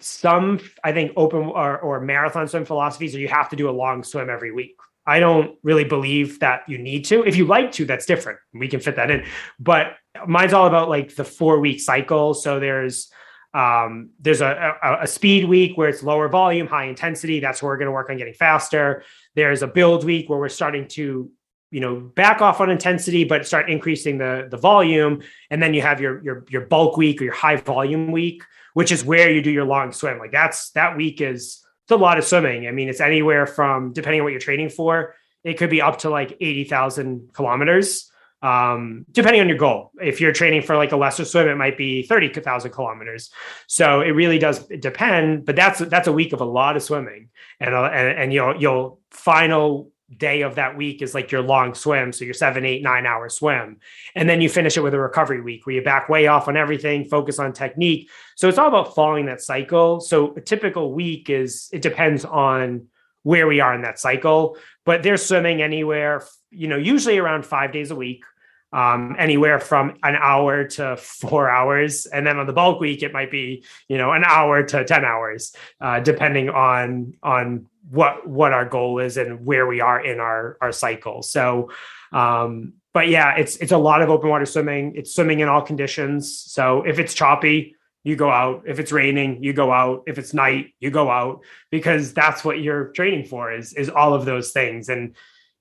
Some 0.00 0.60
i 0.82 0.92
think 0.92 1.12
open 1.16 1.40
or, 1.40 1.78
or 1.78 2.00
marathon 2.00 2.48
swim 2.48 2.64
philosophies 2.64 3.14
are 3.14 3.20
you 3.20 3.28
have 3.28 3.48
to 3.50 3.56
do 3.56 3.68
a 3.68 3.72
long 3.72 4.04
swim 4.04 4.30
every 4.30 4.52
week. 4.52 4.76
I 5.04 5.18
don't 5.18 5.58
really 5.64 5.84
believe 5.84 6.38
that 6.40 6.62
you 6.68 6.78
need 6.78 7.04
to. 7.06 7.24
If 7.24 7.36
you 7.36 7.44
like 7.44 7.72
to 7.72 7.84
that's 7.84 8.06
different. 8.06 8.38
We 8.54 8.68
can 8.68 8.80
fit 8.80 8.96
that 8.96 9.10
in. 9.10 9.24
But 9.58 9.96
mine's 10.26 10.52
all 10.52 10.66
about 10.66 10.88
like 10.88 11.14
the 11.14 11.24
four 11.24 11.58
week 11.58 11.80
cycle. 11.80 12.34
So 12.34 12.60
there's 12.60 13.10
um, 13.54 14.10
there's 14.18 14.40
a, 14.40 14.76
a, 14.82 15.02
a, 15.02 15.06
speed 15.06 15.46
week 15.46 15.76
where 15.76 15.88
it's 15.88 16.02
lower 16.02 16.28
volume, 16.28 16.66
high 16.66 16.86
intensity. 16.86 17.38
That's 17.38 17.62
where 17.62 17.70
we're 17.70 17.76
going 17.76 17.86
to 17.86 17.92
work 17.92 18.08
on 18.08 18.16
getting 18.16 18.32
faster. 18.32 19.04
There's 19.34 19.62
a 19.62 19.66
build 19.66 20.04
week 20.04 20.30
where 20.30 20.38
we're 20.38 20.48
starting 20.48 20.88
to, 20.88 21.30
you 21.70 21.80
know, 21.80 21.96
back 21.96 22.40
off 22.40 22.62
on 22.62 22.70
intensity, 22.70 23.24
but 23.24 23.46
start 23.46 23.68
increasing 23.68 24.16
the 24.16 24.48
the 24.50 24.56
volume. 24.56 25.22
And 25.50 25.62
then 25.62 25.74
you 25.74 25.82
have 25.82 26.00
your 26.00 26.22
your 26.24 26.46
your 26.48 26.62
bulk 26.62 26.96
week 26.96 27.20
or 27.20 27.24
your 27.24 27.34
high 27.34 27.56
volume 27.56 28.10
week, 28.10 28.42
which 28.72 28.90
is 28.90 29.04
where 29.04 29.30
you 29.30 29.42
do 29.42 29.50
your 29.50 29.66
long 29.66 29.92
swim. 29.92 30.18
Like 30.18 30.32
that's 30.32 30.70
that 30.70 30.96
week 30.96 31.20
is 31.20 31.62
it's 31.82 31.90
a 31.90 31.96
lot 31.96 32.16
of 32.16 32.24
swimming. 32.24 32.68
I 32.68 32.70
mean, 32.70 32.88
it's 32.88 33.00
anywhere 33.00 33.46
from 33.46 33.92
depending 33.92 34.20
on 34.20 34.24
what 34.24 34.30
you're 34.30 34.40
training 34.40 34.70
for, 34.70 35.14
it 35.44 35.54
could 35.58 35.70
be 35.70 35.82
up 35.82 35.98
to 36.00 36.10
like 36.10 36.38
eighty 36.40 36.64
thousand 36.64 37.34
kilometers 37.34 38.10
um, 38.42 39.06
depending 39.12 39.40
on 39.40 39.48
your 39.48 39.58
goal. 39.58 39.92
If 40.00 40.20
you're 40.20 40.32
training 40.32 40.62
for 40.62 40.76
like 40.76 40.92
a 40.92 40.96
lesser 40.96 41.24
swim, 41.24 41.48
it 41.48 41.56
might 41.56 41.78
be 41.78 42.02
30,000 42.02 42.70
kilometers. 42.72 43.30
So 43.68 44.00
it 44.00 44.10
really 44.10 44.38
does 44.38 44.66
depend, 44.66 45.46
but 45.46 45.56
that's, 45.56 45.78
that's 45.78 46.08
a 46.08 46.12
week 46.12 46.32
of 46.32 46.40
a 46.40 46.44
lot 46.44 46.76
of 46.76 46.82
swimming 46.82 47.28
and, 47.60 47.74
uh, 47.74 47.84
and, 47.84 48.18
and 48.18 48.32
you'll, 48.32 48.60
you'll 48.60 49.00
final 49.10 49.92
day 50.18 50.42
of 50.42 50.56
that 50.56 50.76
week 50.76 51.00
is 51.00 51.14
like 51.14 51.30
your 51.30 51.40
long 51.40 51.74
swim. 51.74 52.12
So 52.12 52.24
your 52.24 52.34
seven, 52.34 52.64
eight, 52.64 52.82
nine 52.82 53.06
hour 53.06 53.28
swim. 53.28 53.78
And 54.14 54.28
then 54.28 54.40
you 54.40 54.48
finish 54.48 54.76
it 54.76 54.82
with 54.82 54.92
a 54.92 54.98
recovery 54.98 55.40
week 55.40 55.64
where 55.64 55.76
you 55.76 55.82
back 55.82 56.08
way 56.08 56.26
off 56.26 56.48
on 56.48 56.56
everything, 56.56 57.04
focus 57.04 57.38
on 57.38 57.52
technique. 57.52 58.10
So 58.36 58.48
it's 58.48 58.58
all 58.58 58.68
about 58.68 58.94
following 58.94 59.26
that 59.26 59.40
cycle. 59.40 60.00
So 60.00 60.34
a 60.36 60.40
typical 60.40 60.92
week 60.92 61.30
is, 61.30 61.70
it 61.72 61.80
depends 61.80 62.24
on 62.24 62.88
where 63.22 63.46
we 63.46 63.60
are 63.60 63.74
in 63.74 63.82
that 63.82 63.98
cycle, 63.98 64.58
but 64.84 65.02
they're 65.02 65.16
swimming 65.16 65.62
anywhere, 65.62 66.24
you 66.50 66.66
know, 66.66 66.76
usually 66.76 67.18
around 67.18 67.46
five 67.46 67.72
days 67.72 67.90
a 67.90 67.96
week 67.96 68.24
um, 68.72 69.14
anywhere 69.18 69.60
from 69.60 69.98
an 70.02 70.16
hour 70.16 70.64
to 70.64 70.96
four 70.96 71.50
hours. 71.50 72.06
And 72.06 72.26
then 72.26 72.38
on 72.38 72.46
the 72.46 72.52
bulk 72.52 72.80
week, 72.80 73.02
it 73.02 73.12
might 73.12 73.30
be, 73.30 73.64
you 73.88 73.98
know, 73.98 74.12
an 74.12 74.24
hour 74.24 74.62
to 74.62 74.84
10 74.84 75.04
hours, 75.04 75.54
uh, 75.80 76.00
depending 76.00 76.48
on, 76.48 77.14
on 77.22 77.66
what, 77.90 78.26
what 78.26 78.52
our 78.52 78.64
goal 78.64 78.98
is 78.98 79.16
and 79.16 79.44
where 79.44 79.66
we 79.66 79.80
are 79.80 80.02
in 80.02 80.20
our, 80.20 80.56
our 80.60 80.72
cycle. 80.72 81.22
So, 81.22 81.70
um, 82.12 82.74
but 82.94 83.08
yeah, 83.08 83.36
it's, 83.36 83.56
it's 83.56 83.72
a 83.72 83.78
lot 83.78 84.02
of 84.02 84.10
open 84.10 84.30
water 84.30 84.46
swimming. 84.46 84.94
It's 84.96 85.14
swimming 85.14 85.40
in 85.40 85.48
all 85.48 85.62
conditions. 85.62 86.38
So 86.38 86.82
if 86.82 86.98
it's 86.98 87.14
choppy, 87.14 87.76
you 88.04 88.16
go 88.16 88.30
out. 88.30 88.64
If 88.66 88.80
it's 88.80 88.90
raining, 88.90 89.42
you 89.42 89.52
go 89.52 89.72
out. 89.72 90.04
If 90.06 90.18
it's 90.18 90.34
night, 90.34 90.74
you 90.80 90.90
go 90.90 91.10
out 91.10 91.44
because 91.70 92.12
that's 92.12 92.44
what 92.44 92.60
you're 92.60 92.88
training 92.88 93.26
for 93.26 93.52
is, 93.52 93.72
is 93.74 93.88
all 93.88 94.12
of 94.14 94.24
those 94.24 94.52
things. 94.52 94.88
And, 94.88 95.14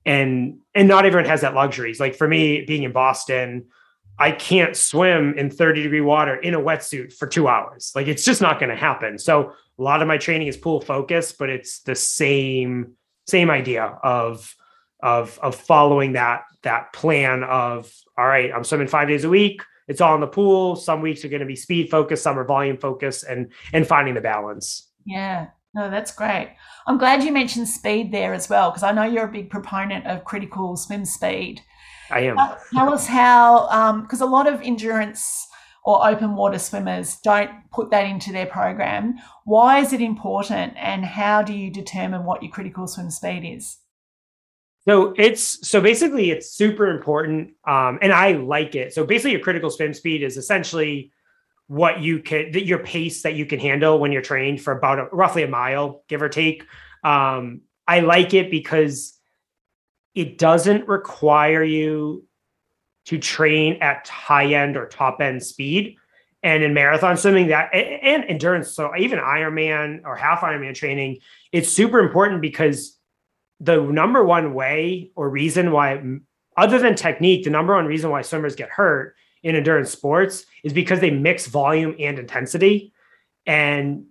and 0.05 0.59
and 0.73 0.87
not 0.87 1.05
everyone 1.05 1.29
has 1.29 1.41
that 1.41 1.53
luxuries 1.53 1.99
like 1.99 2.15
for 2.15 2.27
me 2.27 2.65
being 2.65 2.83
in 2.83 2.91
boston 2.91 3.65
i 4.21 4.31
can't 4.31 4.75
swim 4.75 5.33
in 5.37 5.49
30 5.49 5.83
degree 5.83 6.01
water 6.01 6.35
in 6.35 6.53
a 6.53 6.59
wetsuit 6.59 7.11
for 7.11 7.27
two 7.27 7.47
hours. 7.47 7.91
Like 7.95 8.07
it's 8.07 8.23
just 8.23 8.41
not 8.41 8.59
going 8.59 8.69
to 8.69 8.75
happen. 8.75 9.17
So 9.17 9.53
a 9.79 9.81
lot 9.81 10.01
of 10.01 10.07
my 10.07 10.17
training 10.17 10.47
is 10.47 10.57
pool 10.57 10.79
focused 10.79 11.37
but 11.39 11.49
it's 11.49 11.81
the 11.81 11.95
same 11.95 12.93
same 13.27 13.49
idea 13.49 13.83
of 13.83 14.55
of 15.01 15.39
of 15.41 15.55
following 15.55 16.13
that 16.13 16.43
that 16.61 16.93
plan 16.93 17.43
of 17.43 17.91
all 18.17 18.27
right 18.27 18.51
i'm 18.53 18.63
swimming 18.63 18.87
five 18.87 19.07
days 19.07 19.23
a 19.23 19.29
week. 19.29 19.63
It's 19.87 19.99
all 19.99 20.15
in 20.15 20.21
the 20.21 20.27
pool. 20.27 20.75
Some 20.75 21.01
weeks 21.01 21.25
are 21.25 21.29
going 21.29 21.41
to 21.41 21.45
be 21.45 21.55
speed 21.55 21.89
focused 21.89 22.23
some 22.23 22.37
are 22.37 22.45
volume 22.45 22.77
focused 22.77 23.23
and 23.23 23.51
and 23.73 23.87
finding 23.87 24.13
the 24.13 24.21
balance. 24.21 24.87
Yeah 25.05 25.47
no, 25.73 25.89
that's 25.89 26.11
great. 26.11 26.55
I'm 26.85 26.97
glad 26.97 27.23
you 27.23 27.31
mentioned 27.31 27.67
speed 27.67 28.11
there 28.11 28.33
as 28.33 28.49
well, 28.49 28.71
because 28.71 28.83
I 28.83 28.91
know 28.91 29.03
you're 29.03 29.25
a 29.25 29.31
big 29.31 29.49
proponent 29.49 30.05
of 30.05 30.25
critical 30.25 30.75
swim 30.75 31.05
speed. 31.05 31.61
I 32.09 32.21
am. 32.21 32.35
Tell 32.73 32.93
us 32.93 33.07
how, 33.07 34.01
because 34.01 34.21
um, 34.21 34.27
a 34.27 34.31
lot 34.31 34.47
of 34.47 34.61
endurance 34.61 35.47
or 35.83 36.07
open 36.07 36.35
water 36.35 36.59
swimmers 36.59 37.17
don't 37.23 37.49
put 37.71 37.89
that 37.91 38.05
into 38.05 38.31
their 38.31 38.45
program. 38.45 39.15
Why 39.45 39.79
is 39.79 39.93
it 39.93 40.01
important, 40.01 40.73
and 40.77 41.05
how 41.05 41.41
do 41.41 41.53
you 41.53 41.71
determine 41.71 42.25
what 42.25 42.43
your 42.43 42.51
critical 42.51 42.87
swim 42.87 43.09
speed 43.09 43.45
is? 43.45 43.77
So 44.87 45.13
it's 45.17 45.67
so 45.67 45.79
basically 45.79 46.31
it's 46.31 46.51
super 46.51 46.87
important, 46.89 47.51
um, 47.67 47.99
and 48.01 48.11
I 48.11 48.33
like 48.33 48.75
it. 48.75 48.93
So 48.93 49.05
basically, 49.05 49.31
your 49.31 49.41
critical 49.41 49.69
swim 49.69 49.93
speed 49.93 50.23
is 50.23 50.37
essentially 50.37 51.11
what 51.71 52.01
you 52.01 52.19
can 52.19 52.51
your 52.51 52.79
pace 52.79 53.21
that 53.21 53.35
you 53.35 53.45
can 53.45 53.57
handle 53.57 53.97
when 53.97 54.11
you're 54.11 54.21
trained 54.21 54.61
for 54.61 54.73
about 54.73 54.99
a, 54.99 55.05
roughly 55.13 55.41
a 55.41 55.47
mile 55.47 56.03
give 56.09 56.21
or 56.21 56.27
take. 56.27 56.65
Um, 57.01 57.61
i 57.87 58.01
like 58.01 58.33
it 58.33 58.51
because 58.51 59.17
it 60.13 60.37
doesn't 60.37 60.85
require 60.89 61.63
you 61.63 62.27
to 63.05 63.17
train 63.17 63.77
at 63.81 64.05
high 64.09 64.53
end 64.53 64.75
or 64.75 64.85
top 64.85 65.21
end 65.21 65.41
speed. 65.41 65.95
And 66.43 66.61
in 66.61 66.73
marathon 66.73 67.15
swimming 67.15 67.47
that 67.47 67.73
and 67.73 68.25
endurance 68.25 68.75
so 68.75 68.91
even 68.97 69.19
ironman 69.19 70.01
or 70.03 70.17
half 70.17 70.41
ironman 70.41 70.75
training 70.75 71.19
it's 71.53 71.69
super 71.69 71.99
important 71.99 72.41
because 72.41 72.97
the 73.61 73.79
number 73.79 74.25
one 74.25 74.53
way 74.53 75.11
or 75.15 75.29
reason 75.29 75.71
why 75.71 76.03
other 76.57 76.79
than 76.79 76.95
technique 76.95 77.45
the 77.45 77.49
number 77.49 77.75
one 77.75 77.85
reason 77.85 78.09
why 78.09 78.23
swimmers 78.23 78.55
get 78.55 78.69
hurt 78.69 79.15
in 79.43 79.55
endurance 79.55 79.91
sports 79.91 80.45
is 80.63 80.73
because 80.73 80.99
they 80.99 81.11
mix 81.11 81.47
volume 81.47 81.95
and 81.99 82.19
intensity. 82.19 82.93
And 83.45 84.05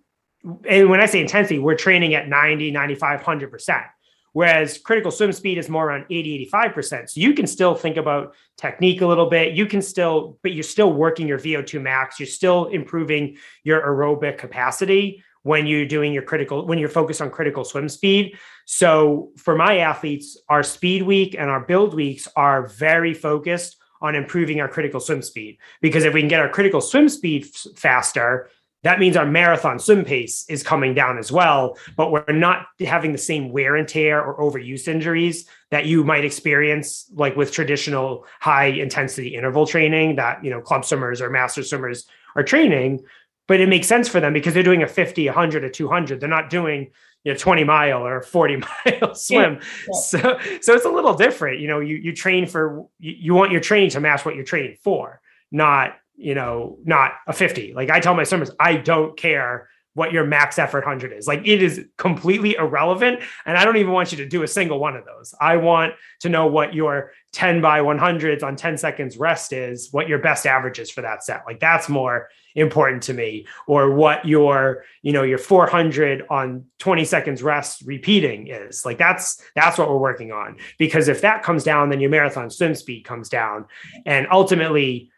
and 0.67 0.89
when 0.89 1.01
I 1.01 1.07
say 1.07 1.21
intensity, 1.21 1.59
we're 1.59 1.75
training 1.75 2.15
at 2.15 2.29
90, 2.29 2.71
95, 2.71 3.21
100%. 3.21 3.85
Whereas 4.33 4.79
critical 4.79 5.11
swim 5.11 5.33
speed 5.33 5.59
is 5.59 5.69
more 5.69 5.89
around 5.89 6.07
80, 6.09 6.49
85%. 6.53 7.11
So 7.11 7.21
you 7.21 7.35
can 7.35 7.47
still 7.47 7.75
think 7.75 7.97
about 7.97 8.35
technique 8.57 9.01
a 9.01 9.07
little 9.07 9.29
bit. 9.29 9.55
You 9.55 9.67
can 9.67 9.83
still, 9.83 10.39
but 10.43 10.53
you're 10.53 10.63
still 10.63 10.93
working 10.93 11.27
your 11.27 11.39
VO2 11.39 11.83
max. 11.83 12.21
You're 12.21 12.27
still 12.27 12.67
improving 12.67 13.39
your 13.65 13.83
aerobic 13.83 14.39
capacity 14.39 15.23
when 15.43 15.67
you're 15.67 15.87
doing 15.87 16.13
your 16.13 16.23
critical, 16.23 16.65
when 16.67 16.79
you're 16.79 16.89
focused 16.89 17.21
on 17.21 17.31
critical 17.31 17.65
swim 17.65 17.89
speed. 17.89 18.39
So 18.67 19.31
for 19.37 19.57
my 19.57 19.79
athletes, 19.79 20.39
our 20.49 20.63
speed 20.63 21.03
week 21.03 21.35
and 21.37 21.51
our 21.51 21.61
build 21.61 21.93
weeks 21.95 22.29
are 22.37 22.67
very 22.69 23.15
focused 23.15 23.80
on 24.01 24.15
improving 24.15 24.61
our 24.61 24.69
critical 24.69 25.01
swim 25.01 25.23
speed. 25.23 25.59
Because 25.81 26.05
if 26.05 26.15
we 26.15 26.21
can 26.21 26.29
get 26.29 26.41
our 26.41 26.49
critical 26.49 26.81
swim 26.81 27.09
speed 27.09 27.45
f- 27.45 27.77
faster, 27.77 28.51
that 28.83 28.99
means 28.99 29.17
our 29.17 29.27
marathon 29.27 29.79
swim 29.79 30.05
pace 30.05 30.47
is 30.49 30.63
coming 30.63 30.95
down 30.95 31.19
as 31.19 31.31
well, 31.31 31.77
but 31.97 32.11
we're 32.11 32.25
not 32.33 32.67
having 32.81 33.13
the 33.13 33.19
same 33.19 33.51
wear 33.51 33.77
and 33.77 33.87
tear 33.87 34.23
or 34.23 34.39
overuse 34.39 34.89
injuries 34.89 35.47
that 35.71 35.85
you 35.85 36.03
might 36.03 36.25
experience 36.25 37.11
like 37.13 37.37
with 37.37 37.53
traditional 37.53 38.25
high 38.41 38.67
intensity 38.67 39.35
interval 39.35 39.67
training 39.67 40.17
that, 40.17 40.43
you 40.43 40.51
know, 40.51 40.61
club 40.61 40.85
swimmers 40.85 41.21
or 41.21 41.29
master 41.29 41.63
swimmers 41.63 42.07
are 42.37 42.43
training. 42.43 43.01
But 43.49 43.61
it 43.61 43.69
makes 43.69 43.89
sense 43.89 44.09
for 44.09 44.21
them 44.21 44.33
because 44.33 44.55
they're 44.55 44.63
doing 44.63 44.83
a 44.83 44.87
50, 44.87 45.27
100, 45.27 45.65
or 45.65 45.69
200. 45.69 46.21
They're 46.21 46.29
not 46.29 46.51
doing 46.51 46.93
you 47.25 47.33
know 47.33 47.39
20 47.39 47.65
mile 47.65 48.07
or 48.07 48.23
40 48.23 48.57
mile 49.01 49.15
swim. 49.15 49.55
yeah, 49.55 49.61
yeah. 49.61 50.01
so 50.01 50.39
so 50.61 50.75
it's 50.75 50.85
a 50.85 50.91
little 50.91 51.15
different. 51.15 51.61
You 51.61 51.69
know 51.69 51.81
you 51.81 51.97
you 51.97 52.15
train 52.15 52.47
for 52.47 52.87
you, 52.99 53.15
you 53.19 53.35
want 53.35 53.53
your 53.53 53.61
training 53.61 53.91
to 53.91 54.01
match 54.01 54.25
what 54.25 54.35
you're 54.35 54.45
training 54.45 54.77
for 54.83 55.21
not 55.51 55.97
you 56.17 56.35
know 56.35 56.79
not 56.85 57.13
a 57.27 57.33
50 57.33 57.73
like 57.75 57.91
i 57.91 57.99
tell 58.01 58.15
my 58.15 58.25
swimmers 58.25 58.51
i 58.61 58.77
don't 58.77 59.17
care 59.17 59.69
what 59.95 60.13
your 60.13 60.25
max 60.25 60.57
effort 60.57 60.87
100 60.87 61.13
is. 61.13 61.27
Like 61.27 61.41
it 61.45 61.61
is 61.61 61.85
completely 61.97 62.55
irrelevant 62.55 63.21
and 63.45 63.59
i 63.59 63.65
don't 63.65 63.77
even 63.77 63.93
want 63.93 64.13
you 64.13 64.19
to 64.19 64.27
do 64.27 64.45
a 64.45 64.49
single 64.49 64.79
one 64.79 64.95
of 64.95 65.05
those. 65.05 65.35
I 65.41 65.57
want 65.57 65.95
to 66.21 66.29
know 66.29 66.47
what 66.47 66.75
your 66.75 67.11
10 67.33 67.61
by 67.61 67.81
100s 67.81 68.43
on 68.45 68.55
10 68.55 68.79
seconds 68.79 69.17
rest 69.17 69.53
is 69.53 69.89
what 69.91 70.09
your 70.09 70.19
best 70.19 70.47
average 70.47 70.79
is 70.79 70.91
for 70.91 71.03
that 71.03 71.25
set. 71.25 71.43
Like 71.45 71.59
that's 71.59 71.89
more 71.89 72.29
important 72.55 73.03
to 73.05 73.15
me 73.15 73.47
or 73.67 73.91
what 73.91 74.25
your 74.25 74.85
you 75.03 75.13
know 75.13 75.23
your 75.23 75.39
400 75.39 76.25
on 76.31 76.65
20 76.79 77.05
seconds 77.05 77.43
rest 77.43 77.83
repeating 77.83 78.49
is. 78.49 78.85
Like 78.85 78.99
that's 78.99 79.43
that's 79.55 79.79
what 79.79 79.89
we're 79.89 79.99
working 79.99 80.33
on. 80.33 80.57
Because 80.79 81.09
if 81.09 81.21
that 81.23 81.43
comes 81.43 81.65
down 81.65 81.91
then 81.91 82.01
your 82.01 82.11
marathon 82.11 82.51
swim 82.51 82.75
speed 82.75 83.05
comes 83.05 83.29
down. 83.29 83.67
And 84.07 84.27
ultimately 84.31 85.11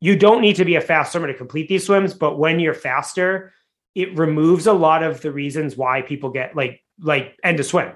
you 0.00 0.16
don't 0.16 0.40
need 0.40 0.56
to 0.56 0.64
be 0.64 0.74
a 0.74 0.80
fast 0.80 1.12
swimmer 1.12 1.28
to 1.28 1.34
complete 1.34 1.68
these 1.68 1.86
swims 1.86 2.12
but 2.14 2.38
when 2.38 2.58
you're 2.58 2.74
faster 2.74 3.52
it 3.94 4.16
removes 4.16 4.66
a 4.66 4.72
lot 4.72 5.02
of 5.02 5.20
the 5.20 5.30
reasons 5.30 5.76
why 5.76 6.02
people 6.02 6.30
get 6.30 6.56
like 6.56 6.80
like 7.00 7.38
end 7.44 7.58
to 7.58 7.64
swim 7.64 7.92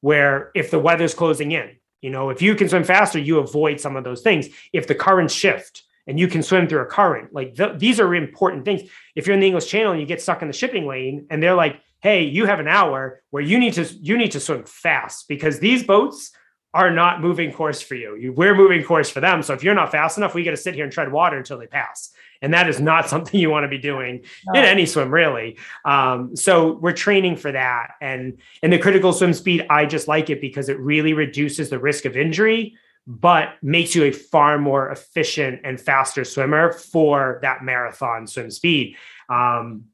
where 0.00 0.50
if 0.54 0.70
the 0.70 0.78
weather's 0.78 1.14
closing 1.14 1.50
in 1.50 1.70
you 2.00 2.10
know 2.10 2.30
if 2.30 2.40
you 2.40 2.54
can 2.54 2.68
swim 2.68 2.84
faster 2.84 3.18
you 3.18 3.38
avoid 3.38 3.80
some 3.80 3.96
of 3.96 4.04
those 4.04 4.22
things. 4.22 4.48
If 4.72 4.86
the 4.86 4.94
currents 4.94 5.34
shift 5.34 5.82
and 6.08 6.18
you 6.18 6.26
can 6.26 6.42
swim 6.42 6.66
through 6.66 6.80
a 6.80 6.86
current. 6.86 7.32
Like 7.32 7.54
th- 7.54 7.78
these 7.78 8.00
are 8.00 8.14
important 8.14 8.64
things. 8.64 8.82
If 9.14 9.26
you're 9.26 9.34
in 9.34 9.40
the 9.40 9.46
English 9.46 9.66
Channel 9.66 9.92
and 9.92 10.00
you 10.00 10.06
get 10.06 10.22
stuck 10.22 10.42
in 10.42 10.48
the 10.48 10.54
shipping 10.54 10.86
lane, 10.86 11.26
and 11.30 11.40
they're 11.40 11.54
like, 11.54 11.80
"Hey, 12.00 12.24
you 12.24 12.46
have 12.46 12.58
an 12.58 12.66
hour 12.66 13.22
where 13.30 13.42
you 13.42 13.58
need 13.58 13.74
to 13.74 13.84
you 13.84 14.16
need 14.16 14.32
to 14.32 14.40
swim 14.40 14.64
fast 14.64 15.28
because 15.28 15.60
these 15.60 15.84
boats 15.84 16.32
are 16.74 16.90
not 16.90 17.20
moving 17.22 17.50
course 17.52 17.80
for 17.80 17.94
you. 17.94 18.14
you 18.16 18.32
we're 18.32 18.54
moving 18.54 18.82
course 18.84 19.08
for 19.08 19.20
them. 19.20 19.42
So 19.42 19.54
if 19.54 19.62
you're 19.62 19.74
not 19.74 19.90
fast 19.90 20.18
enough, 20.18 20.34
we 20.34 20.44
got 20.44 20.50
to 20.50 20.56
sit 20.56 20.74
here 20.74 20.84
and 20.84 20.92
tread 20.92 21.12
water 21.12 21.36
until 21.36 21.58
they 21.58 21.66
pass." 21.66 22.10
And 22.40 22.54
that 22.54 22.68
is 22.68 22.80
not 22.80 23.08
something 23.12 23.38
you 23.38 23.50
want 23.50 23.64
to 23.64 23.68
be 23.68 23.78
doing 23.78 24.24
no. 24.46 24.60
in 24.60 24.64
any 24.64 24.86
swim, 24.86 25.12
really. 25.12 25.58
Um, 25.84 26.34
so 26.34 26.72
we're 26.74 26.92
training 26.92 27.36
for 27.36 27.52
that, 27.52 27.92
and 28.00 28.38
in 28.62 28.70
the 28.70 28.78
critical 28.78 29.12
swim 29.12 29.34
speed, 29.34 29.66
I 29.68 29.84
just 29.84 30.08
like 30.08 30.30
it 30.30 30.40
because 30.40 30.70
it 30.70 30.78
really 30.80 31.12
reduces 31.12 31.68
the 31.68 31.78
risk 31.78 32.06
of 32.06 32.16
injury 32.16 32.78
but 33.10 33.54
makes 33.62 33.94
you 33.94 34.04
a 34.04 34.12
far 34.12 34.58
more 34.58 34.90
efficient 34.90 35.62
and 35.64 35.80
faster 35.80 36.24
swimmer 36.24 36.72
for 36.72 37.38
that 37.40 37.64
marathon 37.64 38.26
swim 38.26 38.50
speed. 38.50 38.96
Um, 39.30 39.86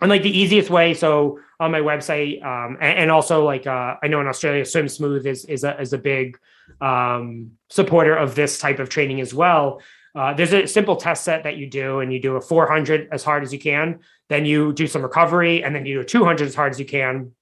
and 0.00 0.08
like 0.08 0.22
the 0.22 0.38
easiest 0.38 0.70
way, 0.70 0.94
so 0.94 1.40
on 1.58 1.72
my 1.72 1.80
website, 1.80 2.44
um, 2.44 2.78
and, 2.80 2.98
and, 2.98 3.10
also 3.10 3.44
like 3.44 3.66
uh, 3.66 3.96
I 4.00 4.06
know 4.06 4.20
in 4.20 4.28
Australia, 4.28 4.64
Swim 4.64 4.88
Smooth 4.88 5.26
is 5.26 5.44
is 5.44 5.64
a 5.64 5.80
is 5.80 5.92
a 5.92 5.98
big 5.98 6.38
um, 6.80 7.52
supporter 7.70 8.14
of 8.14 8.34
this 8.34 8.58
type 8.58 8.78
of 8.78 8.88
training 8.88 9.20
as 9.20 9.32
well. 9.32 9.80
Uh, 10.14 10.32
there's 10.34 10.52
a 10.52 10.66
simple 10.66 10.96
test 10.96 11.24
set 11.24 11.42
that 11.44 11.56
you 11.56 11.68
do, 11.68 12.00
and 12.00 12.12
you 12.12 12.20
do 12.20 12.36
a 12.36 12.40
400 12.40 13.08
as 13.12 13.24
hard 13.24 13.42
as 13.42 13.52
you 13.52 13.58
can. 13.58 14.00
Then 14.28 14.44
you 14.44 14.72
do 14.72 14.86
some 14.86 15.02
recovery, 15.02 15.64
and 15.64 15.74
then 15.74 15.86
you 15.86 15.94
do 15.94 16.00
a 16.00 16.04
200 16.04 16.46
as 16.46 16.54
hard 16.54 16.72
as 16.72 16.78
you 16.78 16.86
can, 16.86 17.32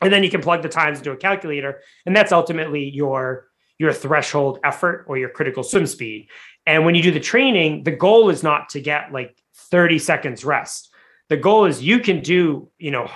and 0.00 0.12
then 0.12 0.24
you 0.24 0.30
can 0.30 0.40
plug 0.40 0.62
the 0.62 0.68
times 0.68 0.98
into 0.98 1.12
a 1.12 1.16
calculator, 1.16 1.80
and 2.06 2.16
that's 2.16 2.32
ultimately 2.32 2.88
your 2.88 3.48
your 3.82 3.92
threshold 3.92 4.60
effort 4.62 5.04
or 5.08 5.18
your 5.18 5.28
critical 5.28 5.64
swim 5.64 5.88
speed. 5.88 6.28
And 6.66 6.86
when 6.86 6.94
you 6.94 7.02
do 7.02 7.10
the 7.10 7.18
training, 7.18 7.82
the 7.82 7.90
goal 7.90 8.30
is 8.30 8.44
not 8.44 8.68
to 8.70 8.80
get 8.80 9.12
like 9.12 9.36
30 9.56 9.98
seconds 9.98 10.44
rest. 10.44 10.94
The 11.28 11.36
goal 11.36 11.64
is 11.64 11.82
you 11.82 11.98
can 11.98 12.20
do, 12.20 12.70
you 12.78 12.92
know, 12.92 13.10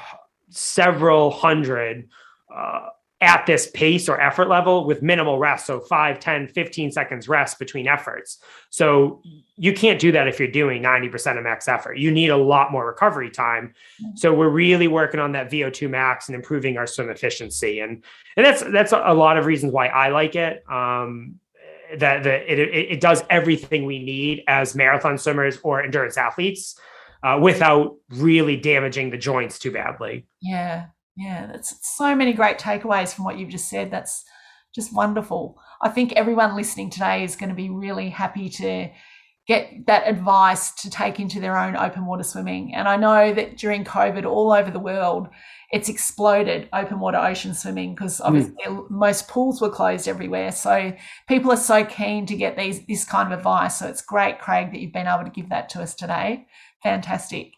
several 0.50 1.30
hundred 1.30 2.08
uh, 2.52 2.88
at 3.22 3.46
this 3.46 3.70
pace 3.70 4.08
or 4.10 4.20
effort 4.20 4.46
level 4.48 4.84
with 4.84 5.00
minimal 5.00 5.38
rest. 5.38 5.66
So 5.66 5.80
5 5.80 6.20
10 6.20 6.48
15 6.48 6.92
seconds 6.92 7.28
rest 7.28 7.58
between 7.58 7.88
efforts. 7.88 8.38
So 8.68 9.22
you 9.56 9.72
can't 9.72 9.98
do 9.98 10.12
that 10.12 10.28
if 10.28 10.38
you're 10.38 10.50
doing 10.50 10.82
90% 10.82 11.38
of 11.38 11.44
max 11.44 11.66
effort. 11.66 11.94
You 11.94 12.10
need 12.10 12.28
a 12.28 12.36
lot 12.36 12.72
more 12.72 12.86
recovery 12.86 13.30
time. 13.30 13.72
So 14.16 14.34
we're 14.34 14.50
really 14.50 14.86
working 14.86 15.18
on 15.18 15.32
that 15.32 15.50
vo2 15.50 15.88
max 15.88 16.28
and 16.28 16.36
improving 16.36 16.76
our 16.76 16.86
swim 16.86 17.08
efficiency. 17.08 17.80
And 17.80 18.04
and 18.36 18.44
that's 18.44 18.62
that's 18.64 18.92
a 18.92 19.14
lot 19.14 19.38
of 19.38 19.46
reasons 19.46 19.72
why 19.72 19.86
i 19.88 20.08
like 20.10 20.34
it. 20.36 20.62
Um 20.70 21.36
that 21.98 22.24
the, 22.24 22.52
it, 22.52 22.58
it, 22.58 22.92
it 22.92 23.00
does 23.00 23.22
everything 23.30 23.86
we 23.86 24.00
need 24.02 24.42
as 24.48 24.74
marathon 24.74 25.16
swimmers 25.16 25.58
or 25.62 25.80
endurance 25.80 26.18
athletes 26.18 26.76
uh, 27.22 27.38
without 27.40 27.94
really 28.10 28.56
damaging 28.56 29.10
the 29.10 29.16
joints 29.16 29.56
too 29.56 29.70
badly. 29.70 30.26
Yeah 30.42 30.86
yeah, 31.16 31.46
that's 31.46 31.96
so 31.96 32.14
many 32.14 32.32
great 32.32 32.58
takeaways 32.58 33.14
from 33.14 33.24
what 33.24 33.38
you've 33.38 33.50
just 33.50 33.70
said. 33.70 33.90
That's 33.90 34.24
just 34.74 34.94
wonderful. 34.94 35.58
I 35.80 35.88
think 35.88 36.12
everyone 36.12 36.54
listening 36.54 36.90
today 36.90 37.24
is 37.24 37.36
going 37.36 37.48
to 37.48 37.54
be 37.54 37.70
really 37.70 38.10
happy 38.10 38.50
to 38.50 38.90
get 39.46 39.86
that 39.86 40.08
advice 40.08 40.72
to 40.72 40.90
take 40.90 41.20
into 41.20 41.40
their 41.40 41.56
own 41.56 41.76
open 41.76 42.04
water 42.04 42.24
swimming. 42.24 42.74
And 42.74 42.88
I 42.88 42.96
know 42.96 43.32
that 43.32 43.56
during 43.56 43.84
COVID, 43.84 44.26
all 44.26 44.52
over 44.52 44.70
the 44.70 44.80
world, 44.80 45.28
it's 45.70 45.88
exploded 45.88 46.68
open 46.72 47.00
water 47.00 47.18
ocean 47.18 47.54
swimming 47.54 47.94
because 47.94 48.18
hmm. 48.18 48.24
obviously 48.24 48.54
mm. 48.66 48.90
most 48.90 49.28
pools 49.28 49.60
were 49.60 49.70
closed 49.70 50.08
everywhere. 50.08 50.52
So 50.52 50.92
people 51.28 51.52
are 51.52 51.56
so 51.56 51.84
keen 51.84 52.26
to 52.26 52.36
get 52.36 52.56
these 52.56 52.84
this 52.86 53.04
kind 53.04 53.32
of 53.32 53.38
advice. 53.38 53.78
So 53.78 53.86
it's 53.86 54.02
great, 54.02 54.40
Craig, 54.40 54.72
that 54.72 54.80
you've 54.80 54.92
been 54.92 55.06
able 55.06 55.24
to 55.24 55.30
give 55.30 55.48
that 55.48 55.68
to 55.70 55.82
us 55.82 55.94
today. 55.94 56.46
Fantastic. 56.82 57.52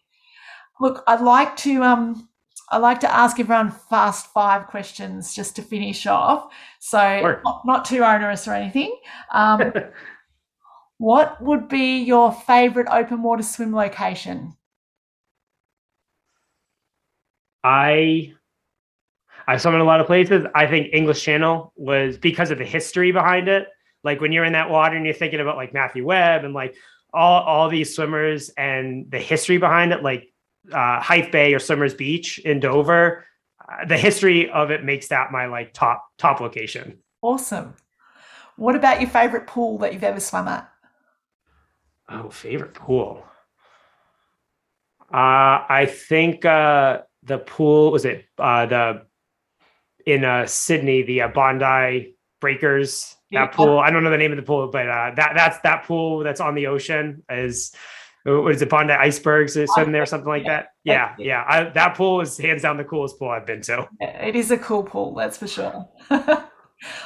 Look, 0.81 1.03
I'd 1.07 1.21
like 1.21 1.57
to 1.59 1.83
um, 1.83 2.28
I 2.71 2.79
like 2.79 3.01
to 3.01 3.15
ask 3.15 3.41
everyone 3.41 3.71
fast 3.71 4.33
five 4.33 4.67
questions 4.67 5.35
just 5.35 5.57
to 5.57 5.63
finish 5.63 6.07
off. 6.07 6.53
So 6.81 6.99
sure. 6.99 7.41
not, 7.45 7.63
not, 7.65 7.85
too 7.85 8.05
onerous 8.05 8.47
or 8.47 8.53
anything. 8.53 8.95
Um, 9.33 9.73
what 10.99 11.41
would 11.43 11.69
be 11.69 11.99
your 12.03 12.33
favorite 12.33 12.89
open 12.91 13.23
water 13.23 13.43
swim 13.43 13.75
location? 13.75 14.55
I 17.65 18.35
I 19.47 19.57
swum 19.57 19.75
in 19.75 19.81
a 19.81 19.85
lot 19.85 20.01
of 20.01 20.07
places. 20.07 20.45
I 20.55 20.67
think 20.67 20.89
English 20.93 21.23
Channel 21.23 21.73
was 21.77 22.19
because 22.19 22.51
of 22.51 22.59
the 22.59 22.65
history 22.65 23.13
behind 23.13 23.49
it. 23.49 23.67
Like 24.05 24.21
when 24.21 24.31
you're 24.31 24.45
in 24.45 24.53
that 24.53 24.71
water 24.71 24.95
and 24.95 25.05
you're 25.05 25.15
thinking 25.15 25.41
about 25.41 25.57
like 25.57 25.73
Matthew 25.73 26.05
Webb 26.05 26.45
and 26.45 26.55
like 26.55 26.75
all 27.13 27.43
all 27.43 27.69
these 27.69 27.95
swimmers 27.95 28.51
and 28.51 29.11
the 29.11 29.19
history 29.19 29.57
behind 29.57 29.93
it, 29.93 30.03
like 30.03 30.29
uh, 30.73 31.01
Hythe 31.01 31.31
Bay 31.31 31.55
or 31.55 31.59
Summers 31.59 31.95
Beach 31.95 32.39
in 32.39 32.61
Dover. 32.61 33.25
Uh, 33.61 33.85
the 33.87 33.97
history 33.97 34.51
of 34.51 34.71
it 34.71 34.85
makes 34.85 35.09
that 35.09 35.33
my 35.33 35.47
like 35.47 35.73
top 35.73 36.05
top 36.19 36.41
location. 36.41 36.99
Awesome. 37.23 37.75
What 38.57 38.75
about 38.75 39.01
your 39.01 39.11
favorite 39.11 39.47
pool 39.47 39.79
that 39.79 39.93
you've 39.93 40.05
ever 40.05 40.21
swum 40.21 40.49
at? 40.49 40.69
Oh, 42.09 42.31
favorite 42.31 42.75
pool. 42.75 43.25
Uh, 45.13 45.65
I 45.69 45.87
think 45.91 46.45
uh, 46.45 47.03
the 47.23 47.39
pool 47.39 47.93
was 47.93 48.05
it 48.05 48.25
uh, 48.39 48.67
the 48.67 49.03
in 50.07 50.25
uh, 50.25 50.47
Sydney 50.47 51.03
the 51.03 51.23
uh, 51.23 51.29
Bondi 51.29 52.17
Breakers 52.41 53.17
that 53.33 53.53
pool. 53.53 53.79
I 53.79 53.91
don't 53.91 54.05
know 54.05 54.11
the 54.11 54.19
name 54.19 54.33
of 54.33 54.37
the 54.37 54.43
pool, 54.43 54.69
but 54.69 54.89
uh, 54.89 55.13
that 55.17 55.33
that's 55.35 55.59
that 55.61 55.85
pool 55.85 56.21
that's 56.21 56.41
on 56.41 56.55
the 56.55 56.67
ocean 56.67 57.23
is 57.29 57.73
what 58.25 58.55
is 58.55 58.63
it, 58.63 58.69
Bondi 58.69 58.93
Icebergs 58.93 59.57
or 59.57 59.67
something 59.67 59.93
there, 59.93 60.07
something 60.07 60.29
like 60.29 60.45
that? 60.47 60.69
Yeah, 60.85 61.15
yeah. 61.19 61.45
I, 61.47 61.65
that 61.71 61.97
pool 61.97 62.21
is 62.21 62.37
hands 62.37 62.63
down 62.63 62.77
the 62.77 62.85
coolest 62.85 63.19
pool 63.19 63.31
I've 63.31 63.47
been 63.47 63.63
to. 63.63 63.89
It 64.01 64.37
is 64.37 64.51
a 64.51 64.59
cool 64.59 64.83
pool, 64.83 65.15
that's 65.15 65.39
for 65.39 65.47
sure. 65.47 65.89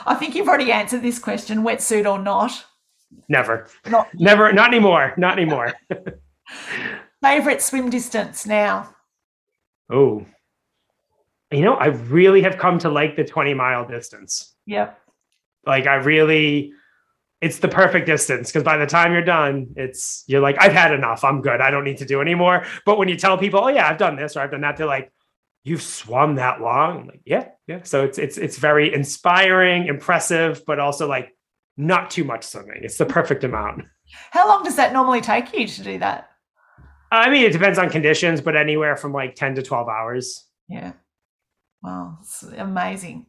I 0.06 0.14
think 0.14 0.34
you've 0.34 0.48
already 0.48 0.72
answered 0.72 1.02
this 1.02 1.18
question: 1.18 1.62
wetsuit 1.62 2.10
or 2.10 2.18
not? 2.18 2.64
Never, 3.28 3.68
not 3.86 4.08
never, 4.14 4.52
not 4.52 4.68
anymore, 4.68 5.14
not 5.16 5.38
anymore. 5.38 5.72
Favorite 7.22 7.62
swim 7.62 7.90
distance 7.90 8.46
now? 8.46 8.94
Oh, 9.90 10.24
you 11.50 11.60
know, 11.60 11.74
I 11.74 11.86
really 11.86 12.42
have 12.42 12.58
come 12.58 12.78
to 12.80 12.88
like 12.88 13.16
the 13.16 13.24
twenty 13.24 13.54
mile 13.54 13.86
distance. 13.86 14.54
Yep. 14.66 14.98
Like 15.66 15.86
I 15.86 15.94
really 15.96 16.72
it's 17.42 17.58
the 17.58 17.68
perfect 17.68 18.06
distance 18.06 18.50
because 18.50 18.62
by 18.62 18.76
the 18.76 18.86
time 18.86 19.12
you're 19.12 19.24
done, 19.24 19.74
it's 19.76 20.22
you're 20.28 20.40
like, 20.40 20.56
I've 20.60 20.72
had 20.72 20.94
enough. 20.94 21.24
I'm 21.24 21.42
good. 21.42 21.60
I 21.60 21.72
don't 21.72 21.82
need 21.82 21.98
to 21.98 22.06
do 22.06 22.20
anymore. 22.20 22.64
But 22.86 22.98
when 22.98 23.08
you 23.08 23.16
tell 23.16 23.36
people, 23.36 23.60
oh 23.60 23.68
yeah, 23.68 23.88
I've 23.88 23.98
done 23.98 24.14
this 24.14 24.36
or 24.36 24.40
I've 24.40 24.52
done 24.52 24.60
that, 24.60 24.76
they're 24.76 24.86
like, 24.86 25.12
you've 25.64 25.82
swum 25.82 26.36
that 26.36 26.60
long. 26.60 27.00
I'm 27.00 27.06
like, 27.08 27.22
yeah, 27.24 27.48
yeah. 27.66 27.80
So 27.82 28.04
it's 28.04 28.16
it's 28.16 28.38
it's 28.38 28.58
very 28.58 28.94
inspiring, 28.94 29.88
impressive, 29.88 30.62
but 30.64 30.78
also 30.78 31.08
like 31.08 31.36
not 31.76 32.12
too 32.12 32.22
much 32.22 32.44
swimming. 32.44 32.80
It's 32.82 32.96
the 32.96 33.06
perfect 33.06 33.42
amount. 33.42 33.84
How 34.30 34.46
long 34.46 34.62
does 34.62 34.76
that 34.76 34.92
normally 34.92 35.20
take 35.20 35.52
you 35.52 35.66
to 35.66 35.82
do 35.82 35.98
that? 35.98 36.30
I 37.10 37.28
mean, 37.28 37.44
it 37.44 37.52
depends 37.52 37.78
on 37.78 37.90
conditions, 37.90 38.40
but 38.40 38.56
anywhere 38.56 38.96
from 38.96 39.12
like 39.12 39.34
10 39.34 39.56
to 39.56 39.62
12 39.62 39.88
hours. 39.88 40.46
Yeah. 40.68 40.92
Wow, 41.82 42.18
it's 42.20 42.44
amazing. 42.44 43.26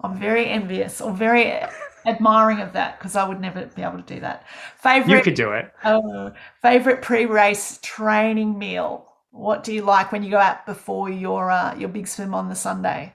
I'm 0.00 0.18
very 0.18 0.48
envious 0.48 1.00
or 1.00 1.12
very 1.12 1.60
admiring 2.06 2.60
of 2.60 2.72
that 2.72 2.98
because 2.98 3.16
I 3.16 3.26
would 3.26 3.40
never 3.40 3.66
be 3.66 3.82
able 3.82 4.02
to 4.02 4.14
do 4.14 4.20
that. 4.20 4.46
Favorite 4.78 5.16
You 5.16 5.22
could 5.22 5.34
do 5.34 5.52
it. 5.52 5.72
Uh, 5.82 6.30
favorite 6.60 7.02
pre-race 7.02 7.78
training 7.82 8.58
meal. 8.58 9.12
What 9.30 9.64
do 9.64 9.72
you 9.72 9.82
like 9.82 10.12
when 10.12 10.22
you 10.22 10.30
go 10.30 10.38
out 10.38 10.66
before 10.66 11.08
your 11.08 11.50
uh, 11.50 11.74
your 11.76 11.88
big 11.88 12.06
swim 12.06 12.34
on 12.34 12.48
the 12.48 12.54
Sunday? 12.54 13.14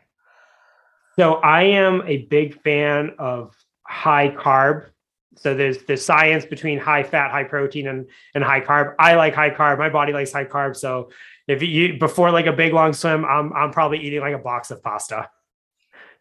So 1.17 1.35
I 1.35 1.63
am 1.63 2.01
a 2.05 2.25
big 2.25 2.61
fan 2.61 3.11
of 3.19 3.55
high 3.83 4.29
carb. 4.29 4.87
So 5.35 5.53
there's 5.53 5.83
the 5.83 5.95
science 5.95 6.45
between 6.45 6.79
high 6.79 7.03
fat, 7.03 7.29
high 7.29 7.43
protein, 7.43 7.87
and 7.87 8.07
and 8.33 8.43
high 8.43 8.61
carb. 8.61 8.95
I 8.97 9.15
like 9.15 9.35
high 9.35 9.51
carb. 9.51 9.77
My 9.77 9.89
body 9.89 10.13
likes 10.13 10.31
high 10.31 10.45
carb. 10.45 10.75
So 10.75 11.11
if 11.47 11.61
you 11.61 11.99
before 11.99 12.31
like 12.31 12.47
a 12.47 12.53
big 12.53 12.73
long 12.73 12.93
swim, 12.93 13.23
I'm 13.25 13.53
I'm 13.53 13.71
probably 13.71 13.99
eating 13.99 14.21
like 14.21 14.33
a 14.33 14.39
box 14.39 14.71
of 14.71 14.81
pasta 14.81 15.29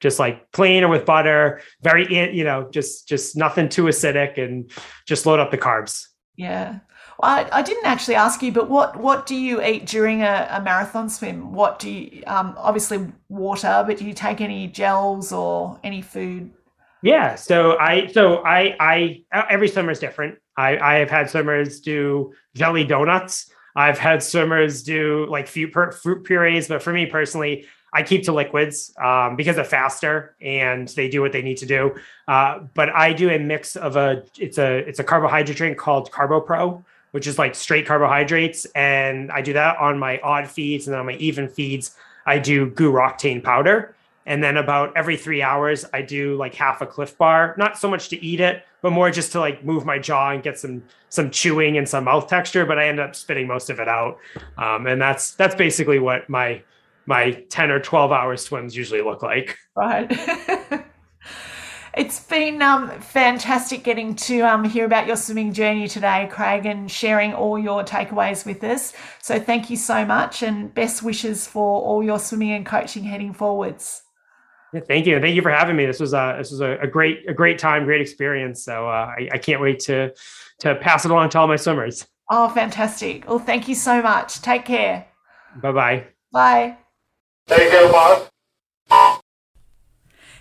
just 0.01 0.19
like 0.19 0.51
plain 0.53 0.85
or 0.85 0.89
with 0.89 1.05
butter, 1.05 1.61
very, 1.83 2.07
you 2.35 2.45
know, 2.45 2.69
just, 2.71 3.09
just 3.09 3.37
nothing 3.37 3.69
too 3.69 3.85
acidic 3.85 4.43
and 4.43 4.71
just 5.07 5.27
load 5.27 5.41
up 5.41 5.51
the 5.51 5.59
carbs. 5.59 6.07
Yeah. 6.37 6.81
Well, 7.19 7.31
I, 7.31 7.49
I 7.51 7.63
didn't 7.63 7.87
actually 7.87 8.17
ask 8.17 8.43
you, 8.43 8.53
but 8.53 8.69
what, 8.69 8.97
what 8.97 9.27
do 9.27 9.35
you 9.35 9.63
eat 9.63 9.87
during 9.87 10.23
a, 10.23 10.49
a 10.51 10.61
marathon 10.61 11.09
swim? 11.09 11.53
What 11.53 11.79
do 11.79 11.91
you, 11.91 12.23
um, 12.27 12.55
obviously 12.59 13.07
water, 13.29 13.85
but 13.87 13.97
do 13.97 14.05
you 14.05 14.13
take 14.13 14.41
any 14.41 14.67
gels 14.67 15.33
or 15.33 15.81
any 15.83 16.03
food? 16.03 16.51
Yeah. 17.03 17.37
So 17.37 17.79
I, 17.79 18.09
so 18.09 18.45
I, 18.45 18.77
I, 18.81 19.23
every 19.49 19.69
summer 19.69 19.93
is 19.93 19.99
different. 19.99 20.39
I, 20.57 20.77
I 20.79 20.95
have 20.97 21.11
had 21.11 21.31
swimmers 21.31 21.81
do 21.81 22.35
jelly 22.55 22.85
donuts. 22.85 23.51
I've 23.75 23.99
had 23.99 24.23
swimmers 24.23 24.83
do 24.83 25.27
like 25.31 25.47
fruit, 25.49 25.95
fruit 25.95 26.25
purees, 26.25 26.67
but 26.69 26.83
for 26.83 26.93
me 26.93 27.05
personally, 27.07 27.67
I 27.97 28.03
keep 28.03 28.25
to 28.25 28.33
liquids 28.33 28.95
um, 29.03 29.37
because 29.37 29.57
they're 29.57 29.65
faster 29.65 30.37
and 30.43 30.87
they 30.89 31.09
do 31.09 31.23
what 31.23 31.33
they 31.33 31.41
need 31.41 31.57
to 31.57 31.67
do. 31.67 31.97
Uh, 32.29 32.59
but 32.75 32.91
I 32.91 33.15
do 33.15 33.31
a 33.31 33.39
mix 33.39 33.75
of 33.75 33.97
a 33.97 34.23
it's 34.39 34.59
a 34.59 34.87
it's 34.87 34.99
a 34.99 35.05
carbohydrate 35.05 35.57
drink 35.57 35.79
called 35.79 36.11
CarboPro, 36.11 36.85
which 37.13 37.27
is 37.27 37.39
like 37.39 37.55
straight 37.55 37.87
carbohydrates, 37.87 38.67
and 38.75 39.33
I 39.33 39.41
do 39.41 39.55
that 39.55 39.79
on 39.79 39.99
my 39.99 40.21
odd 40.21 40.47
feeds 40.47 40.87
and 40.87 40.93
then 40.93 41.01
on 41.01 41.07
my 41.07 41.15
even 41.15 41.49
feeds 41.49 41.97
I 42.27 42.39
do 42.39 42.71
Roctane 42.71 43.43
powder. 43.43 43.95
And 44.27 44.45
then 44.45 44.59
about 44.59 44.95
every 44.95 45.17
three 45.17 45.41
hours, 45.41 45.87
I 45.95 46.03
do 46.03 46.37
like 46.37 46.55
half 46.55 46.83
a 46.83 46.87
Clif 46.87 47.17
Bar. 47.17 47.55
Not 47.57 47.79
so 47.79 47.89
much 47.89 48.11
to 48.11 48.23
eat 48.23 48.41
it, 48.41 48.65
but 48.83 48.91
more 48.91 49.11
just 49.11 49.33
to 49.33 49.41
like 49.41 49.65
move 49.65 49.87
my 49.87 49.99
jaw 49.99 50.33
and 50.33 50.43
get 50.43 50.59
some 50.59 50.83
some 51.09 51.31
chewing 51.31 51.79
and 51.79 51.89
some 51.89 52.05
mouth 52.05 52.29
texture. 52.29 52.67
But 52.67 52.79
I 52.79 52.89
end 52.89 53.01
up 53.01 53.15
spitting 53.15 53.47
most 53.47 53.71
of 53.71 53.81
it 53.81 53.89
out, 53.89 54.19
um, 54.59 54.87
and 54.87 55.01
that's 55.01 55.31
that's 55.31 55.55
basically 55.55 55.99
what 55.99 56.29
my 56.29 56.61
my 57.07 57.45
10 57.51 57.71
or 57.71 57.81
12 57.81 58.13
hour 58.13 58.37
swims 58.37 58.77
usually 58.77 59.03
look 59.03 59.23
like. 59.23 59.57
Right. 59.75 60.07
it's 61.97 62.21
been 62.25 62.61
um, 62.61 62.91
fantastic 63.01 63.85
getting 63.85 64.15
to 64.17 64.41
um, 64.41 64.65
hear 64.65 64.85
about 64.85 65.07
your 65.07 65.17
swimming 65.17 65.53
journey 65.53 65.89
today, 65.89 66.29
Craig, 66.31 66.67
and 66.67 66.91
sharing 66.91 67.33
all 67.33 67.59
your 67.59 67.85
takeaways 67.85 68.45
with 68.45 68.63
us. 68.65 68.93
So 69.23 69.39
thank 69.39 69.71
you 69.71 69.77
so 69.77 70.05
much 70.05 70.43
and 70.43 70.73
best 70.75 71.03
wishes 71.03 71.47
for 71.47 71.83
all 71.83 72.03
your 72.03 72.19
swimming 72.19 72.53
and 72.53 72.67
coaching 72.67 73.05
heading 73.05 73.33
forwards. 73.33 74.03
Yeah, 74.73 74.81
thank 74.81 75.07
you. 75.07 75.21
Thank 75.21 75.37
you 75.37 75.43
for 75.43 75.51
having 75.51 75.77
me. 75.77 75.87
This 75.87 76.01
was 76.01 76.13
a, 76.13 76.35
this 76.39 76.51
was 76.51 76.61
a, 76.61 76.77
a 76.83 76.87
great, 76.87 77.29
a 77.29 77.33
great 77.33 77.59
time, 77.59 77.85
great 77.85 78.01
experience. 78.01 78.65
So 78.65 78.89
uh, 78.89 79.15
I, 79.17 79.29
I 79.33 79.39
can't 79.39 79.61
wait 79.61 79.79
to, 79.81 80.13
to 80.61 80.75
pass 80.75 81.05
it 81.05 81.11
along 81.11 81.31
to 81.31 81.39
all 81.39 81.47
my 81.47 81.57
swimmers. 81.57 82.07
Oh, 82.29 82.49
fantastic. 82.49 83.29
Well, 83.29 83.39
thank 83.39 83.69
you 83.69 83.75
so 83.75 84.03
much. 84.03 84.43
Take 84.43 84.65
care. 84.65 85.07
Bye-bye. 85.63 86.07
Bye. 86.33 86.77
Take 87.47 87.71
care, 87.71 87.93
boss. 87.93 88.29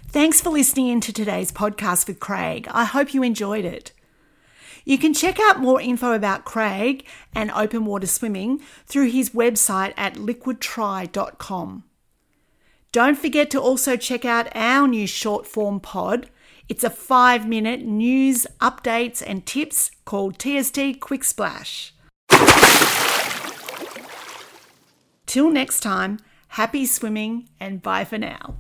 Thanks 0.08 0.42
for 0.42 0.50
listening 0.50 0.88
in 0.88 1.02
to 1.02 1.14
today's 1.14 1.52
podcast 1.52 2.08
with 2.08 2.20
Craig. 2.20 2.68
I 2.72 2.86
hope 2.86 3.14
you 3.14 3.22
enjoyed 3.22 3.66
it. 3.66 3.92
You 4.86 4.98
can 4.98 5.14
check 5.14 5.40
out 5.40 5.60
more 5.60 5.82
info 5.82 6.14
about 6.14 6.46
Craig 6.46 7.06
and 7.34 7.52
open 7.52 7.86
water 7.86 8.08
swimming 8.08 8.62
through 8.86 9.10
his 9.10 9.32
website 9.32 9.94
at 9.98 10.14
liquidtri.com. 10.14 11.84
Don't 12.92 13.18
forget 13.18 13.50
to 13.52 13.60
also 13.60 13.98
check 13.98 14.24
out 14.24 14.48
our 14.56 14.88
new 14.88 15.06
short 15.06 15.46
form 15.46 15.80
pod. 15.80 16.30
It's 16.70 16.84
a 16.84 16.90
five 16.90 17.48
minute 17.48 17.82
news, 17.82 18.48
updates, 18.62 19.22
and 19.26 19.46
tips 19.46 19.92
called 20.06 20.40
TST 20.40 21.00
Quick 21.02 21.24
Splash. 21.24 21.94
Till 25.26 25.50
next 25.50 25.82
time, 25.82 26.20
happy 26.56 26.86
swimming 26.86 27.50
and 27.60 27.82
bye 27.82 28.06
for 28.06 28.18
now. 28.18 28.56